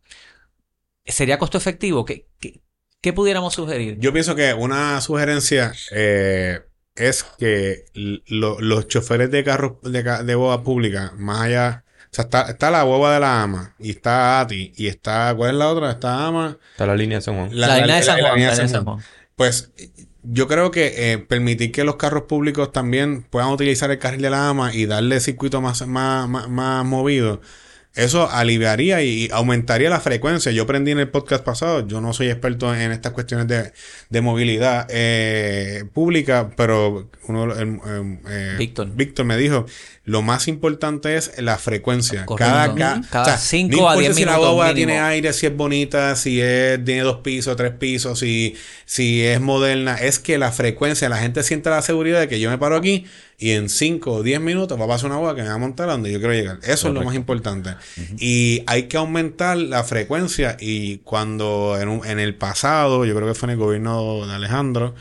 ¿Sería 1.06 1.38
costo 1.38 1.56
efectivo? 1.56 2.04
¿Qué, 2.04 2.28
qué, 2.40 2.62
pudiéramos 3.12 3.54
sugerir? 3.54 3.98
Yo 3.98 4.12
pienso 4.12 4.34
que 4.34 4.54
una 4.54 5.00
sugerencia 5.00 5.72
eh, 5.92 6.60
es 6.94 7.24
que 7.38 7.84
los 7.94 8.88
choferes 8.88 9.30
de 9.30 9.44
carros 9.44 9.80
de, 9.82 10.02
de 10.02 10.34
boda 10.34 10.62
pública, 10.62 11.12
más 11.16 11.42
allá 11.42 11.84
o 12.10 12.14
sea, 12.14 12.24
está, 12.24 12.42
está 12.42 12.70
la 12.70 12.84
hueva 12.86 13.12
de 13.14 13.20
la 13.20 13.42
ama 13.42 13.74
y 13.78 13.90
está 13.90 14.40
Ati 14.40 14.72
y 14.76 14.86
está, 14.86 15.34
¿cuál 15.36 15.50
es 15.50 15.56
la 15.56 15.68
otra? 15.68 15.90
Está 15.90 16.26
ama. 16.26 16.56
Está 16.70 16.86
la 16.86 16.96
línea 16.96 17.18
de 17.18 17.22
San 17.22 17.36
Juan. 17.36 17.50
La, 17.52 17.76
línea 17.76 17.96
de 17.96 18.02
San 18.02 18.20
Juan. 18.20 18.40
La, 18.40 18.56
de 18.56 18.68
San 18.68 18.84
Juan. 18.84 18.98
Pues 19.36 19.72
yo 20.22 20.48
creo 20.48 20.70
que 20.70 21.12
eh, 21.12 21.18
permitir 21.18 21.70
que 21.70 21.84
los 21.84 21.96
carros 21.96 22.22
públicos 22.22 22.72
también 22.72 23.22
puedan 23.24 23.50
utilizar 23.50 23.90
el 23.90 23.98
carril 23.98 24.22
de 24.22 24.30
la 24.30 24.48
ama 24.48 24.74
y 24.74 24.86
darle 24.86 25.20
circuito 25.20 25.60
más, 25.60 25.86
más, 25.86 26.28
más, 26.28 26.48
más 26.48 26.84
movido 26.86 27.42
eso 27.98 28.30
aliviaría 28.30 29.02
y 29.02 29.28
aumentaría 29.32 29.90
la 29.90 29.98
frecuencia. 29.98 30.52
Yo 30.52 30.62
aprendí 30.62 30.92
en 30.92 31.00
el 31.00 31.08
podcast 31.08 31.44
pasado, 31.44 31.84
yo 31.84 32.00
no 32.00 32.12
soy 32.12 32.28
experto 32.28 32.72
en 32.72 32.92
estas 32.92 33.12
cuestiones 33.12 33.48
de, 33.48 34.20
movilidad 34.20 34.86
eh, 34.88 35.82
pública, 35.92 36.50
pero 36.56 37.10
uno, 37.26 37.52
eh, 37.52 38.54
Víctor. 38.56 38.90
Víctor 38.94 39.26
me 39.26 39.36
dijo, 39.36 39.66
lo 40.04 40.22
más 40.22 40.46
importante 40.46 41.16
es 41.16 41.42
la 41.42 41.58
frecuencia. 41.58 42.24
Cada, 42.36 42.72
cada, 43.10 43.36
cinco 43.36 43.88
a 43.88 43.96
diez 43.96 44.14
si 44.14 44.24
la 44.24 44.38
boba 44.38 44.72
tiene 44.74 45.00
aire, 45.00 45.32
si 45.32 45.46
es 45.46 45.56
bonita, 45.56 46.14
si 46.14 46.40
es, 46.40 46.82
tiene 46.84 47.02
dos 47.02 47.18
pisos, 47.18 47.56
tres 47.56 47.72
pisos, 47.72 48.20
si, 48.20 48.54
si 48.84 49.24
es 49.24 49.40
moderna, 49.40 49.96
es 49.96 50.20
que 50.20 50.38
la 50.38 50.52
frecuencia, 50.52 51.08
la 51.08 51.18
gente 51.18 51.42
siente 51.42 51.68
la 51.68 51.82
seguridad 51.82 52.20
de 52.20 52.28
que 52.28 52.38
yo 52.38 52.48
me 52.48 52.58
paro 52.58 52.76
aquí 52.76 53.06
y 53.38 53.52
en 53.52 53.68
5 53.68 54.12
o 54.12 54.22
10 54.22 54.40
minutos 54.40 54.78
va 54.78 54.84
a 54.84 54.88
pasar 54.88 55.10
una 55.10 55.20
boda 55.20 55.36
que 55.36 55.42
me 55.42 55.48
va 55.48 55.54
a 55.54 55.58
montar 55.58 55.88
a 55.88 55.92
donde 55.92 56.10
yo 56.10 56.18
quiero 56.18 56.34
llegar. 56.34 56.58
Eso 56.64 56.88
es 56.88 56.94
lo 56.94 57.02
más 57.02 57.14
importante. 57.14 57.70
Y 58.18 58.64
hay 58.66 58.84
que 58.84 58.96
aumentar 58.96 59.56
la 59.56 59.84
frecuencia 59.84 60.56
y 60.58 60.98
cuando 60.98 61.78
en, 61.80 62.04
en, 62.04 62.18
el 62.18 62.34
pasado, 62.34 63.04
yo 63.04 63.14
creo 63.14 63.28
que 63.28 63.34
fue 63.34 63.46
en 63.46 63.50
el 63.52 63.58
gobierno 63.58 64.26
de 64.26 64.34
Alejandro, 64.34 64.94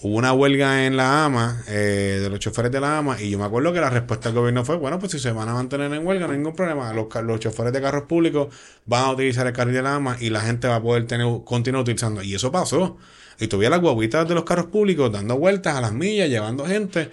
hubo 0.00 0.16
una 0.16 0.32
huelga 0.32 0.86
en 0.86 0.96
la 0.96 1.24
AMA, 1.24 1.62
eh, 1.68 2.18
de 2.20 2.30
los 2.30 2.38
choferes 2.38 2.70
de 2.70 2.80
la 2.80 2.98
AMA, 2.98 3.20
y 3.20 3.30
yo 3.30 3.38
me 3.38 3.44
acuerdo 3.44 3.72
que 3.72 3.80
la 3.80 3.90
respuesta 3.90 4.28
del 4.28 4.38
gobierno 4.38 4.64
fue, 4.64 4.76
bueno, 4.76 4.98
pues 4.98 5.12
si 5.12 5.18
se 5.18 5.32
van 5.32 5.48
a 5.48 5.54
mantener 5.54 5.92
en 5.92 6.06
huelga, 6.06 6.26
no 6.26 6.32
hay 6.32 6.38
ningún 6.38 6.54
problema. 6.54 6.92
Los, 6.92 7.06
los 7.22 7.40
choferes 7.40 7.72
de 7.72 7.80
carros 7.80 8.04
públicos 8.04 8.48
van 8.86 9.04
a 9.04 9.10
utilizar 9.12 9.46
el 9.46 9.52
carril 9.52 9.74
de 9.74 9.82
la 9.82 9.94
AMA 9.96 10.16
y 10.20 10.30
la 10.30 10.40
gente 10.40 10.68
va 10.68 10.76
a 10.76 10.82
poder 10.82 11.06
tener, 11.06 11.26
continuar 11.44 11.82
utilizando. 11.82 12.22
Y 12.22 12.34
eso 12.34 12.52
pasó. 12.52 12.96
Y 13.40 13.46
tuve 13.46 13.70
las 13.70 13.80
guaguitas 13.80 14.28
de 14.28 14.34
los 14.34 14.44
carros 14.44 14.66
públicos 14.66 15.12
dando 15.12 15.36
vueltas 15.38 15.76
a 15.76 15.80
las 15.80 15.92
millas, 15.92 16.28
llevando 16.28 16.66
gente. 16.66 17.10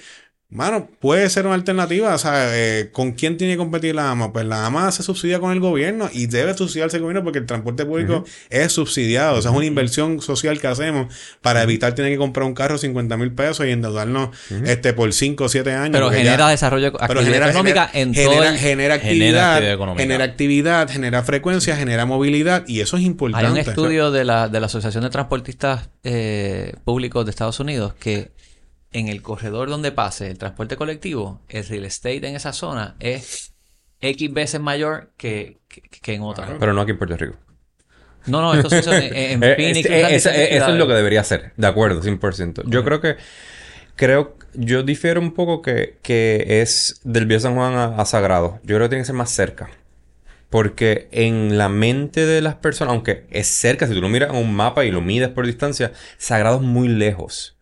Bueno, 0.55 0.87
puede 0.99 1.29
ser 1.29 1.45
una 1.45 1.55
alternativa. 1.55 2.15
O 2.15 2.17
sea, 2.17 2.57
eh, 2.57 2.89
¿con 2.91 3.11
quién 3.11 3.35
tiene 3.35 3.53
que 3.53 3.57
competir 3.57 3.93
la 3.93 4.09
AMA? 4.09 4.31
Pues 4.31 4.45
la 4.45 4.65
AMA 4.65 4.89
se 4.93 5.03
subsidia 5.03 5.39
con 5.39 5.51
el 5.51 5.59
gobierno 5.59 6.09
y 6.13 6.27
debe 6.27 6.53
subsidiarse 6.53 6.95
el 6.95 7.03
gobierno 7.03 7.25
porque 7.25 7.39
el 7.39 7.45
transporte 7.45 7.85
público 7.85 8.23
es 8.49 8.71
subsidiado. 8.71 9.37
O 9.37 9.41
sea, 9.41 9.51
es 9.51 9.57
una 9.57 9.65
inversión 9.65 10.21
social 10.21 10.59
que 10.61 10.67
hacemos 10.67 11.13
para 11.41 11.61
evitar 11.61 11.93
tener 11.93 12.11
que 12.13 12.17
comprar 12.17 12.45
un 12.45 12.53
carro 12.53 12.77
50 12.77 13.17
mil 13.17 13.33
pesos 13.33 13.65
y 13.65 13.71
endeudarnos 13.71 14.29
este, 14.63 14.93
por 14.93 15.11
5 15.11 15.43
o 15.43 15.49
7 15.49 15.73
años. 15.73 15.91
Pero 15.91 16.09
genera 16.09 16.47
desarrollo 16.47 16.93
pero 17.05 17.21
genera, 17.21 17.49
económica 17.49 17.89
en 17.93 18.13
genera, 18.13 18.31
todo 18.31 18.57
genera, 18.57 18.95
actividad, 18.95 19.61
genera 19.97 20.23
actividad, 20.23 20.89
genera 20.89 21.23
frecuencia, 21.23 21.75
genera 21.75 22.05
movilidad 22.05 22.63
y 22.65 22.79
eso 22.79 22.95
es 22.95 23.03
importante. 23.03 23.45
Hay 23.45 23.51
un 23.51 23.57
estudio 23.57 24.09
de, 24.09 24.23
la, 24.23 24.47
de 24.47 24.59
la 24.61 24.67
Asociación 24.67 25.03
de 25.03 25.09
Transportistas 25.09 25.89
eh, 26.03 26.73
Públicos 26.85 27.25
de 27.25 27.31
Estados 27.31 27.59
Unidos 27.59 27.93
que 27.99 28.31
en 28.95 29.09
el 29.09 29.21
corredor 29.21 29.69
donde 29.69 29.91
pase 29.91 30.31
el 30.31 30.37
transporte 30.37 30.77
colectivo, 30.77 31.41
el 31.49 31.65
real 31.65 31.83
estate 31.83 32.25
en 32.27 32.35
esa 32.35 32.53
zona 32.53 32.95
es 33.01 33.53
X 33.99 34.31
veces 34.31 34.61
mayor 34.61 35.11
que, 35.17 35.57
en 36.05 36.21
otra. 36.21 36.55
Pero 36.57 36.71
no 36.71 36.79
aquí 36.79 36.91
en 36.91 36.97
Puerto 36.97 37.17
Rico. 37.17 37.35
No, 38.25 38.41
no, 38.41 38.53
esto 38.53 38.69
sucede 38.69 39.33
en, 39.33 39.43
en 39.43 39.55
Phoenix. 39.57 39.89
eso 39.89 40.29
es 40.29 40.75
lo 40.75 40.87
que 40.87 40.93
debería 40.93 41.25
ser, 41.25 41.51
de 41.57 41.67
acuerdo, 41.67 42.01
100%. 42.01 42.63
Yo 42.67 42.85
creo 42.85 43.01
que, 43.01 43.17
creo, 43.97 44.37
yo 44.53 44.81
difiero 44.81 45.19
un 45.19 45.33
poco 45.33 45.61
que, 45.61 45.97
que 46.01 46.61
es 46.61 47.01
del 47.03 47.25
Viejo 47.25 47.41
San 47.41 47.55
Juan 47.55 47.73
a, 47.73 47.97
a, 47.97 48.05
Sagrado. 48.05 48.59
Yo 48.63 48.77
creo 48.77 48.83
que 48.83 48.89
tiene 48.91 49.01
que 49.01 49.07
ser 49.07 49.15
más 49.15 49.29
cerca. 49.29 49.69
Porque 50.49 51.09
en 51.11 51.57
la 51.57 51.67
mente 51.67 52.25
de 52.25 52.41
las 52.41 52.55
personas, 52.55 52.93
aunque 52.93 53.25
es 53.29 53.47
cerca, 53.47 53.87
si 53.87 53.93
tú 53.93 53.99
lo 53.99 54.07
miras 54.07 54.29
en 54.29 54.37
un 54.37 54.55
mapa 54.55 54.85
y 54.85 54.91
lo 54.91 55.01
mides 55.01 55.29
por 55.29 55.45
distancia, 55.45 55.91
Sagrado 56.17 56.57
es 56.57 56.61
muy 56.61 56.87
lejos. 56.87 57.54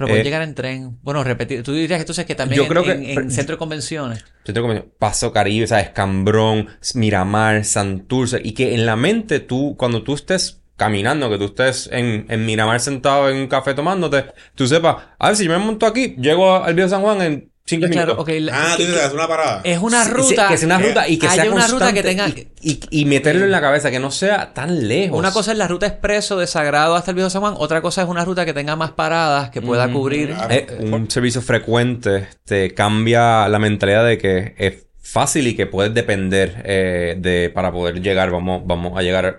Pero 0.00 0.08
puede 0.08 0.22
eh, 0.22 0.24
llegar 0.24 0.40
en 0.40 0.54
tren. 0.54 0.98
Bueno, 1.02 1.22
repetir. 1.22 1.62
Tú 1.62 1.74
dirías 1.74 1.98
que 1.98 2.04
entonces 2.04 2.24
que 2.24 2.34
también 2.34 2.62
yo 2.62 2.66
creo 2.66 2.82
que, 2.82 3.12
en, 3.12 3.30
centro 3.30 3.56
de 3.56 3.58
convenciones. 3.58 4.24
Centro 4.46 4.54
de 4.54 4.60
convenciones. 4.62 4.94
Paso 4.98 5.30
Caribe, 5.30 5.66
¿sabes? 5.66 5.90
Cambrón, 5.90 6.68
Miramar, 6.94 7.66
Santurce. 7.66 8.40
Y 8.42 8.52
que 8.52 8.72
en 8.72 8.86
la 8.86 8.96
mente 8.96 9.40
tú, 9.40 9.74
cuando 9.76 10.02
tú 10.02 10.14
estés 10.14 10.62
caminando, 10.76 11.28
que 11.28 11.36
tú 11.36 11.44
estés 11.44 11.90
en, 11.92 12.24
en 12.30 12.46
Miramar 12.46 12.80
sentado 12.80 13.28
en 13.28 13.36
un 13.36 13.46
café 13.46 13.74
tomándote, 13.74 14.24
tú 14.54 14.66
sepas, 14.66 14.96
a 15.18 15.26
ver 15.26 15.36
si 15.36 15.44
yo 15.44 15.50
me 15.50 15.58
monto 15.58 15.84
aquí, 15.84 16.16
llego 16.18 16.64
al 16.64 16.72
Viejo 16.72 16.88
San 16.88 17.02
Juan 17.02 17.20
en 17.20 17.52
Cinco 17.70 17.86
claro, 17.88 18.16
okay, 18.18 18.48
ah, 18.52 18.74
tú 18.76 18.82
dices, 18.82 19.00
es 19.00 19.12
una 19.12 19.28
parada. 19.28 19.60
Es 19.62 19.78
una 19.78 20.02
ruta. 20.02 20.48
que 20.48 20.56
sea 20.56 20.66
una 20.66 20.78
ruta 20.80 21.08
y 21.08 21.18
que 21.20 21.28
sea 21.28 21.48
una 21.48 21.68
ruta 21.68 21.92
que 21.92 22.02
tenga. 22.02 22.26
Y, 22.60 22.80
y, 22.90 23.04
meterlo 23.04 23.44
en 23.44 23.52
la 23.52 23.60
cabeza, 23.60 23.92
que 23.92 24.00
no 24.00 24.10
sea 24.10 24.52
tan 24.52 24.88
lejos. 24.88 25.16
Una 25.16 25.30
cosa 25.30 25.52
es 25.52 25.58
la 25.58 25.68
ruta 25.68 25.86
expreso 25.86 26.36
de 26.36 26.48
Sagrado 26.48 26.96
hasta 26.96 27.12
el 27.12 27.14
Viejo 27.14 27.30
San 27.30 27.42
Juan. 27.42 27.54
Otra 27.56 27.80
cosa 27.80 28.02
es 28.02 28.08
una 28.08 28.24
ruta 28.24 28.44
que 28.44 28.52
tenga 28.52 28.74
más 28.74 28.90
paradas, 28.90 29.50
que 29.50 29.62
pueda 29.62 29.86
cubrir. 29.92 30.34
Eh, 30.50 30.66
un 30.80 31.08
servicio 31.08 31.42
frecuente 31.42 32.26
te 32.44 32.74
cambia 32.74 33.48
la 33.48 33.60
mentalidad 33.60 34.04
de 34.04 34.18
que 34.18 34.54
es 34.58 34.86
fácil 35.00 35.46
y 35.46 35.54
que 35.54 35.66
puedes 35.66 35.94
depender 35.94 36.62
eh, 36.64 37.14
de 37.18 37.50
para 37.50 37.70
poder 37.70 38.02
llegar. 38.02 38.32
Vamos, 38.32 38.62
vamos 38.66 38.98
a 38.98 39.02
llegar 39.02 39.38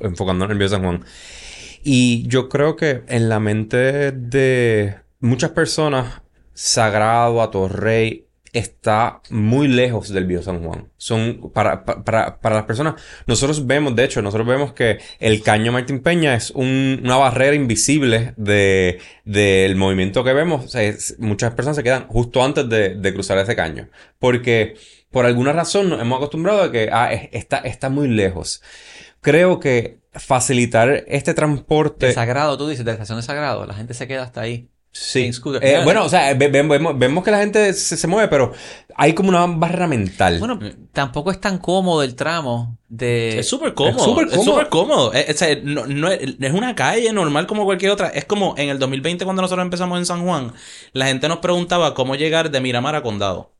enfocándonos 0.00 0.48
en 0.48 0.52
el 0.52 0.58
Viejo 0.58 0.74
San 0.74 0.82
Juan. 0.82 1.04
Y 1.82 2.28
yo 2.28 2.50
creo 2.50 2.76
que 2.76 3.04
en 3.08 3.30
la 3.30 3.40
mente 3.40 4.12
de 4.12 4.96
muchas 5.20 5.52
personas 5.52 6.20
Sagrado 6.62 7.40
a 7.40 7.50
Torrey 7.50 8.26
está 8.52 9.22
muy 9.30 9.66
lejos 9.66 10.10
del 10.10 10.26
Viejo 10.26 10.42
San 10.42 10.62
Juan. 10.62 10.90
Son 10.98 11.50
para, 11.54 11.86
para, 11.86 12.38
para, 12.38 12.54
las 12.54 12.64
personas. 12.66 13.00
Nosotros 13.26 13.66
vemos, 13.66 13.96
de 13.96 14.04
hecho, 14.04 14.20
nosotros 14.20 14.46
vemos 14.46 14.74
que 14.74 14.98
el 15.20 15.42
caño 15.42 15.72
Martín 15.72 16.00
Peña 16.00 16.34
es 16.34 16.50
una 16.50 17.16
barrera 17.16 17.56
invisible 17.56 18.34
de, 18.36 18.98
del 19.24 19.74
movimiento 19.76 20.22
que 20.22 20.34
vemos. 20.34 20.76
muchas 21.18 21.54
personas 21.54 21.76
se 21.76 21.82
quedan 21.82 22.06
justo 22.08 22.44
antes 22.44 22.68
de, 22.68 22.94
de, 22.94 23.14
cruzar 23.14 23.38
ese 23.38 23.56
caño. 23.56 23.88
Porque 24.18 24.74
por 25.10 25.24
alguna 25.24 25.54
razón 25.54 25.88
nos 25.88 25.98
hemos 25.98 26.18
acostumbrado 26.18 26.64
a 26.64 26.70
que 26.70 26.90
ah, 26.92 27.10
está, 27.10 27.60
está 27.60 27.88
muy 27.88 28.06
lejos. 28.06 28.62
Creo 29.22 29.60
que 29.60 30.00
facilitar 30.12 31.04
este 31.08 31.32
transporte. 31.32 32.08
De 32.08 32.12
sagrado, 32.12 32.58
tú 32.58 32.68
dices, 32.68 32.84
de 32.84 32.92
estación 32.92 33.16
de 33.16 33.22
sagrado. 33.22 33.64
La 33.64 33.72
gente 33.72 33.94
se 33.94 34.06
queda 34.06 34.24
hasta 34.24 34.42
ahí. 34.42 34.68
Sí. 34.92 35.30
Eh, 35.62 35.80
bueno, 35.84 36.04
o 36.04 36.08
sea, 36.08 36.34
vemos, 36.34 37.24
que 37.24 37.30
la 37.30 37.38
gente 37.38 37.72
se, 37.74 38.06
mueve, 38.08 38.26
pero 38.26 38.52
hay 38.96 39.12
como 39.14 39.28
una 39.28 39.46
barrera 39.46 39.86
mental. 39.86 40.40
Bueno, 40.40 40.58
tampoco 40.92 41.30
es 41.30 41.40
tan 41.40 41.58
cómodo 41.58 42.02
el 42.02 42.16
tramo 42.16 42.76
de... 42.88 43.38
Es 43.38 43.48
súper 43.48 43.72
cómodo. 43.74 44.20
Es 44.22 44.44
súper 44.44 44.68
cómodo. 44.68 45.12
Es, 45.12 45.40
no, 45.62 46.08
es, 46.08 46.52
una 46.52 46.74
calle 46.74 47.12
normal 47.12 47.46
como 47.46 47.64
cualquier 47.64 47.92
otra. 47.92 48.08
Es 48.08 48.24
como 48.24 48.54
en 48.58 48.68
el 48.68 48.80
2020 48.80 49.24
cuando 49.24 49.42
nosotros 49.42 49.64
empezamos 49.64 49.96
en 49.96 50.06
San 50.06 50.24
Juan, 50.24 50.52
la 50.92 51.06
gente 51.06 51.28
nos 51.28 51.38
preguntaba 51.38 51.94
cómo 51.94 52.16
llegar 52.16 52.50
de 52.50 52.60
Miramar 52.60 52.96
a 52.96 53.02
Condado. 53.02 53.52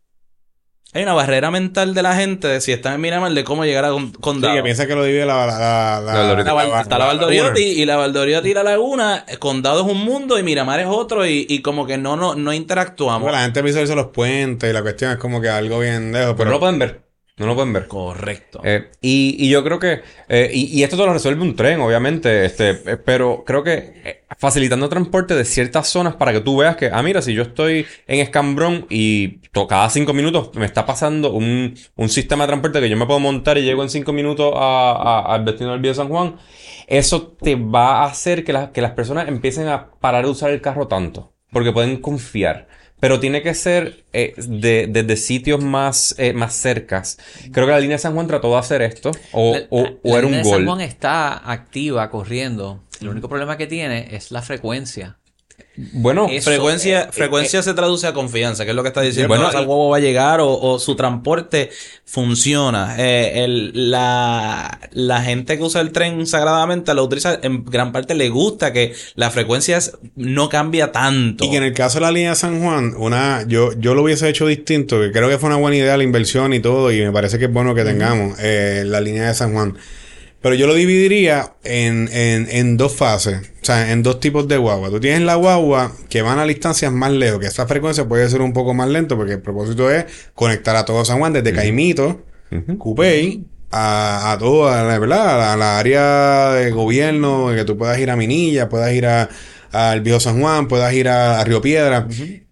Hay 0.92 1.04
una 1.04 1.12
barrera 1.12 1.52
mental 1.52 1.94
de 1.94 2.02
la 2.02 2.16
gente 2.16 2.48
de 2.48 2.60
si 2.60 2.72
está 2.72 2.92
en 2.94 3.00
Miramar 3.00 3.32
de 3.32 3.44
cómo 3.44 3.64
llegar 3.64 3.84
a 3.84 3.90
Condado. 4.20 4.52
Sí, 4.54 4.58
que 4.58 4.62
piensa 4.64 4.88
que 4.88 4.96
lo 4.96 5.04
divide 5.04 5.24
la... 5.24 5.46
la, 5.46 6.00
la, 6.00 6.80
está 6.80 6.98
la 6.98 7.04
Valdoriotti 7.06 7.62
y 7.62 7.84
la 7.86 7.96
Valdoriotti 7.96 8.50
y 8.50 8.54
la 8.54 8.64
Laguna. 8.64 9.24
Condado 9.38 9.86
es 9.86 9.92
un 9.92 10.04
mundo 10.04 10.36
y 10.36 10.42
Miramar 10.42 10.80
es 10.80 10.86
otro 10.88 11.24
y, 11.26 11.46
y 11.48 11.62
como 11.62 11.86
que 11.86 11.96
no, 11.96 12.16
no, 12.16 12.34
no 12.34 12.52
interactuamos. 12.52 13.30
la 13.30 13.42
gente 13.42 13.62
visualiza 13.62 13.94
los 13.94 14.08
puentes 14.08 14.68
y 14.68 14.72
la 14.72 14.82
cuestión 14.82 15.12
es 15.12 15.18
como 15.18 15.40
que 15.40 15.48
algo 15.48 15.78
bien 15.78 16.12
lejos. 16.12 16.34
pero 16.36 16.46
no 16.46 16.54
lo 16.54 16.60
pueden 16.60 16.80
ver. 16.80 17.09
No 17.40 17.46
lo 17.46 17.54
pueden 17.54 17.72
ver. 17.72 17.88
Correcto. 17.88 18.60
Eh, 18.62 18.90
y, 19.00 19.34
y, 19.38 19.48
yo 19.48 19.64
creo 19.64 19.78
que. 19.78 20.02
Eh, 20.28 20.50
y, 20.52 20.78
y, 20.78 20.82
esto 20.82 20.98
te 20.98 21.06
lo 21.06 21.12
resuelve 21.14 21.40
un 21.40 21.56
tren, 21.56 21.80
obviamente. 21.80 22.44
Este, 22.44 22.72
eh, 22.84 22.98
pero 22.98 23.44
creo 23.46 23.64
que 23.64 24.26
facilitando 24.36 24.90
transporte 24.90 25.34
de 25.34 25.46
ciertas 25.46 25.88
zonas 25.88 26.16
para 26.16 26.34
que 26.34 26.40
tú 26.40 26.58
veas 26.58 26.76
que, 26.76 26.90
ah, 26.92 27.02
mira, 27.02 27.22
si 27.22 27.32
yo 27.32 27.40
estoy 27.44 27.86
en 28.06 28.20
Escambrón 28.20 28.84
y 28.90 29.38
cada 29.66 29.88
cinco 29.88 30.12
minutos 30.12 30.50
me 30.54 30.66
está 30.66 30.84
pasando 30.84 31.32
un, 31.32 31.74
un 31.96 32.08
sistema 32.10 32.44
de 32.44 32.48
transporte 32.48 32.78
que 32.78 32.90
yo 32.90 32.98
me 32.98 33.06
puedo 33.06 33.20
montar 33.20 33.56
y 33.56 33.62
llego 33.62 33.82
en 33.82 33.88
cinco 33.88 34.12
minutos 34.12 34.52
al 34.54 35.42
destino 35.46 35.72
del 35.72 35.80
Viejo 35.80 35.94
San 35.94 36.08
Juan, 36.08 36.36
eso 36.88 37.38
te 37.40 37.54
va 37.54 38.02
a 38.02 38.04
hacer 38.04 38.44
que, 38.44 38.68
que 38.74 38.82
las 38.82 38.92
personas 38.92 39.28
empiecen 39.28 39.66
a 39.68 39.92
parar 39.92 40.26
de 40.26 40.30
usar 40.30 40.50
el 40.50 40.60
carro 40.60 40.88
tanto. 40.88 41.32
porque 41.50 41.72
pueden 41.72 41.96
confiar. 41.96 42.68
Pero 43.00 43.18
tiene 43.18 43.42
que 43.42 43.54
ser 43.54 44.04
eh, 44.12 44.34
desde 44.36 45.02
de, 45.02 45.16
sitios 45.16 45.62
más, 45.62 46.14
eh, 46.18 46.32
más 46.32 46.54
cercas. 46.54 47.18
Creo 47.52 47.66
que 47.66 47.72
la 47.72 47.80
línea 47.80 47.96
de 47.96 48.02
San 48.02 48.14
Juan 48.14 48.26
trató 48.26 48.50
de 48.50 48.58
hacer 48.58 48.82
esto. 48.82 49.10
O, 49.32 49.56
o, 49.70 49.86
o 50.02 50.18
era 50.18 50.26
un 50.26 50.42
gol. 50.42 50.58
San 50.58 50.66
Juan 50.66 50.80
está 50.82 51.50
activa 51.50 52.10
corriendo. 52.10 52.82
El 53.00 53.08
único 53.08 53.28
problema 53.28 53.56
que 53.56 53.66
tiene 53.66 54.14
es 54.14 54.30
la 54.30 54.42
frecuencia. 54.42 55.16
Bueno, 55.76 56.28
frecuencia, 56.42 57.02
eh, 57.02 57.08
frecuencia 57.12 57.62
se 57.62 57.72
traduce 57.74 58.06
a 58.06 58.12
confianza, 58.12 58.64
que 58.64 58.70
es 58.70 58.76
lo 58.76 58.82
que 58.82 58.88
está 58.88 59.02
diciendo. 59.02 59.28
Bueno, 59.28 59.50
el 59.50 59.58
huevo 59.58 59.88
va 59.88 59.98
a 59.98 60.00
llegar 60.00 60.40
o, 60.42 60.78
su 60.78 60.96
transporte 60.96 61.70
funciona. 62.04 62.96
la, 62.98 64.80
la, 64.92 65.22
gente 65.22 65.56
que 65.56 65.62
usa 65.62 65.80
el 65.80 65.92
tren 65.92 66.26
sagradamente 66.26 66.92
lo 66.92 67.04
utiliza, 67.04 67.38
en 67.42 67.64
gran 67.64 67.92
parte 67.92 68.14
le 68.14 68.28
gusta 68.28 68.72
que 68.72 68.94
la 69.14 69.30
frecuencia 69.30 69.78
no 70.16 70.48
cambia 70.48 70.92
tanto. 70.92 71.44
Y 71.44 71.50
que 71.50 71.56
en 71.56 71.64
el 71.64 71.72
caso 71.72 71.98
de 71.98 72.02
la 72.02 72.10
línea 72.10 72.30
de 72.30 72.36
San 72.36 72.60
Juan, 72.60 72.94
una, 72.96 73.44
yo, 73.46 73.72
yo 73.78 73.94
lo 73.94 74.02
hubiese 74.02 74.28
hecho 74.28 74.46
distinto, 74.46 75.00
que 75.00 75.12
creo 75.12 75.28
que 75.28 75.38
fue 75.38 75.48
una 75.48 75.56
buena 75.56 75.76
idea 75.76 75.96
la 75.96 76.04
inversión 76.04 76.52
y 76.52 76.60
todo, 76.60 76.90
y 76.92 77.00
me 77.00 77.12
parece 77.12 77.38
que 77.38 77.44
es 77.44 77.52
bueno 77.52 77.74
que 77.74 77.84
tengamos 77.84 78.38
la 78.40 79.00
línea 79.00 79.28
de 79.28 79.34
San 79.34 79.52
Juan. 79.52 79.76
Pero 80.42 80.54
yo 80.54 80.66
lo 80.66 80.74
dividiría 80.74 81.52
en, 81.64 82.08
en, 82.12 82.48
en, 82.50 82.76
dos 82.78 82.94
fases, 82.94 83.40
o 83.60 83.64
sea, 83.64 83.92
en 83.92 84.02
dos 84.02 84.20
tipos 84.20 84.48
de 84.48 84.56
guagua. 84.56 84.88
Tú 84.88 84.98
tienes 84.98 85.20
la 85.20 85.34
guagua 85.34 85.92
que 86.08 86.22
van 86.22 86.38
a 86.38 86.44
distancias 86.46 86.90
más 86.90 87.12
lejos, 87.12 87.40
que 87.40 87.46
esa 87.46 87.66
frecuencia 87.66 88.08
puede 88.08 88.28
ser 88.30 88.40
un 88.40 88.54
poco 88.54 88.72
más 88.72 88.88
lento, 88.88 89.16
porque 89.16 89.34
el 89.34 89.42
propósito 89.42 89.90
es 89.90 90.06
conectar 90.34 90.76
a 90.76 90.86
todo 90.86 91.04
San 91.04 91.18
Juan 91.18 91.34
desde 91.34 91.52
Caimito, 91.52 92.24
Cupey, 92.78 93.44
a, 93.70 94.32
a 94.32 94.38
toda 94.38 94.82
la, 94.82 94.98
¿verdad? 94.98 95.52
A 95.52 95.56
la, 95.56 95.78
área 95.78 96.52
de 96.52 96.70
gobierno, 96.70 97.50
que 97.54 97.64
tú 97.64 97.76
puedas 97.76 97.98
ir 97.98 98.10
a 98.10 98.16
Minilla, 98.16 98.68
puedas 98.68 98.92
ir 98.92 99.06
a, 99.06 99.28
al 99.72 100.00
Viejo 100.00 100.20
San 100.20 100.40
Juan, 100.40 100.68
puedas 100.68 100.92
ir 100.94 101.08
a, 101.08 101.42
Río 101.44 101.60
Piedra. 101.60 102.08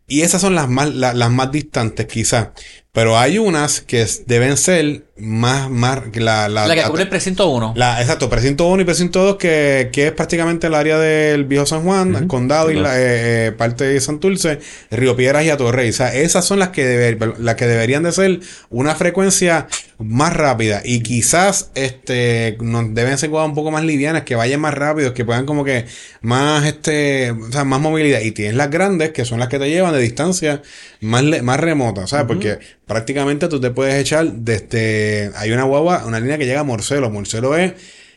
Y 0.07 0.23
esas 0.23 0.41
son 0.41 0.55
las 0.55 0.69
más, 0.69 0.95
las 0.95 1.31
más 1.31 1.51
distantes, 1.53 2.07
quizás. 2.07 2.49
Pero 2.93 3.19
hay 3.19 3.39
unas 3.39 3.81
que 3.81 4.07
deben 4.27 4.57
ser 4.57 5.05
más, 5.19 5.69
más, 5.69 6.17
la, 6.17 6.49
la, 6.49 6.67
la 6.67 6.75
que 6.75 6.83
cubre 6.85 7.03
el 7.03 7.09
precinto 7.09 7.49
1. 7.49 7.75
La, 7.77 8.01
exacto, 8.01 8.31
precinto 8.31 8.67
1 8.69 8.83
y 8.83 8.85
precinto 8.85 9.23
2, 9.25 9.37
que, 9.37 9.91
que 9.93 10.07
es 10.09 10.13
prácticamente 10.13 10.69
el 10.69 10.75
área 10.75 10.99
del 10.99 11.45
Viejo 11.45 11.67
San 11.67 11.83
Juan, 11.83 12.15
el 12.15 12.27
condado 12.27 12.71
y 12.71 12.77
la 12.77 12.99
eh, 12.99 13.47
eh, 13.47 13.53
parte 13.53 13.85
de 13.85 14.01
Santurce, 14.01 14.61
Río 14.91 15.17
Piedras 15.17 15.45
y 15.45 15.51
Atorrey. 15.51 15.91
O 15.91 15.93
sea, 15.93 16.15
esas 16.15 16.45
son 16.45 16.61
las 16.61 16.71
que, 16.71 16.85
deber, 16.85 17.39
las 17.39 17.57
que 17.57 17.67
deberían 17.67 18.05
de 18.05 18.13
ser 18.13 18.41
una 18.71 18.95
frecuencia 18.95 19.67
más 19.99 20.33
rápida 20.33 20.81
y 20.85 21.01
quizás 21.01 21.73
este 21.75 22.57
nos 22.61 22.95
deben 22.95 23.19
ser 23.19 23.31
un 23.31 23.55
poco 23.55 23.73
más 23.73 23.83
livianas, 23.83 24.23
que 24.23 24.37
vayan 24.37 24.61
más 24.61 24.75
rápidos, 24.75 25.13
que 25.13 25.25
puedan 25.25 25.45
como 25.45 25.65
que 25.65 25.87
más 26.21 26.65
este, 26.65 27.33
o 27.33 27.51
sea, 27.51 27.65
más 27.65 27.81
movilidad. 27.81 28.21
Y 28.21 28.31
tienes 28.31 28.55
las 28.55 28.71
grandes, 28.71 29.11
que 29.11 29.25
son 29.25 29.41
las 29.41 29.49
que 29.49 29.59
te 29.59 29.69
llevan 29.69 29.93
de 29.93 30.01
distancia 30.01 30.63
más, 31.01 31.25
más 31.43 31.59
remota, 31.59 32.07
¿sabes? 32.07 32.27
Porque 32.27 32.59
prácticamente 32.89 33.47
tú 33.47 33.61
te 33.61 33.71
puedes 33.71 33.95
echar 33.95 34.33
desde... 34.33 35.31
Hay 35.37 35.53
una 35.53 35.63
guagua, 35.63 36.05
una 36.07 36.19
línea 36.19 36.39
que 36.39 36.47
llega 36.47 36.61
a 36.61 36.65
Morcelo. 36.65 37.11
Morcelo 37.11 37.57
es 37.57 37.75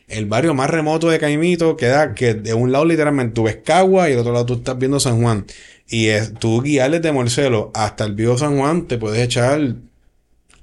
el 0.07 0.25
barrio 0.25 0.53
más 0.53 0.69
remoto 0.69 1.09
de 1.09 1.19
Caimito, 1.19 1.77
que 1.77 1.87
da 1.87 2.15
que 2.15 2.33
de 2.33 2.53
un 2.53 2.71
lado 2.71 2.85
literalmente 2.85 3.35
tú 3.35 3.43
ves 3.43 3.59
Cagua 3.63 4.07
y 4.07 4.11
del 4.11 4.21
otro 4.21 4.33
lado 4.33 4.45
tú 4.45 4.53
estás 4.55 4.79
viendo 4.79 4.99
San 4.99 5.21
Juan. 5.21 5.45
Y 5.87 6.07
es, 6.07 6.33
tú 6.33 6.61
guiar 6.61 6.89
desde 6.89 7.11
Morcelo 7.11 7.69
hasta 7.75 8.05
el 8.05 8.13
viejo 8.13 8.37
San 8.37 8.57
Juan, 8.57 8.87
te 8.87 8.97
puedes 8.97 9.21
echar 9.21 9.75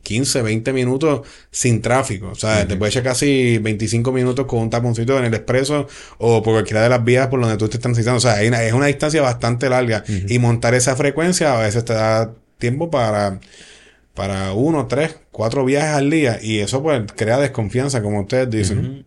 15, 0.03 0.41
20 0.41 0.73
minutos 0.73 1.27
sin 1.51 1.83
tráfico. 1.83 2.31
O 2.31 2.35
sea, 2.35 2.67
te 2.67 2.77
puedes 2.77 2.95
echar 2.95 3.05
casi 3.05 3.59
25 3.59 4.11
minutos 4.11 4.47
con 4.47 4.61
un 4.61 4.71
taponcito 4.71 5.19
en 5.19 5.27
el 5.27 5.35
expreso 5.35 5.87
o 6.17 6.43
por 6.43 6.55
cualquiera 6.55 6.83
de 6.83 6.89
las 6.89 7.05
vías 7.05 7.27
por 7.29 7.41
donde 7.41 7.59
tú 7.59 7.67
estés 7.67 7.81
transitando. 7.81 8.17
O 8.17 8.21
sea, 8.21 8.43
es 8.43 8.73
una 8.73 8.87
distancia 8.87 9.21
bastante 9.21 9.69
larga. 9.69 10.03
Y 10.29 10.39
montar 10.39 10.75
esa 10.75 10.97
frecuencia 10.97 11.59
a 11.59 11.61
veces 11.61 11.85
te 11.85 11.93
da 11.93 12.33
tiempo 12.57 12.91
para, 12.91 13.39
para 14.19 14.53
uno, 14.53 14.89
tres, 14.89 15.17
cuatro 15.31 15.65
viajes 15.65 15.91
al 15.91 16.11
día. 16.11 16.41
Y 16.43 16.59
eso 16.59 16.83
pues 16.83 17.05
crea 17.15 17.39
desconfianza, 17.39 18.03
como 18.03 18.21
ustedes 18.23 18.51
dicen. 18.51 19.07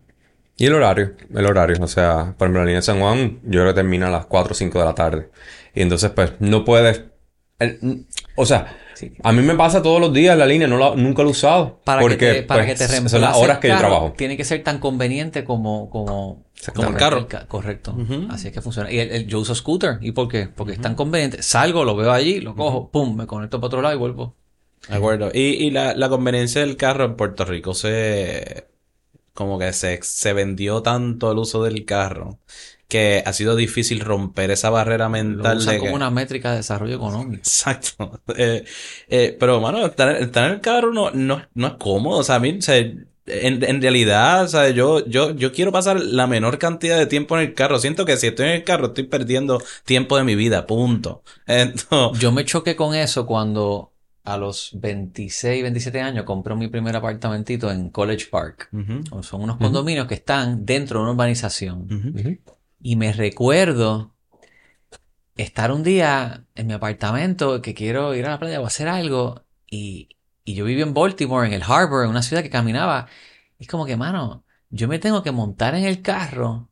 Y 0.56 0.64
el 0.64 0.72
horario, 0.72 1.12
el 1.34 1.44
horario. 1.44 1.76
O 1.82 1.86
sea, 1.86 2.34
por 2.38 2.46
ejemplo, 2.46 2.60
la 2.60 2.64
línea 2.64 2.78
de 2.78 2.82
San 2.82 2.98
Juan, 2.98 3.38
yo 3.44 3.60
creo 3.60 3.66
que 3.66 3.74
termina 3.74 4.08
a 4.08 4.10
las 4.10 4.24
4 4.24 4.52
o 4.52 4.54
5 4.54 4.78
de 4.78 4.84
la 4.86 4.94
tarde. 4.94 5.28
Y 5.74 5.82
entonces, 5.82 6.10
pues, 6.12 6.32
no 6.40 6.64
puedes. 6.64 7.02
o 8.36 8.46
sea, 8.46 8.74
a 9.22 9.32
mí 9.32 9.42
me 9.42 9.54
pasa 9.54 9.82
todos 9.82 10.00
los 10.00 10.14
días 10.14 10.36
la 10.38 10.46
línea, 10.46 10.66
no 10.66 10.96
nunca 10.96 11.22
lo 11.22 11.28
he 11.28 11.32
usado. 11.32 11.82
Para 11.84 12.00
porque, 12.00 12.16
que 12.16 12.32
te, 12.32 12.42
para 12.44 12.64
que 12.64 12.74
te 12.74 12.86
pues, 12.86 13.10
Son 13.10 13.20
las 13.20 13.36
horas 13.36 13.58
que 13.58 13.68
yo 13.68 13.76
trabajo. 13.76 14.14
Tiene 14.16 14.38
que 14.38 14.44
ser 14.44 14.62
tan 14.62 14.78
conveniente 14.78 15.44
como, 15.44 15.90
como, 15.90 16.42
como 16.74 16.88
el 16.88 16.94
carro. 16.94 17.28
correcto. 17.48 17.94
Así 18.30 18.48
es 18.48 18.54
que 18.54 18.62
funciona. 18.62 18.90
Y 18.90 18.98
el, 18.98 19.26
yo 19.26 19.40
uso 19.40 19.54
scooter. 19.54 19.98
¿Y 20.00 20.12
por 20.12 20.28
qué? 20.28 20.48
Porque 20.48 20.72
es 20.72 20.80
tan 20.80 20.94
conveniente. 20.94 21.42
Salgo, 21.42 21.84
lo 21.84 21.96
veo 21.96 22.12
allí, 22.12 22.40
lo 22.40 22.56
cojo, 22.56 22.90
pum, 22.90 23.14
me 23.14 23.26
conecto 23.26 23.60
para 23.60 23.66
otro 23.66 23.82
lado 23.82 23.94
y 23.94 23.98
vuelvo. 23.98 24.36
De 24.88 24.96
acuerdo. 24.96 25.30
Y, 25.32 25.40
y 25.40 25.70
la, 25.70 25.94
la 25.94 26.08
conveniencia 26.08 26.60
del 26.60 26.76
carro 26.76 27.04
en 27.04 27.16
Puerto 27.16 27.44
Rico 27.44 27.74
se... 27.74 28.66
Como 29.34 29.58
que 29.58 29.72
se, 29.72 29.98
se 30.02 30.34
vendió 30.34 30.82
tanto 30.82 31.32
el 31.32 31.38
uso 31.38 31.62
del 31.62 31.86
carro 31.86 32.38
que 32.92 33.22
ha 33.24 33.32
sido 33.32 33.56
difícil 33.56 34.00
romper 34.00 34.50
esa 34.50 34.68
barrera 34.68 35.08
mental. 35.08 35.64
Lo 35.64 35.78
como 35.78 35.94
una 35.94 36.10
métrica 36.10 36.50
de 36.50 36.58
desarrollo 36.58 36.96
económico. 36.96 37.38
Exacto. 37.38 38.20
Eh, 38.36 38.64
eh, 39.08 39.36
pero, 39.40 39.60
mano, 39.62 39.86
estar, 39.86 40.14
en 40.16 40.50
el 40.50 40.60
carro 40.60 40.92
no, 40.92 41.10
no, 41.10 41.42
no 41.54 41.66
es 41.66 41.72
cómodo. 41.74 42.18
O 42.18 42.22
sea, 42.22 42.34
a 42.34 42.40
mí, 42.40 42.56
o 42.58 42.60
sea, 42.60 42.76
en, 42.76 43.04
en, 43.26 43.80
realidad, 43.80 44.44
o 44.44 44.48
sea, 44.48 44.68
yo, 44.68 45.06
yo, 45.06 45.30
yo 45.30 45.52
quiero 45.52 45.72
pasar 45.72 46.00
la 46.00 46.26
menor 46.26 46.58
cantidad 46.58 46.98
de 46.98 47.06
tiempo 47.06 47.36
en 47.38 47.48
el 47.48 47.54
carro. 47.54 47.78
Siento 47.78 48.04
que 48.04 48.18
si 48.18 48.26
estoy 48.26 48.46
en 48.46 48.52
el 48.52 48.64
carro 48.64 48.88
estoy 48.88 49.04
perdiendo 49.04 49.62
tiempo 49.86 50.18
de 50.18 50.24
mi 50.24 50.34
vida, 50.34 50.66
punto. 50.66 51.22
Entonces... 51.46 52.20
Yo 52.20 52.30
me 52.30 52.44
choqué 52.44 52.76
con 52.76 52.94
eso 52.94 53.24
cuando 53.24 53.91
a 54.24 54.36
los 54.36 54.70
26, 54.74 55.62
27 55.62 56.00
años 56.00 56.24
compré 56.24 56.54
mi 56.54 56.68
primer 56.68 56.94
apartamentito 56.96 57.70
en 57.70 57.90
College 57.90 58.26
Park. 58.30 58.68
Son 59.22 59.42
unos 59.42 59.56
condominios 59.56 60.06
que 60.06 60.14
están 60.14 60.64
dentro 60.64 60.98
de 60.98 61.02
una 61.04 61.12
urbanización. 61.12 61.86
Y 62.80 62.96
me 62.96 63.12
recuerdo 63.12 64.14
estar 65.36 65.72
un 65.72 65.82
día 65.82 66.44
en 66.54 66.66
mi 66.66 66.72
apartamento 66.74 67.62
que 67.62 67.74
quiero 67.74 68.14
ir 68.14 68.26
a 68.26 68.30
la 68.30 68.38
playa 68.38 68.60
o 68.60 68.66
hacer 68.66 68.88
algo 68.88 69.42
y, 69.68 70.10
y 70.44 70.54
yo 70.54 70.64
vivo 70.66 70.82
en 70.82 70.94
Baltimore, 70.94 71.46
en 71.46 71.52
el 71.54 71.62
Harbor, 71.62 72.04
en 72.04 72.10
una 72.10 72.22
ciudad 72.22 72.42
que 72.42 72.50
caminaba. 72.50 73.08
Y 73.58 73.64
es 73.64 73.68
como 73.68 73.86
que, 73.86 73.96
mano, 73.96 74.44
yo 74.70 74.88
me 74.88 74.98
tengo 74.98 75.22
que 75.22 75.32
montar 75.32 75.74
en 75.74 75.84
el 75.84 76.00
carro 76.00 76.70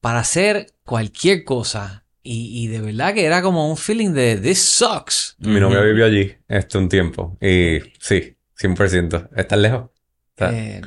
para 0.00 0.20
hacer 0.20 0.74
cualquier 0.84 1.44
cosa. 1.44 2.05
Y, 2.28 2.64
y 2.64 2.66
de 2.66 2.80
verdad 2.80 3.14
que 3.14 3.24
era 3.24 3.40
como 3.40 3.70
un 3.70 3.76
feeling 3.76 4.10
de 4.10 4.36
this 4.36 4.60
sucks. 4.60 5.36
Mi 5.38 5.60
novia 5.60 5.80
vivió 5.80 6.06
allí 6.06 6.34
este 6.48 6.76
un 6.76 6.88
tiempo. 6.88 7.38
Y 7.40 7.78
sí, 8.00 8.36
100%. 8.58 9.28
¿Estás 9.36 9.58
lejos? 9.58 9.90
Eh, 10.38 10.82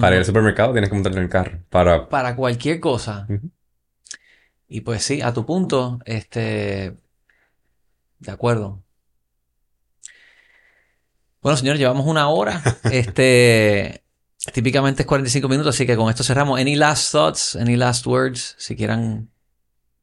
para 0.00 0.16
ir 0.16 0.20
al 0.20 0.24
supermercado 0.24 0.72
tienes 0.72 0.88
que 0.88 0.94
montarte 0.94 1.18
en 1.18 1.24
el 1.24 1.30
carro. 1.30 1.58
Para, 1.68 2.08
para 2.08 2.34
cualquier 2.34 2.80
cosa. 2.80 3.26
Y 4.68 4.80
pues 4.80 5.02
sí, 5.02 5.20
a 5.20 5.34
tu 5.34 5.44
punto, 5.44 5.98
este. 6.06 6.96
De 8.20 8.32
acuerdo. 8.32 8.82
Bueno, 11.42 11.58
señor, 11.58 11.76
llevamos 11.76 12.06
una 12.06 12.28
hora. 12.28 12.62
este. 12.90 14.02
Típicamente 14.54 15.02
es 15.02 15.06
45 15.06 15.46
minutos, 15.48 15.74
así 15.74 15.84
que 15.84 15.96
con 15.96 16.08
esto 16.08 16.24
cerramos. 16.24 16.58
Any 16.58 16.74
last 16.74 17.12
thoughts? 17.12 17.54
Any 17.54 17.76
last 17.76 18.06
words? 18.06 18.54
Si 18.56 18.74
quieran. 18.76 19.28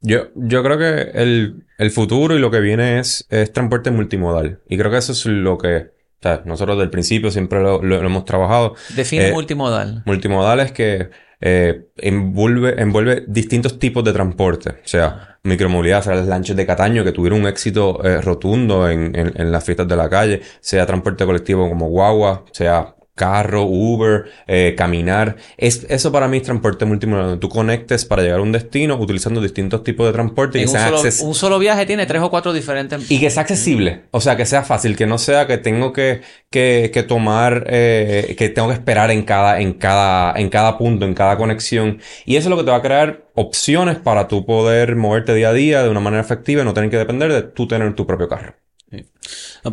Yo, 0.02 0.28
yo 0.36 0.64
creo 0.64 0.78
que 0.78 1.12
el, 1.14 1.66
el 1.78 1.92
futuro 1.92 2.36
y 2.36 2.40
lo 2.40 2.52
que 2.52 2.60
viene 2.60 3.00
es, 3.00 3.26
es 3.30 3.52
transporte 3.52 3.92
multimodal. 3.92 4.60
Y 4.68 4.78
creo 4.78 4.92
que 4.92 4.98
eso 4.98 5.12
es 5.12 5.26
lo 5.26 5.58
que 5.58 5.98
o 6.20 6.24
sea, 6.24 6.42
nosotros 6.46 6.80
del 6.80 6.90
principio 6.90 7.30
siempre 7.30 7.62
lo, 7.62 7.82
hemos 7.82 8.26
trabajado. 8.26 8.76
Define 8.96 9.30
eh, 9.30 9.34
multimodal. 9.34 10.02
Multimodal 10.06 10.60
es 10.62 10.72
que 10.72 11.10
eh, 11.40 11.90
envuelve, 11.98 12.82
envuelve 12.82 13.26
distintos 13.28 13.78
tipos 13.78 14.04
de 14.04 14.14
transporte. 14.14 14.70
O 14.72 14.88
sea, 14.88 15.38
micromovilidad, 15.44 16.04
sea 16.04 16.16
las 16.16 16.26
lanchas 16.26 16.58
de 16.58 16.66
Cataño 16.66 17.04
que 17.04 17.12
tuvieron 17.12 17.42
un 17.42 17.48
éxito 17.48 18.04
eh, 18.04 18.20
rotundo 18.22 18.90
en, 18.90 19.16
en, 19.16 19.32
en, 19.36 19.52
las 19.52 19.64
fiestas 19.64 19.88
de 19.88 19.96
la 19.96 20.10
calle, 20.10 20.42
sea 20.60 20.88
transporte 20.88 21.24
colectivo 21.24 21.70
como 21.70 21.88
guagua, 21.90 22.46
sea 22.52 22.96
carro, 23.18 23.64
Uber, 23.64 24.26
eh, 24.48 24.76
caminar. 24.78 25.36
Es, 25.58 25.86
eso 25.90 26.12
para 26.14 26.30
mí 26.30 26.38
es 26.38 26.44
transporte 26.44 26.86
donde 26.86 27.38
tú 27.38 27.50
conectes 27.50 28.06
para 28.06 28.22
llegar 28.22 28.40
a 28.40 28.44
un 28.44 28.54
destino 28.54 28.96
utilizando 28.96 29.42
distintos 29.42 29.84
tipos 29.84 30.08
de 30.08 30.14
transporte. 30.14 30.60
Y 30.60 30.64
un, 30.64 30.70
solo, 30.70 31.02
un 31.02 31.36
solo 31.36 31.60
viaje 31.60 31.86
tiene 31.86 32.06
tres 32.06 32.22
o 32.22 32.30
cuatro 32.30 32.54
diferentes. 32.54 33.12
Y 33.12 33.20
que 33.20 33.30
sea 33.30 33.42
accesible. 33.42 34.04
O 34.12 34.22
sea, 34.22 34.38
que 34.38 34.46
sea 34.46 34.64
fácil, 34.64 34.96
que 34.96 35.06
no 35.06 35.18
sea 35.18 35.48
que 35.48 35.58
tengo 35.58 35.92
que, 35.92 36.22
que, 36.50 36.92
que 36.94 37.04
tomar, 37.04 37.66
eh, 37.68 38.36
que 38.38 38.50
tengo 38.50 38.70
que 38.70 38.76
esperar 38.76 39.12
en 39.12 39.24
cada, 39.24 39.60
en 39.60 39.74
cada, 39.74 40.40
en 40.40 40.50
cada 40.50 40.78
punto, 40.78 41.06
en 41.06 41.14
cada 41.14 41.36
conexión. 41.38 42.00
Y 42.26 42.38
eso 42.38 42.48
es 42.48 42.52
lo 42.52 42.58
que 42.58 42.64
te 42.64 42.72
va 42.72 42.78
a 42.78 42.82
crear 42.82 43.26
opciones 43.34 43.98
para 43.98 44.28
tú 44.28 44.46
poder 44.46 44.96
moverte 44.96 45.34
día 45.34 45.50
a 45.50 45.54
día 45.54 45.84
de 45.84 45.90
una 45.90 46.00
manera 46.00 46.22
efectiva 46.22 46.62
y 46.62 46.66
no 46.66 46.74
tener 46.74 46.90
que 46.90 46.98
depender 46.98 47.34
de 47.34 47.42
tú 47.42 47.68
tener 47.68 47.94
tu 47.96 48.06
propio 48.06 48.28
carro. 48.28 48.56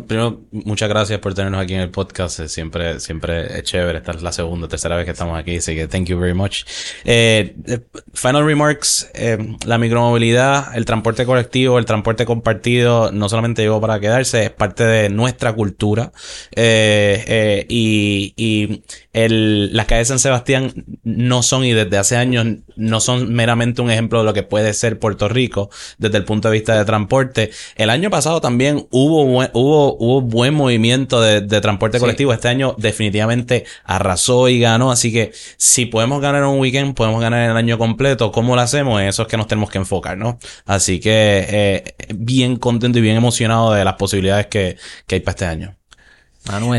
Primero, 0.07 0.41
muchas 0.51 0.89
gracias 0.89 1.19
por 1.19 1.33
tenernos 1.33 1.61
aquí 1.61 1.73
en 1.73 1.81
el 1.81 1.89
podcast. 1.89 2.41
Siempre, 2.47 2.99
siempre 2.99 3.59
es 3.59 3.63
chévere. 3.63 3.99
Esta 3.99 4.11
es 4.11 4.21
la 4.21 4.31
segunda, 4.31 4.67
tercera 4.67 4.95
vez 4.95 5.05
que 5.05 5.11
estamos 5.11 5.37
aquí, 5.37 5.57
así 5.57 5.75
que 5.75 5.87
thank 5.87 6.05
you 6.07 6.19
very 6.19 6.33
much. 6.33 6.63
Eh, 7.03 7.55
eh 7.67 7.79
final 8.13 8.45
remarks, 8.45 9.09
eh, 9.13 9.37
la 9.65 9.77
micromovilidad, 9.77 10.75
el 10.75 10.85
transporte 10.85 11.25
colectivo, 11.25 11.79
el 11.79 11.85
transporte 11.85 12.25
compartido, 12.25 13.11
no 13.11 13.29
solamente 13.29 13.61
llegó 13.61 13.79
para 13.81 13.99
quedarse, 13.99 14.45
es 14.45 14.51
parte 14.51 14.83
de 14.83 15.09
nuestra 15.09 15.53
cultura. 15.53 16.11
Y, 16.55 18.33
y 18.35 18.83
el, 19.13 19.75
las 19.75 19.85
calles 19.85 20.07
de 20.07 20.13
San 20.13 20.19
Sebastián 20.19 20.85
no 21.03 21.43
son, 21.43 21.65
y 21.65 21.73
desde 21.73 21.97
hace 21.97 22.17
años, 22.17 22.47
no 22.75 22.99
son 22.99 23.33
meramente 23.33 23.81
un 23.81 23.91
ejemplo 23.91 24.19
de 24.19 24.25
lo 24.25 24.33
que 24.33 24.43
puede 24.43 24.73
ser 24.73 24.99
Puerto 24.99 25.27
Rico 25.27 25.69
desde 25.97 26.17
el 26.17 26.25
punto 26.25 26.49
de 26.49 26.53
vista 26.53 26.77
de 26.77 26.85
transporte. 26.85 27.51
El 27.75 27.89
año 27.89 28.09
pasado 28.09 28.41
también 28.41 28.87
hubo, 28.91 29.23
hubo, 29.23 29.97
hubo 29.97 30.21
buen 30.21 30.53
movimiento 30.53 31.21
de, 31.21 31.41
de 31.41 31.61
transporte 31.61 31.99
colectivo. 31.99 32.33
Este 32.33 32.47
año 32.47 32.75
definitivamente 32.77 33.65
arrasó 33.83 34.49
y 34.49 34.59
ganó. 34.59 34.91
Así 34.91 35.11
que 35.11 35.31
si 35.57 35.85
podemos 35.85 36.21
ganar 36.21 36.43
un 36.43 36.59
weekend, 36.59 36.95
podemos 36.95 37.21
ganar 37.21 37.49
el 37.49 37.57
año 37.57 37.77
completo. 37.77 38.31
¿Cómo 38.31 38.55
lo 38.55 38.61
hacemos? 38.61 39.01
Eso 39.01 39.23
es 39.23 39.27
que 39.27 39.37
nos 39.37 39.47
tenemos 39.47 39.69
que 39.69 39.77
enfocar, 39.77 40.17
¿no? 40.17 40.39
Así 40.65 40.99
que 40.99 41.45
eh, 41.49 41.83
bien 42.15 42.57
contento 42.57 42.99
y 42.99 43.01
bien 43.01 43.17
emocionado 43.17 43.73
de 43.73 43.85
las 43.85 43.95
posibilidades 43.95 44.47
que, 44.47 44.77
que 45.07 45.15
hay 45.15 45.21
para 45.21 45.31
este 45.31 45.45
año. 45.45 45.75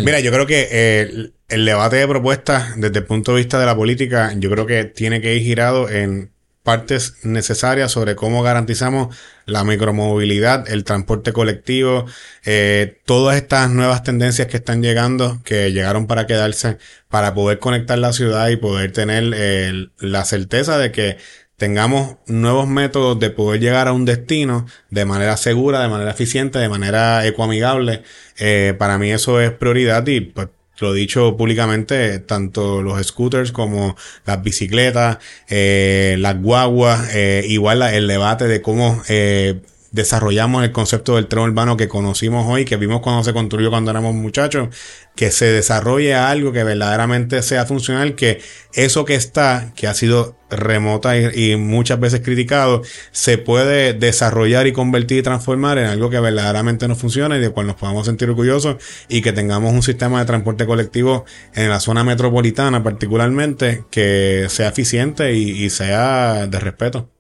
Mira, 0.05 0.21
yo 0.21 0.31
creo 0.31 0.47
que 0.47 0.69
eh, 0.71 1.31
el 1.49 1.65
debate 1.65 1.97
de 1.97 2.09
propuestas 2.09 2.75
desde 2.77 2.99
el 2.99 3.05
punto 3.05 3.33
de 3.33 3.39
vista 3.39 3.59
de 3.59 3.67
la 3.67 3.77
política, 3.77 4.33
yo 4.37 4.51
creo 4.51 4.67
que 4.67 4.85
tiene 4.85 5.21
que 5.21 5.35
ir 5.35 5.43
girado 5.43 5.89
en 5.89 6.31
partes 6.67 7.15
necesarias 7.23 7.93
sobre 7.93 8.17
cómo 8.17 8.43
garantizamos 8.43 9.17
la 9.45 9.63
micromovilidad, 9.63 10.69
el 10.69 10.83
transporte 10.83 11.33
colectivo, 11.33 12.07
eh, 12.45 13.01
todas 13.05 13.37
estas 13.37 13.71
nuevas 13.71 14.03
tendencias 14.03 14.49
que 14.49 14.57
están 14.57 14.83
llegando, 14.83 15.41
que 15.45 15.71
llegaron 15.71 16.09
para 16.09 16.27
quedarse, 16.27 16.79
para 17.09 17.35
poder 17.35 17.61
conectar 17.61 17.97
la 17.99 18.13
ciudad 18.13 18.49
y 18.49 18.57
poder 18.57 18.91
tener 18.91 19.33
eh, 19.37 19.91
la 20.01 20.25
certeza 20.25 20.77
de 20.77 20.91
que 20.91 21.19
tengamos 21.57 22.17
nuevos 22.27 22.69
métodos 22.69 23.19
de 23.19 23.31
poder 23.31 23.61
llegar 23.61 23.89
a 23.89 23.93
un 23.93 24.05
destino 24.05 24.67
de 24.91 25.05
manera 25.05 25.37
segura, 25.37 25.81
de 25.81 25.89
manera 25.89 26.11
eficiente, 26.11 26.59
de 26.59 26.69
manera 26.69 27.27
ecoamigable. 27.27 28.03
Eh, 28.39 28.75
para 28.79 28.99
mí 28.99 29.11
eso 29.11 29.41
es 29.41 29.51
prioridad 29.53 30.07
y 30.07 30.21
pues 30.21 30.49
lo 30.79 30.93
dicho 30.93 31.37
públicamente, 31.37 32.19
tanto 32.19 32.83
los 32.83 33.05
scooters 33.07 33.53
como 33.53 33.97
las 34.27 34.43
bicicletas, 34.43 35.19
eh, 35.49 36.17
las 36.19 36.41
guaguas, 36.41 37.15
eh, 37.15 37.45
igual 37.49 37.83
el 37.83 38.07
debate 38.07 38.47
de 38.47 38.61
cómo 38.61 39.03
eh, 39.09 39.61
desarrollamos 39.97 40.63
el 40.63 40.73
concepto 40.73 41.17
del 41.17 41.27
tren 41.27 41.45
urbano 41.45 41.77
que 41.77 41.89
conocimos 41.89 42.47
hoy, 42.47 42.67
que 42.67 42.77
vimos 42.77 43.01
cuando 43.01 43.25
se 43.25 43.33
construyó 43.33 43.71
cuando 43.71 43.91
éramos 43.91 44.15
muchachos, 44.15 44.69
que 45.17 45.31
se 45.31 45.47
desarrolle 45.47 46.15
algo 46.15 46.53
que 46.53 46.63
verdaderamente 46.63 47.43
sea 47.43 47.65
funcional, 47.65 48.15
que 48.15 48.41
eso 48.75 49.07
que 49.07 49.15
está, 49.15 49.73
que 49.75 49.87
ha 49.87 49.95
sido 49.95 50.37
remota 50.51 51.17
y, 51.17 51.57
muchas 51.57 51.99
veces 51.99 52.21
criticado, 52.21 52.83
se 53.11 53.39
puede 53.39 53.95
desarrollar 53.95 54.67
y 54.67 54.73
convertir 54.73 55.19
y 55.19 55.23
transformar 55.23 55.79
en 55.79 55.87
algo 55.87 56.11
que 56.11 56.21
verdaderamente 56.21 56.87
nos 56.89 56.99
funcione 56.99 57.39
y 57.39 57.41
de 57.41 57.51
cual 57.51 57.67
nos 57.67 57.77
podamos 57.77 58.05
sentir 58.07 58.29
orgullosos 58.29 58.77
y 59.09 59.23
que 59.23 59.33
tengamos 59.33 59.73
un 59.73 59.83
sistema 59.83 60.21
de 60.21 60.27
transporte 60.27 60.67
colectivo 60.67 61.25
en 61.55 61.71
la 61.71 61.81
zona 61.81 62.05
metropolitana 62.05 62.83
particularmente 62.83 63.85
que 63.91 64.47
sea 64.51 64.69
eficiente 64.69 65.33
y 65.33 65.71
sea 65.71 66.47
de 66.47 66.61
respeto. 66.61 67.16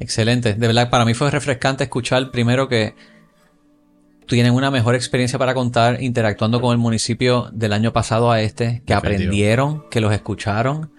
Excelente. 0.00 0.54
De 0.54 0.66
verdad, 0.66 0.90
para 0.90 1.04
mí 1.04 1.14
fue 1.14 1.30
refrescante 1.30 1.84
escuchar 1.84 2.30
primero 2.30 2.68
que 2.68 2.94
tienen 4.26 4.54
una 4.54 4.70
mejor 4.70 4.94
experiencia 4.94 5.38
para 5.38 5.54
contar 5.54 6.02
interactuando 6.02 6.60
con 6.60 6.72
el 6.72 6.78
municipio 6.78 7.50
del 7.52 7.72
año 7.72 7.92
pasado 7.92 8.30
a 8.30 8.40
este, 8.40 8.82
que 8.86 8.94
aprendieron, 8.94 9.84
que 9.90 10.00
los 10.00 10.12
escucharon, 10.12 10.92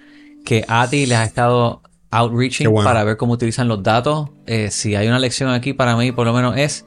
que 0.46 0.64
ATI 0.68 1.08
les 1.08 1.18
ha 1.18 1.24
estado 1.24 1.82
outreaching 2.12 2.72
para 2.84 3.04
ver 3.04 3.18
cómo 3.18 3.34
utilizan 3.34 3.68
los 3.68 3.82
datos. 3.82 4.30
Eh, 4.46 4.70
si 4.70 4.96
hay 4.96 5.08
una 5.08 5.18
lección 5.18 5.50
aquí 5.50 5.74
para 5.74 5.96
mí, 5.96 6.12
por 6.12 6.28
lo 6.28 6.34
menos 6.34 6.58
es 6.58 6.86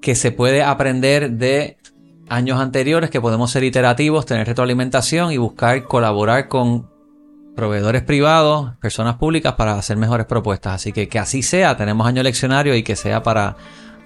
que 0.00 0.14
se 0.14 0.32
puede 0.32 0.62
aprender 0.62 1.32
de 1.32 1.76
años 2.28 2.60
anteriores, 2.60 3.10
que 3.10 3.20
podemos 3.20 3.50
ser 3.50 3.64
iterativos, 3.64 4.24
tener 4.24 4.46
retroalimentación 4.46 5.32
y 5.32 5.36
buscar 5.36 5.84
colaborar 5.84 6.48
con 6.48 6.91
proveedores 7.54 8.02
privados, 8.02 8.72
personas 8.80 9.16
públicas 9.16 9.54
para 9.54 9.74
hacer 9.74 9.96
mejores 9.96 10.26
propuestas. 10.26 10.74
Así 10.74 10.92
que 10.92 11.08
que 11.08 11.18
así 11.18 11.42
sea, 11.42 11.76
tenemos 11.76 12.06
año 12.06 12.22
leccionario 12.22 12.74
y 12.74 12.82
que 12.82 12.96
sea 12.96 13.22
para, 13.22 13.56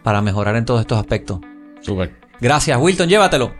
para 0.02 0.20
mejorar 0.20 0.56
en 0.56 0.64
todos 0.64 0.80
estos 0.80 0.98
aspectos. 0.98 1.40
Súper. 1.80 2.14
Gracias, 2.40 2.78
Wilton, 2.78 3.08
llévatelo. 3.08 3.52